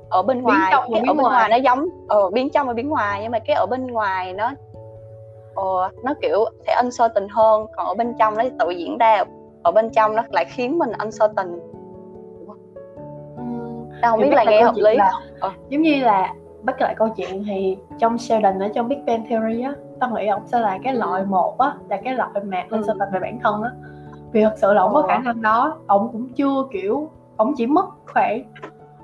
ở 0.09 0.21
bên 0.21 0.41
ngoài 0.41 0.71
trong 0.71 0.83
cái 0.93 1.03
ở 1.07 1.13
bên 1.13 1.17
ngoài. 1.17 1.35
ngoài 1.35 1.49
nó 1.49 1.55
giống 1.55 1.89
ờ, 2.07 2.29
biến 2.29 2.49
trong 2.49 2.67
và 2.67 2.73
biến 2.73 2.89
ngoài 2.89 3.19
nhưng 3.23 3.31
mà 3.31 3.39
cái 3.39 3.55
ở 3.55 3.65
bên 3.65 3.87
ngoài 3.87 4.33
nó 4.33 4.51
ờ, 5.55 5.89
nó 6.03 6.13
kiểu 6.21 6.45
sẽ 6.67 6.81
tình 7.15 7.27
hơn. 7.29 7.65
Còn 7.75 7.85
ở 7.85 7.93
bên 7.93 8.13
trong 8.19 8.37
nó 8.37 8.43
tự 8.59 8.69
diễn 8.69 8.97
ra. 8.97 9.23
Ở 9.63 9.71
bên 9.71 9.89
trong 9.89 10.15
nó 10.15 10.23
lại 10.29 10.45
khiến 10.45 10.77
mình 10.77 10.91
uncertain. 10.99 11.59
Tao 14.01 14.11
không 14.11 14.21
biết 14.21 14.33
là 14.33 14.43
nghe 14.43 14.61
hợp 14.61 14.75
lý 14.75 14.95
là, 14.95 15.11
ờ. 15.39 15.51
giống 15.69 15.81
như 15.81 16.03
là 16.03 16.33
bắt 16.63 16.81
lại 16.81 16.95
câu 16.97 17.09
chuyện 17.09 17.43
thì 17.43 17.77
trong 17.97 18.17
Sheldon 18.17 18.59
ở 18.59 18.67
trong 18.75 18.87
Big 18.87 19.05
Bang 19.05 19.25
Theory 19.29 19.61
á 19.61 19.73
tao 19.99 20.09
nghĩ 20.09 20.27
ông 20.27 20.47
sẽ 20.47 20.59
là 20.59 20.77
cái 20.83 20.93
loại 20.93 21.25
một 21.25 21.57
á 21.57 21.73
là 21.89 21.97
cái 22.03 22.15
loại 22.15 22.29
mà 22.43 22.65
ừ. 22.69 22.77
uncertain 22.77 23.09
về 23.13 23.19
bản 23.19 23.39
thân 23.43 23.61
á. 23.63 23.71
Vì 24.31 24.43
thật 24.43 24.53
sự 24.57 24.73
là 24.73 24.81
ông 24.81 24.93
có 24.93 25.05
khả 25.07 25.17
năng 25.17 25.41
đó 25.41 25.77
ông 25.87 26.09
cũng 26.11 26.29
chưa 26.35 26.63
kiểu 26.71 27.09
ông 27.37 27.53
chỉ 27.57 27.67
mất 27.67 27.85
khoảng 28.13 28.43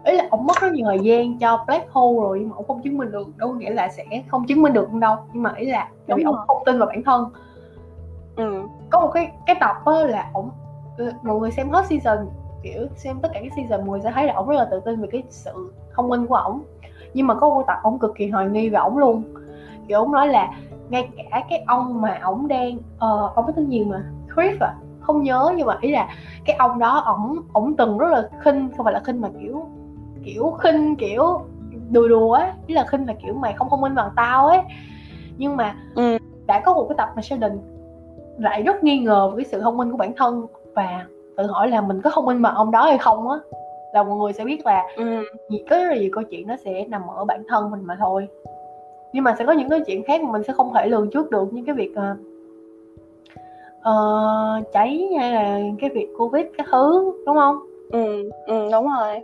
ý 0.05 0.15
là 0.15 0.27
ông 0.31 0.45
mất 0.45 0.61
rất 0.61 0.73
nhiều 0.73 0.85
thời 0.85 0.99
gian 0.99 1.39
cho 1.39 1.63
black 1.67 1.91
hole 1.91 2.21
rồi 2.21 2.39
nhưng 2.39 2.49
mà 2.49 2.55
ông 2.55 2.67
không 2.67 2.81
chứng 2.81 2.97
minh 2.97 3.11
được. 3.11 3.37
Đâu 3.37 3.53
nghĩa 3.53 3.69
là 3.69 3.89
sẽ 3.89 4.03
không 4.27 4.45
chứng 4.47 4.61
minh 4.61 4.73
được 4.73 4.93
đâu. 4.93 5.15
Nhưng 5.33 5.43
mà 5.43 5.53
ý 5.57 5.65
là 5.65 5.89
vì 6.07 6.23
ông 6.23 6.35
không 6.47 6.63
tin 6.65 6.79
vào 6.79 6.87
bản 6.87 7.03
thân. 7.03 7.29
Ừ. 8.35 8.61
có 8.89 8.99
một 8.99 9.11
cái 9.13 9.31
cái 9.45 9.55
tập 9.59 9.75
á 9.85 9.93
là 10.07 10.29
ông 10.33 10.49
mọi 11.23 11.39
người 11.39 11.51
xem 11.51 11.69
hết 11.69 11.85
season 11.85 12.17
kiểu 12.63 12.87
xem 12.95 13.19
tất 13.21 13.29
cả 13.33 13.39
các 13.43 13.51
season 13.55 13.79
mọi 13.79 13.89
người 13.89 14.01
sẽ 14.03 14.11
thấy 14.11 14.25
là 14.25 14.33
ông 14.33 14.47
rất 14.49 14.55
là 14.55 14.67
tự 14.71 14.79
tin 14.79 15.01
về 15.01 15.07
cái 15.11 15.23
sự 15.29 15.73
thông 15.95 16.09
minh 16.09 16.27
của 16.27 16.35
ổng 16.35 16.63
nhưng 17.13 17.27
mà 17.27 17.35
có 17.35 17.49
một 17.49 17.63
tập 17.67 17.77
ông 17.83 17.99
cực 17.99 18.15
kỳ 18.15 18.29
hoài 18.29 18.49
nghi 18.49 18.69
về 18.69 18.77
ổng 18.77 18.97
luôn. 18.97 19.23
Kiểu 19.87 19.99
ông 19.99 20.11
nói 20.11 20.27
là 20.27 20.49
ngay 20.89 21.09
cả 21.17 21.43
cái 21.49 21.63
ông 21.67 22.01
mà 22.01 22.19
ổng 22.23 22.47
đang 22.47 22.77
uh, 22.77 23.35
ông 23.35 23.45
có 23.47 23.51
tên 23.55 23.69
gì 23.69 23.85
mà? 23.85 24.03
Chris 24.35 24.61
à? 24.61 24.73
Không 24.99 25.23
nhớ 25.23 25.53
nhưng 25.57 25.67
mà 25.67 25.77
ý 25.81 25.91
là 25.91 26.09
cái 26.45 26.55
ông 26.55 26.79
đó 26.79 26.97
ổng 27.05 27.35
ổng 27.53 27.75
từng 27.75 27.97
rất 27.97 28.07
là 28.11 28.29
khinh 28.43 28.69
không 28.77 28.83
phải 28.83 28.93
là 28.93 28.99
khinh 28.99 29.21
mà 29.21 29.29
kiểu 29.41 29.65
kiểu 30.25 30.51
khinh 30.59 30.95
kiểu 30.95 31.41
đùa 31.91 32.07
đùa 32.07 32.33
ấy. 32.33 32.49
Ý 32.67 32.75
là 32.75 32.85
khinh 32.85 33.07
là 33.07 33.13
kiểu 33.23 33.33
mày 33.33 33.53
không 33.53 33.69
thông 33.69 33.81
minh 33.81 33.95
bằng 33.95 34.09
tao 34.15 34.47
ấy. 34.47 34.59
Nhưng 35.37 35.57
mà 35.57 35.75
ừ. 35.95 36.17
đã 36.47 36.61
có 36.65 36.73
một 36.73 36.85
cái 36.89 36.95
tập 36.97 37.09
mà 37.15 37.21
Sheldon 37.21 37.59
lại 38.37 38.63
rất 38.63 38.83
nghi 38.83 38.99
ngờ 38.99 39.31
với 39.35 39.43
sự 39.43 39.61
thông 39.61 39.77
minh 39.77 39.91
của 39.91 39.97
bản 39.97 40.13
thân 40.17 40.45
và 40.73 41.05
tự 41.37 41.45
hỏi 41.45 41.69
là 41.69 41.81
mình 41.81 42.01
có 42.01 42.09
thông 42.13 42.25
minh 42.25 42.41
bằng 42.41 42.55
ông 42.55 42.71
đó 42.71 42.83
hay 42.83 42.97
không 42.97 43.29
á. 43.29 43.37
Là 43.93 44.03
mọi 44.03 44.17
người 44.17 44.33
sẽ 44.33 44.43
biết 44.43 44.65
là 44.65 44.83
ừ. 44.95 45.23
có 45.69 45.77
rất 45.77 45.89
là 45.89 45.95
nhiều 45.95 46.09
câu 46.13 46.23
chuyện 46.23 46.47
nó 46.47 46.55
sẽ 46.65 46.85
nằm 46.87 47.01
ở 47.15 47.25
bản 47.25 47.43
thân 47.47 47.71
mình 47.71 47.81
mà 47.83 47.97
thôi. 47.99 48.27
Nhưng 49.13 49.23
mà 49.23 49.35
sẽ 49.39 49.45
có 49.45 49.53
những 49.53 49.69
cái 49.69 49.79
chuyện 49.87 50.03
khác 50.03 50.23
mà 50.23 50.31
mình 50.31 50.43
sẽ 50.43 50.53
không 50.53 50.73
thể 50.73 50.87
lường 50.87 51.09
trước 51.09 51.31
được 51.31 51.53
như 51.53 51.63
cái 51.65 51.75
việc 51.75 51.91
uh, 51.91 52.17
uh, 53.89 54.73
cháy 54.73 55.09
hay 55.19 55.31
là 55.31 55.59
cái 55.79 55.89
việc 55.89 56.07
covid 56.17 56.45
cái 56.57 56.67
thứ 56.71 57.11
đúng 57.25 57.35
không? 57.35 57.59
Ừ, 57.91 58.29
ừ 58.47 58.69
đúng 58.71 58.87
rồi 58.99 59.21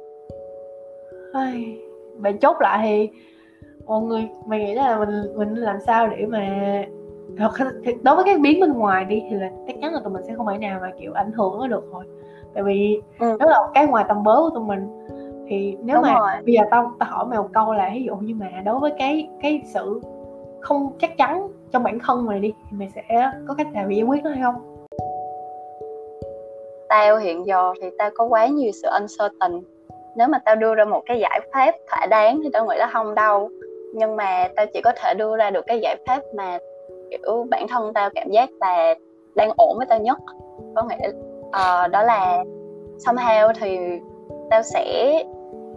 bạn 2.17 2.39
chốt 2.39 2.55
lại 2.59 2.79
thì 2.83 3.09
mọi 3.85 4.01
người 4.01 4.29
mày 4.45 4.59
nghĩ 4.59 4.73
là 4.73 4.99
mình 4.99 5.37
mình 5.37 5.55
làm 5.55 5.79
sao 5.85 6.07
để 6.07 6.25
mà 6.25 6.47
đối 8.03 8.15
với 8.15 8.25
cái 8.25 8.37
biến 8.37 8.59
bên 8.59 8.73
ngoài 8.73 9.05
đi 9.05 9.23
thì 9.29 9.35
là 9.35 9.49
chắc 9.67 9.75
chắn 9.81 9.93
là 9.93 9.99
tụi 10.03 10.13
mình 10.13 10.23
sẽ 10.27 10.33
không 10.37 10.47
thể 10.51 10.57
nào 10.57 10.79
mà 10.81 10.91
kiểu 10.99 11.13
ảnh 11.13 11.31
hưởng 11.31 11.59
nó 11.59 11.67
được 11.67 11.91
rồi 11.93 12.05
tại 12.53 12.63
vì 12.63 13.01
ừ. 13.19 13.37
đó 13.39 13.45
là 13.45 13.59
cái 13.73 13.87
ngoài 13.87 14.05
tầm 14.07 14.23
bớ 14.23 14.35
của 14.35 14.49
tụi 14.49 14.63
mình 14.63 14.87
thì 15.47 15.77
nếu 15.83 15.95
Đúng 15.95 16.03
mà 16.03 16.19
rồi. 16.19 16.31
bây 16.45 16.53
giờ 16.53 16.61
tao 16.71 16.91
tao 16.99 17.09
hỏi 17.09 17.25
mày 17.25 17.39
một 17.39 17.49
câu 17.53 17.73
là 17.73 17.91
ví 17.93 18.03
dụ 18.03 18.15
như 18.15 18.35
mà 18.35 18.49
đối 18.65 18.79
với 18.79 18.91
cái 18.97 19.29
cái 19.41 19.61
sự 19.73 20.01
không 20.61 20.91
chắc 20.99 21.17
chắn 21.17 21.47
trong 21.71 21.83
bản 21.83 21.99
thân 21.99 22.25
mày 22.25 22.39
đi 22.39 22.53
thì 22.71 22.77
mày 22.77 22.89
sẽ 22.95 23.31
có 23.47 23.53
cách 23.53 23.73
nào 23.73 23.87
để 23.87 23.95
giải 23.95 24.03
quyết 24.03 24.23
nó 24.23 24.29
hay 24.29 24.41
không 24.41 24.55
tao 26.89 27.17
hiện 27.17 27.45
giờ 27.45 27.73
thì 27.81 27.87
tao 27.97 28.09
có 28.15 28.25
quá 28.25 28.47
nhiều 28.47 28.71
sự 28.81 28.87
uncertain 28.87 29.61
nếu 30.15 30.27
mà 30.27 30.39
tao 30.45 30.55
đưa 30.55 30.75
ra 30.75 30.85
một 30.85 31.01
cái 31.05 31.19
giải 31.19 31.41
pháp 31.53 31.71
thỏa 31.91 32.05
đáng 32.05 32.39
thì 32.43 32.49
tao 32.53 32.65
nghĩ 32.65 32.75
là 32.77 32.87
không 32.93 33.15
đâu. 33.15 33.49
Nhưng 33.93 34.15
mà 34.15 34.47
tao 34.55 34.65
chỉ 34.73 34.81
có 34.81 34.91
thể 34.95 35.13
đưa 35.13 35.37
ra 35.37 35.49
được 35.49 35.65
cái 35.67 35.79
giải 35.81 35.95
pháp 36.07 36.21
mà 36.35 36.57
kiểu 37.11 37.47
bản 37.49 37.67
thân 37.67 37.93
tao 37.93 38.09
cảm 38.15 38.29
giác 38.29 38.49
là 38.61 38.95
đang 39.35 39.51
ổn 39.57 39.77
với 39.77 39.85
tao 39.89 39.99
nhất. 39.99 40.17
Có 40.75 40.83
nghĩa 40.83 41.07
uh, 41.47 41.91
đó 41.91 42.03
là 42.03 42.43
somehow 43.05 43.53
thì 43.59 43.79
tao 44.49 44.61
sẽ 44.61 45.13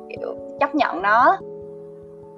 kiểu 0.08 0.34
chấp 0.60 0.74
nhận 0.74 1.02
nó. 1.02 1.36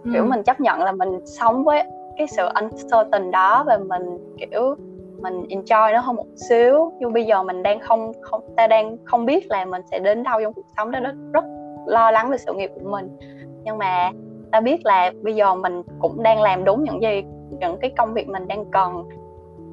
Ừ. 0.04 0.10
kiểu 0.12 0.24
mình 0.24 0.42
chấp 0.42 0.60
nhận 0.60 0.82
là 0.82 0.92
mình 0.92 1.26
sống 1.26 1.64
với 1.64 1.82
cái 2.18 2.26
sự 2.26 2.48
uncertain 2.54 3.30
đó 3.30 3.64
và 3.66 3.78
mình 3.78 4.18
kiểu 4.38 4.74
mình 5.18 5.42
enjoy 5.48 5.92
nó 5.92 6.00
hơn 6.00 6.16
một 6.16 6.26
xíu. 6.48 6.92
Nhưng 6.98 7.12
bây 7.12 7.24
giờ 7.24 7.42
mình 7.42 7.62
đang 7.62 7.80
không 7.80 8.12
không 8.20 8.40
ta 8.56 8.66
đang 8.66 8.96
không 9.04 9.26
biết 9.26 9.46
là 9.50 9.64
mình 9.64 9.82
sẽ 9.90 9.98
đến 9.98 10.22
đâu 10.22 10.40
trong 10.42 10.52
cuộc 10.52 10.66
sống 10.76 10.90
đó 10.90 11.00
nó 11.00 11.10
rất 11.32 11.44
lo 11.86 12.10
lắng 12.10 12.30
về 12.30 12.38
sự 12.38 12.52
nghiệp 12.54 12.70
của 12.74 12.90
mình. 12.90 13.16
Nhưng 13.64 13.78
mà 13.78 14.10
ta 14.52 14.60
biết 14.60 14.86
là 14.86 15.12
bây 15.22 15.34
giờ 15.34 15.54
mình 15.54 15.82
cũng 16.00 16.22
đang 16.22 16.42
làm 16.42 16.64
đúng 16.64 16.84
những 16.84 17.02
gì, 17.02 17.22
những 17.50 17.78
cái 17.80 17.90
công 17.96 18.14
việc 18.14 18.28
mình 18.28 18.48
đang 18.48 18.64
cần 18.70 19.08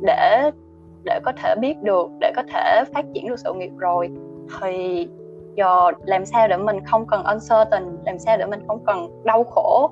để 0.02 0.52
để 1.06 1.20
có 1.24 1.32
thể 1.44 1.56
biết 1.62 1.82
được, 1.82 2.08
để 2.22 2.32
có 2.36 2.44
thể 2.54 2.84
phát 2.94 3.06
triển 3.14 3.28
được 3.28 3.40
sự 3.40 3.54
nghiệp 3.54 3.72
rồi. 3.78 4.10
Thì 4.62 5.08
giờ 5.56 5.92
làm 6.06 6.26
sao 6.26 6.48
để 6.48 6.58
mình 6.58 6.86
không 6.86 7.08
cần 7.08 7.24
uncertain, 7.24 7.98
làm 8.06 8.20
sao 8.20 8.38
để 8.38 8.46
mình 8.46 8.64
không 8.68 8.86
cần 8.86 9.24
đau 9.24 9.44
khổ 9.44 9.90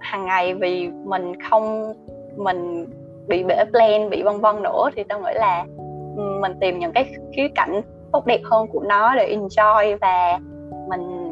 hàng 0.00 0.26
ngày 0.26 0.54
vì 0.54 0.88
mình 1.04 1.32
không, 1.50 1.92
mình 2.36 2.86
bị 3.28 3.44
bể 3.44 3.64
plan, 3.70 4.10
bị 4.10 4.22
vân 4.22 4.40
vân 4.40 4.62
nữa. 4.62 4.90
Thì 4.96 5.04
tao 5.04 5.20
nghĩ 5.20 5.32
là 5.34 5.64
ừ, 6.16 6.22
mình 6.40 6.52
tìm 6.60 6.78
những 6.78 6.92
cái 6.92 7.10
khía 7.36 7.48
cạnh 7.54 7.82
tốt 8.12 8.26
đẹp 8.26 8.40
hơn 8.44 8.66
của 8.72 8.80
nó 8.80 9.14
để 9.14 9.36
enjoy 9.36 9.98
và 10.00 10.38
mình 10.88 11.23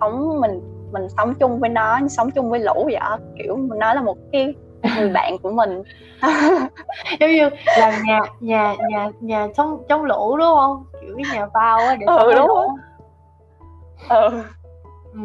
sống 0.00 0.40
mình 0.40 0.60
mình 0.92 1.08
sống 1.16 1.34
chung 1.34 1.60
với 1.60 1.70
nó 1.70 2.00
sống 2.08 2.30
chung 2.30 2.50
với 2.50 2.60
lũ 2.60 2.84
vậy 2.84 3.18
kiểu 3.38 3.56
nó 3.56 3.94
là 3.94 4.00
một 4.00 4.16
cái 4.32 4.54
người 4.96 5.10
bạn 5.10 5.38
của 5.42 5.50
mình. 5.50 5.82
Giống 7.20 7.30
như 7.30 7.48
là 7.78 8.02
nhà 8.06 8.20
nhà 8.40 8.76
nhà 8.90 9.10
nhà 9.20 9.48
trong 9.56 9.82
trong 9.88 10.04
lũ 10.04 10.36
đúng 10.36 10.54
không? 10.54 10.84
Kiểu 11.00 11.14
cái 11.16 11.26
nhà 11.34 11.46
bao 11.54 11.86
á 11.86 11.96
để 12.00 12.06
ừ, 12.06 12.32
đúng 12.34 12.46
lũ. 12.46 12.76
ừ. 14.08 14.42
ừ 15.12 15.20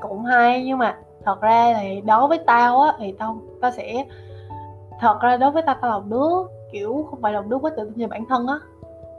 cũng 0.00 0.24
hay 0.24 0.64
nhưng 0.64 0.78
mà 0.78 0.96
thật 1.24 1.40
ra 1.40 1.74
thì 1.80 2.00
đối 2.00 2.28
với 2.28 2.38
tao 2.46 2.80
á 2.80 2.92
thì 2.98 3.14
tao 3.18 3.40
tao 3.60 3.70
sẽ 3.70 4.04
thật 5.00 5.18
ra 5.20 5.36
đối 5.36 5.50
với 5.50 5.62
tao 5.66 5.76
tao 5.82 5.90
là 5.90 6.06
đứa 6.08 6.28
kiểu 6.72 7.06
không 7.10 7.22
phải 7.22 7.32
là 7.32 7.42
đứa 7.48 7.58
có 7.62 7.70
tự 7.70 7.84
tin 7.84 7.92
về 7.94 8.06
bản 8.06 8.24
thân 8.28 8.46
á 8.46 8.54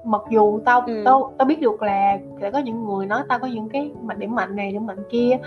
mặc 0.04 0.22
dù 0.30 0.60
tao 0.66 0.82
ừ. 0.88 1.02
tao 1.06 1.34
tao 1.38 1.46
biết 1.46 1.62
được 1.62 1.82
là 1.82 2.18
sẽ 2.42 2.52
có 2.52 2.60
những 2.60 2.86
người 2.86 3.06
nói 3.06 3.24
tao 3.30 3.40
có 3.40 3.48
những 3.48 3.70
cái 3.70 3.92
mạnh 4.02 4.20
điểm 4.20 4.36
mạnh 4.36 4.56
này 4.56 4.72
điểm 4.72 4.86
mạnh 4.86 5.04
kia 5.10 5.38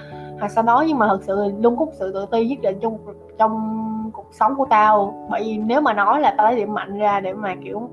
hoặc 0.40 0.48
sau 0.48 0.64
đó 0.64 0.84
nhưng 0.88 0.98
mà 0.98 1.06
thật 1.06 1.20
sự 1.22 1.52
luôn 1.60 1.76
có 1.76 1.86
sự 1.92 2.12
tự 2.12 2.26
ti 2.30 2.48
nhất 2.48 2.58
định 2.62 2.78
trong 2.80 2.98
trong 3.38 4.10
cuộc 4.12 4.26
sống 4.32 4.54
của 4.56 4.66
tao 4.70 5.26
bởi 5.30 5.42
vì 5.44 5.56
nếu 5.56 5.80
mà 5.80 5.92
nói 5.92 6.20
là 6.20 6.34
tao 6.38 6.46
lấy 6.46 6.56
điểm 6.56 6.74
mạnh 6.74 6.98
ra 6.98 7.20
để 7.20 7.32
mà 7.32 7.54
kiểu 7.64 7.88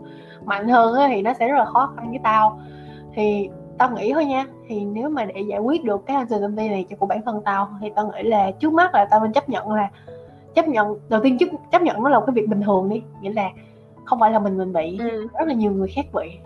mạnh 0.45 0.67
hơn 0.67 0.95
á, 0.95 1.07
thì 1.07 1.21
nó 1.21 1.33
sẽ 1.33 1.47
rất 1.47 1.57
là 1.57 1.65
khó 1.65 1.93
khăn 1.95 2.09
với 2.09 2.19
tao 2.23 2.59
thì 3.15 3.49
tao 3.77 3.91
nghĩ 3.91 4.13
thôi 4.13 4.25
nha 4.25 4.45
thì 4.67 4.85
nếu 4.85 5.09
mà 5.09 5.25
để 5.25 5.41
giải 5.41 5.59
quyết 5.59 5.83
được 5.83 6.05
cái 6.05 6.17
uncertainty 6.17 6.69
này 6.69 6.85
cho 6.89 6.95
của 6.99 7.05
bản 7.05 7.21
thân 7.25 7.41
tao 7.45 7.69
thì 7.81 7.89
tao 7.95 8.11
nghĩ 8.11 8.23
là 8.23 8.51
trước 8.51 8.73
mắt 8.73 8.95
là 8.95 9.05
tao 9.11 9.19
nên 9.19 9.33
chấp 9.33 9.49
nhận 9.49 9.73
là 9.73 9.89
chấp 10.55 10.67
nhận 10.67 10.99
đầu 11.09 11.21
tiên 11.23 11.37
chấp 11.37 11.45
chấp 11.71 11.81
nhận 11.81 12.03
nó 12.03 12.09
là 12.09 12.19
một 12.19 12.25
cái 12.27 12.33
việc 12.33 12.49
bình 12.49 12.61
thường 12.61 12.89
đi 12.89 13.01
nghĩa 13.21 13.33
là 13.33 13.49
không 14.05 14.19
phải 14.19 14.31
là 14.31 14.39
mình 14.39 14.57
mình 14.57 14.73
bị 14.73 14.97
ừ. 14.99 15.27
rất 15.39 15.47
là 15.47 15.53
nhiều 15.53 15.71
người 15.71 15.87
khác 15.95 16.05
bị 16.13 16.39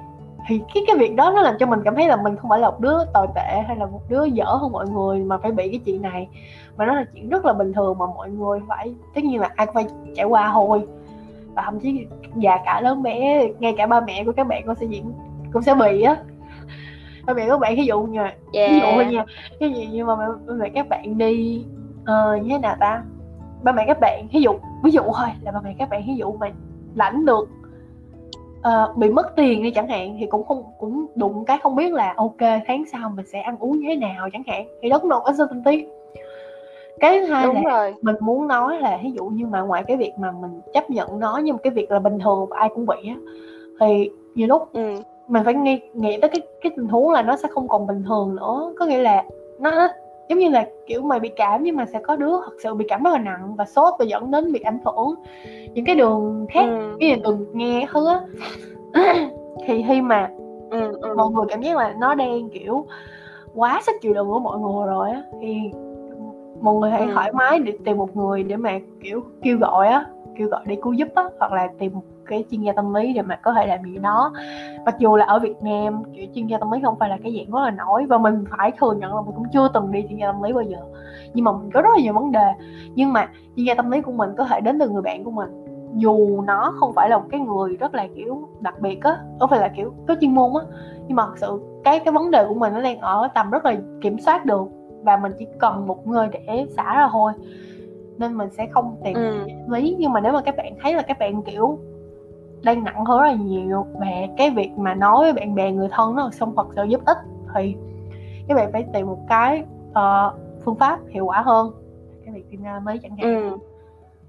thì 0.47 0.61
cái 0.73 0.83
cái 0.87 0.95
việc 0.97 1.15
đó 1.15 1.31
nó 1.35 1.41
làm 1.41 1.55
cho 1.59 1.65
mình 1.65 1.79
cảm 1.85 1.95
thấy 1.95 2.07
là 2.07 2.15
mình 2.15 2.35
không 2.35 2.49
phải 2.49 2.59
là 2.59 2.69
một 2.69 2.79
đứa 2.79 3.05
tồi 3.13 3.27
tệ 3.35 3.63
hay 3.67 3.75
là 3.75 3.85
một 3.85 4.01
đứa 4.09 4.23
dở 4.23 4.45
hơn 4.45 4.71
mọi 4.71 4.89
người 4.89 5.23
mà 5.23 5.37
phải 5.37 5.51
bị 5.51 5.69
cái 5.69 5.79
chuyện 5.85 6.01
này. 6.01 6.27
Mà 6.77 6.85
nó 6.85 6.93
là 6.93 7.05
chuyện 7.13 7.29
rất 7.29 7.45
là 7.45 7.53
bình 7.53 7.73
thường 7.73 7.97
mà 7.97 8.05
mọi 8.05 8.29
người 8.29 8.59
phải 8.67 8.95
tất 9.15 9.23
nhiên 9.23 9.41
là 9.41 9.49
ai 9.55 9.65
cũng 9.65 9.75
phải 9.75 9.85
trải 10.15 10.25
qua 10.25 10.51
thôi. 10.53 10.83
Và 11.53 11.61
thậm 11.65 11.79
chí 11.79 12.05
già 12.35 12.57
cả 12.65 12.81
lớn 12.81 13.03
bé 13.03 13.47
ngay 13.59 13.73
cả 13.77 13.87
ba 13.87 14.01
mẹ 14.01 14.23
của 14.23 14.31
các 14.31 14.47
bạn 14.47 14.63
cũng 14.65 14.75
sẽ 14.75 14.85
diễn 14.85 15.13
cũng 15.53 15.61
sẽ 15.61 15.75
bị 15.75 16.01
á. 16.01 16.17
Ba 17.25 17.33
mẹ 17.33 17.47
các 17.47 17.59
bạn 17.59 17.75
ví 17.75 17.85
dụ 17.85 18.01
như 18.01 18.19
yeah. 18.53 18.71
ví 18.71 18.79
dụ 18.79 18.85
thôi 18.93 19.05
nha 19.05 19.25
cái 19.59 19.73
gì 19.73 19.89
nhưng 19.91 20.07
mà 20.07 20.15
ba 20.15 20.53
mẹ 20.53 20.69
các 20.69 20.89
bạn 20.89 21.17
đi 21.17 21.65
uh, 22.01 22.43
như 22.43 22.49
thế 22.49 22.57
nào 22.57 22.75
ta? 22.79 23.03
Ba 23.63 23.71
mẹ 23.71 23.83
các 23.87 23.99
bạn 23.99 24.27
ví 24.33 24.41
dụ 24.41 24.51
ví 24.83 24.91
dụ 24.91 25.01
thôi 25.01 25.27
là 25.41 25.51
ba 25.51 25.61
mẹ 25.63 25.75
các 25.79 25.89
bạn 25.89 26.03
ví 26.07 26.15
dụ 26.15 26.31
mà 26.31 26.51
lãnh 26.95 27.25
được 27.25 27.49
uh, 28.67 28.97
bị 28.97 29.09
mất 29.09 29.35
tiền 29.35 29.63
đi 29.63 29.71
chẳng 29.71 29.87
hạn 29.87 30.17
thì 30.19 30.25
cũng 30.25 30.43
không 30.45 30.63
cũng 30.77 31.05
đụng 31.15 31.45
cái 31.45 31.57
không 31.57 31.75
biết 31.75 31.93
là 31.93 32.13
ok 32.17 32.61
tháng 32.67 32.83
sau 32.91 33.11
mình 33.15 33.25
sẽ 33.25 33.39
ăn 33.39 33.57
uống 33.59 33.79
như 33.79 33.85
thế 33.87 33.95
nào 33.95 34.29
chẳng 34.33 34.43
hạn 34.47 34.65
thì 34.81 34.89
đó 34.89 34.99
cũng 34.99 35.11
là 35.11 35.17
uncertainty 35.23 35.85
cái 36.99 37.19
thứ 37.19 37.25
hai 37.25 37.45
Đúng 37.45 37.65
là 37.65 37.77
rồi. 37.77 37.93
mình 38.01 38.15
muốn 38.19 38.47
nói 38.47 38.79
là 38.79 38.99
ví 39.03 39.11
dụ 39.11 39.25
như 39.25 39.45
mà 39.45 39.61
ngoài 39.61 39.83
cái 39.87 39.97
việc 39.97 40.13
mà 40.17 40.31
mình 40.31 40.61
chấp 40.73 40.89
nhận 40.89 41.19
nó 41.19 41.37
như 41.37 41.53
một 41.53 41.59
cái 41.63 41.71
việc 41.71 41.91
là 41.91 41.99
bình 41.99 42.19
thường 42.19 42.45
và 42.49 42.57
ai 42.59 42.69
cũng 42.75 42.85
bị 42.85 42.95
á 43.07 43.15
thì 43.79 44.09
nhiều 44.35 44.47
lúc 44.47 44.73
ừ. 44.73 44.95
mình 45.27 45.43
phải 45.43 45.53
nghĩ 45.53 45.79
nghĩ 45.93 46.17
tới 46.21 46.29
cái 46.29 46.41
cái 46.61 46.71
tình 46.75 46.87
huống 46.87 47.11
là 47.11 47.21
nó 47.21 47.35
sẽ 47.35 47.47
không 47.51 47.67
còn 47.67 47.87
bình 47.87 48.03
thường 48.07 48.35
nữa 48.35 48.73
có 48.79 48.85
nghĩa 48.85 49.01
là 49.01 49.23
nó 49.59 49.87
giống 50.29 50.39
như 50.39 50.49
là 50.49 50.65
kiểu 50.87 51.01
mày 51.01 51.19
bị 51.19 51.29
cảm 51.35 51.63
nhưng 51.63 51.75
mà 51.75 51.85
sẽ 51.85 51.99
có 51.99 52.15
đứa 52.15 52.31
thật 52.45 52.53
sự 52.63 52.73
bị 52.73 52.85
cảm 52.89 53.03
rất 53.03 53.11
là 53.13 53.19
nặng 53.19 53.55
và 53.55 53.65
sốt 53.65 53.93
và 53.99 54.05
dẫn 54.05 54.31
đến 54.31 54.51
việc 54.51 54.63
ảnh 54.63 54.79
hưởng 54.85 55.15
những 55.73 55.85
cái 55.85 55.95
đường 55.95 56.45
khác 56.49 56.65
ừ. 56.65 56.97
cái 56.99 57.21
từng 57.23 57.45
nghe 57.53 57.87
thứ 57.93 58.07
á 58.07 58.21
thì 59.67 59.83
khi 59.87 60.01
mà 60.01 60.29
ừ, 60.71 60.97
ừ. 61.01 61.13
mọi 61.17 61.29
người 61.29 61.45
cảm 61.49 61.61
giác 61.61 61.77
là 61.77 61.95
nó 61.99 62.15
đang 62.15 62.49
kiểu 62.49 62.85
quá 63.55 63.81
sức 63.85 63.95
chịu 64.01 64.13
đựng 64.13 64.27
của 64.27 64.39
mọi 64.39 64.59
người 64.59 64.87
rồi 64.87 65.09
á 65.11 65.21
thì 65.41 65.57
mọi 66.61 66.75
người 66.75 66.91
hãy 66.91 67.01
Ừ. 67.07 67.13
thoải 67.13 67.31
mái 67.33 67.59
để 67.59 67.73
tìm 67.85 67.97
một 67.97 68.15
người 68.17 68.43
để 68.43 68.55
mà 68.55 68.79
kiểu 69.01 69.23
kêu 69.41 69.57
gọi 69.57 69.87
á 69.87 70.05
kêu 70.37 70.47
gọi 70.47 70.61
để 70.65 70.77
cứu 70.83 70.93
giúp 70.93 71.07
á, 71.15 71.23
hoặc 71.39 71.51
là 71.51 71.67
tìm 71.79 71.93
một 71.93 72.01
cái 72.25 72.45
chuyên 72.51 72.61
gia 72.61 72.71
tâm 72.71 72.93
lý 72.93 73.13
để 73.13 73.21
mà 73.21 73.35
có 73.35 73.53
thể 73.53 73.67
làm 73.67 73.83
gì 73.83 73.97
đó 73.97 74.31
mặc 74.85 74.95
dù 74.99 75.15
là 75.15 75.25
ở 75.25 75.39
Việt 75.39 75.61
Nam, 75.61 76.03
kiểu, 76.13 76.25
chuyên 76.35 76.47
gia 76.47 76.57
tâm 76.57 76.71
lý 76.71 76.79
không 76.83 76.99
phải 76.99 77.09
là 77.09 77.17
cái 77.23 77.35
dạng 77.37 77.55
rất 77.55 77.59
là 77.63 77.71
nổi, 77.71 78.05
và 78.05 78.17
mình 78.17 78.43
phải 78.57 78.71
thừa 78.79 78.93
nhận 78.93 79.15
là 79.15 79.21
mình 79.21 79.35
cũng 79.35 79.49
chưa 79.53 79.67
từng 79.73 79.91
đi 79.91 80.05
chuyên 80.09 80.19
gia 80.19 80.27
tâm 80.27 80.43
lý 80.43 80.53
bao 80.53 80.63
giờ. 80.63 80.77
Nhưng 81.33 81.45
mà 81.45 81.51
mình 81.51 81.71
có 81.73 81.81
rất 81.81 81.89
là 81.95 82.03
nhiều 82.03 82.13
vấn 82.13 82.31
đề. 82.31 82.47
Nhưng 82.95 83.13
mà 83.13 83.29
chuyên 83.55 83.65
gia 83.65 83.75
tâm 83.75 83.91
lý 83.91 84.01
của 84.01 84.11
mình 84.11 84.29
có 84.37 84.45
thể 84.45 84.61
đến 84.61 84.79
từ 84.79 84.89
người 84.89 85.01
bạn 85.01 85.23
của 85.23 85.31
mình. 85.31 85.49
Dù 85.95 86.41
nó 86.41 86.73
không 86.79 86.93
phải 86.93 87.09
là 87.09 87.17
một 87.17 87.25
cái 87.31 87.39
người 87.39 87.77
rất 87.77 87.95
là, 87.95 88.07
kiểu, 88.15 88.49
đặc 88.59 88.79
biệt 88.79 89.03
á 89.03 89.17
không 89.39 89.49
phải 89.49 89.59
là, 89.59 89.67
kiểu, 89.67 89.93
có 90.07 90.15
chuyên 90.21 90.35
môn 90.35 90.51
á, 90.59 90.65
nhưng 91.07 91.15
mà 91.15 91.25
thật 91.25 91.37
sự 91.37 91.61
cái 91.83 91.99
cái 91.99 92.13
vấn 92.13 92.31
đề 92.31 92.45
của 92.47 92.53
mình 92.53 92.73
nó 92.73 92.81
đang 92.81 92.99
ở 92.99 93.27
tầm 93.35 93.49
rất 93.49 93.65
là 93.65 93.75
kiểm 94.01 94.19
soát 94.19 94.45
được, 94.45 94.67
và 95.03 95.17
mình 95.17 95.31
chỉ 95.39 95.47
cần 95.59 95.87
một 95.87 96.07
người 96.07 96.27
để 96.33 96.65
xả 96.77 96.95
ra 96.95 97.09
thôi 97.11 97.31
nên 98.17 98.33
mình 98.37 98.49
sẽ 98.49 98.67
không 98.71 98.95
tìm 99.03 99.13
Ừ. 99.13 99.47
lý. 99.69 99.95
Nhưng 99.99 100.13
mà 100.13 100.19
nếu 100.19 100.33
mà 100.33 100.41
các 100.41 100.55
bạn 100.57 100.75
thấy 100.81 100.93
là 100.93 101.01
các 101.01 101.19
bạn 101.19 101.43
kiểu 101.43 101.79
đang 102.63 102.83
nặng 102.83 103.05
hơn 103.05 103.19
rất 103.21 103.27
là 103.27 103.33
nhiều 103.33 103.85
và 103.93 104.07
cái 104.37 104.49
việc 104.49 104.71
mà 104.77 104.93
nói 104.93 105.17
với 105.23 105.33
bạn 105.33 105.55
bè 105.55 105.71
người 105.71 105.87
thân 105.91 106.15
nó 106.15 106.29
không 106.39 106.53
thật 106.55 106.67
sự 106.75 106.83
giúp 106.83 107.01
ích 107.05 107.17
thì 107.55 107.75
các 108.47 108.55
bạn 108.55 108.71
phải 108.71 108.85
tìm 108.93 109.07
một 109.07 109.19
cái 109.29 109.63
ờ, 109.93 110.33
phương 110.65 110.75
pháp 110.75 110.99
hiệu 111.09 111.25
quả 111.25 111.41
hơn. 111.41 111.71
Cái 112.25 112.33
việc 112.33 112.45
tìm 112.51 112.63
ra 112.63 112.79
mấy 112.83 112.99
chẳng 113.03 113.17
hạn. 113.17 113.33
Ừ. 113.35 113.57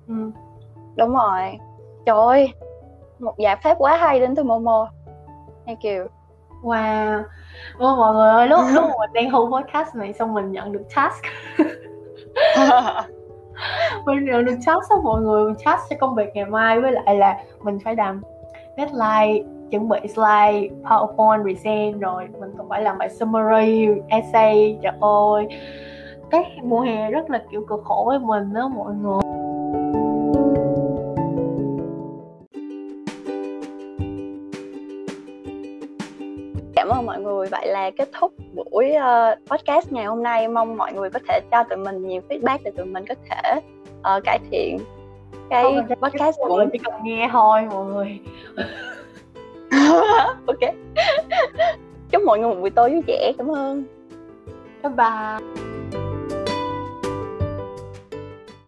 Ừ. 0.08 0.30
đúng 0.96 1.14
rồi. 1.14 1.58
Trời 2.06 2.16
ơi 2.16 2.52
một 3.18 3.38
giải 3.38 3.56
pháp 3.62 3.74
quá 3.78 3.96
hay 3.96 4.20
đến 4.20 4.34
từ 4.34 4.42
Momo. 4.42 4.88
Thank 5.66 5.80
you. 5.82 6.06
Wow. 6.62 7.22
Ôi, 7.78 7.96
mọi 7.96 8.14
người 8.14 8.28
ơi 8.28 8.48
lúc 8.48 8.60
lúc 8.74 8.84
mình 9.00 9.10
đang 9.12 9.30
thu 9.30 9.50
podcast 9.50 9.94
này 9.94 10.12
xong 10.12 10.34
mình 10.34 10.52
nhận 10.52 10.72
được 10.72 10.82
task 10.96 11.24
mình 14.04 14.24
nhận 14.24 14.44
được 14.44 14.56
task 14.66 14.90
đó 14.90 15.00
mọi 15.04 15.22
người, 15.22 15.44
mình 15.44 15.54
task 15.64 15.82
cho 15.90 15.96
công 16.00 16.14
việc 16.14 16.30
ngày 16.34 16.44
mai. 16.44 16.80
Với 16.80 16.92
lại 16.92 17.16
là 17.16 17.38
mình 17.62 17.78
phải 17.84 17.96
làm 17.96 18.22
deadline, 18.76 19.48
chuẩn 19.70 19.88
bị 19.88 19.98
slide, 20.00 20.68
powerpoint 20.82 21.42
present 21.42 22.00
rồi. 22.00 22.28
Mình 22.40 22.50
còn 22.58 22.68
phải 22.68 22.82
làm 22.82 22.98
bài 22.98 23.08
summary, 23.08 23.88
essay. 24.08 24.78
Trời 24.82 24.92
ơi, 25.00 25.46
cái 26.30 26.58
mùa 26.62 26.80
hè 26.80 27.10
rất 27.10 27.30
là 27.30 27.42
kiểu 27.50 27.64
cực 27.68 27.84
khổ 27.84 28.04
với 28.06 28.18
mình 28.18 28.52
đó 28.54 28.68
mọi 28.68 28.94
người. 28.94 29.33
Cảm 36.84 36.98
ơn 36.98 37.06
mọi 37.06 37.20
người. 37.20 37.48
Vậy 37.50 37.66
là 37.66 37.90
kết 37.90 38.08
thúc 38.20 38.32
buổi 38.54 38.90
ờ, 38.92 39.34
podcast 39.46 39.92
ngày 39.92 40.04
hôm 40.04 40.22
nay. 40.22 40.48
Mong 40.48 40.76
mọi 40.76 40.92
người 40.92 41.10
có 41.10 41.18
thể 41.28 41.40
cho 41.50 41.64
tụi 41.64 41.78
mình 41.78 42.08
nhiều 42.08 42.22
feedback 42.28 42.58
để 42.64 42.70
tụi 42.76 42.86
mình 42.86 43.04
có 43.08 43.14
thể 43.30 43.60
ờ, 44.02 44.20
cải 44.24 44.38
thiện 44.50 44.78
cái 45.50 45.62
Không 45.62 45.86
podcast 46.02 46.36
của 46.38 46.56
người 46.56 46.66
chỉ 46.72 46.78
cần 46.78 46.94
nghe 47.04 47.28
thôi 47.32 47.62
mọi 47.70 47.84
người 47.84 48.20
ok. 50.46 50.74
Chúc 52.10 52.22
mọi 52.22 52.38
người 52.38 52.48
một 52.48 52.60
buổi 52.60 52.70
tối 52.70 52.90
vui 52.90 53.02
vẻ. 53.06 53.32
Cảm 53.38 53.48
ơn. 53.48 53.84
bye 54.82 54.92
bye 54.96 55.73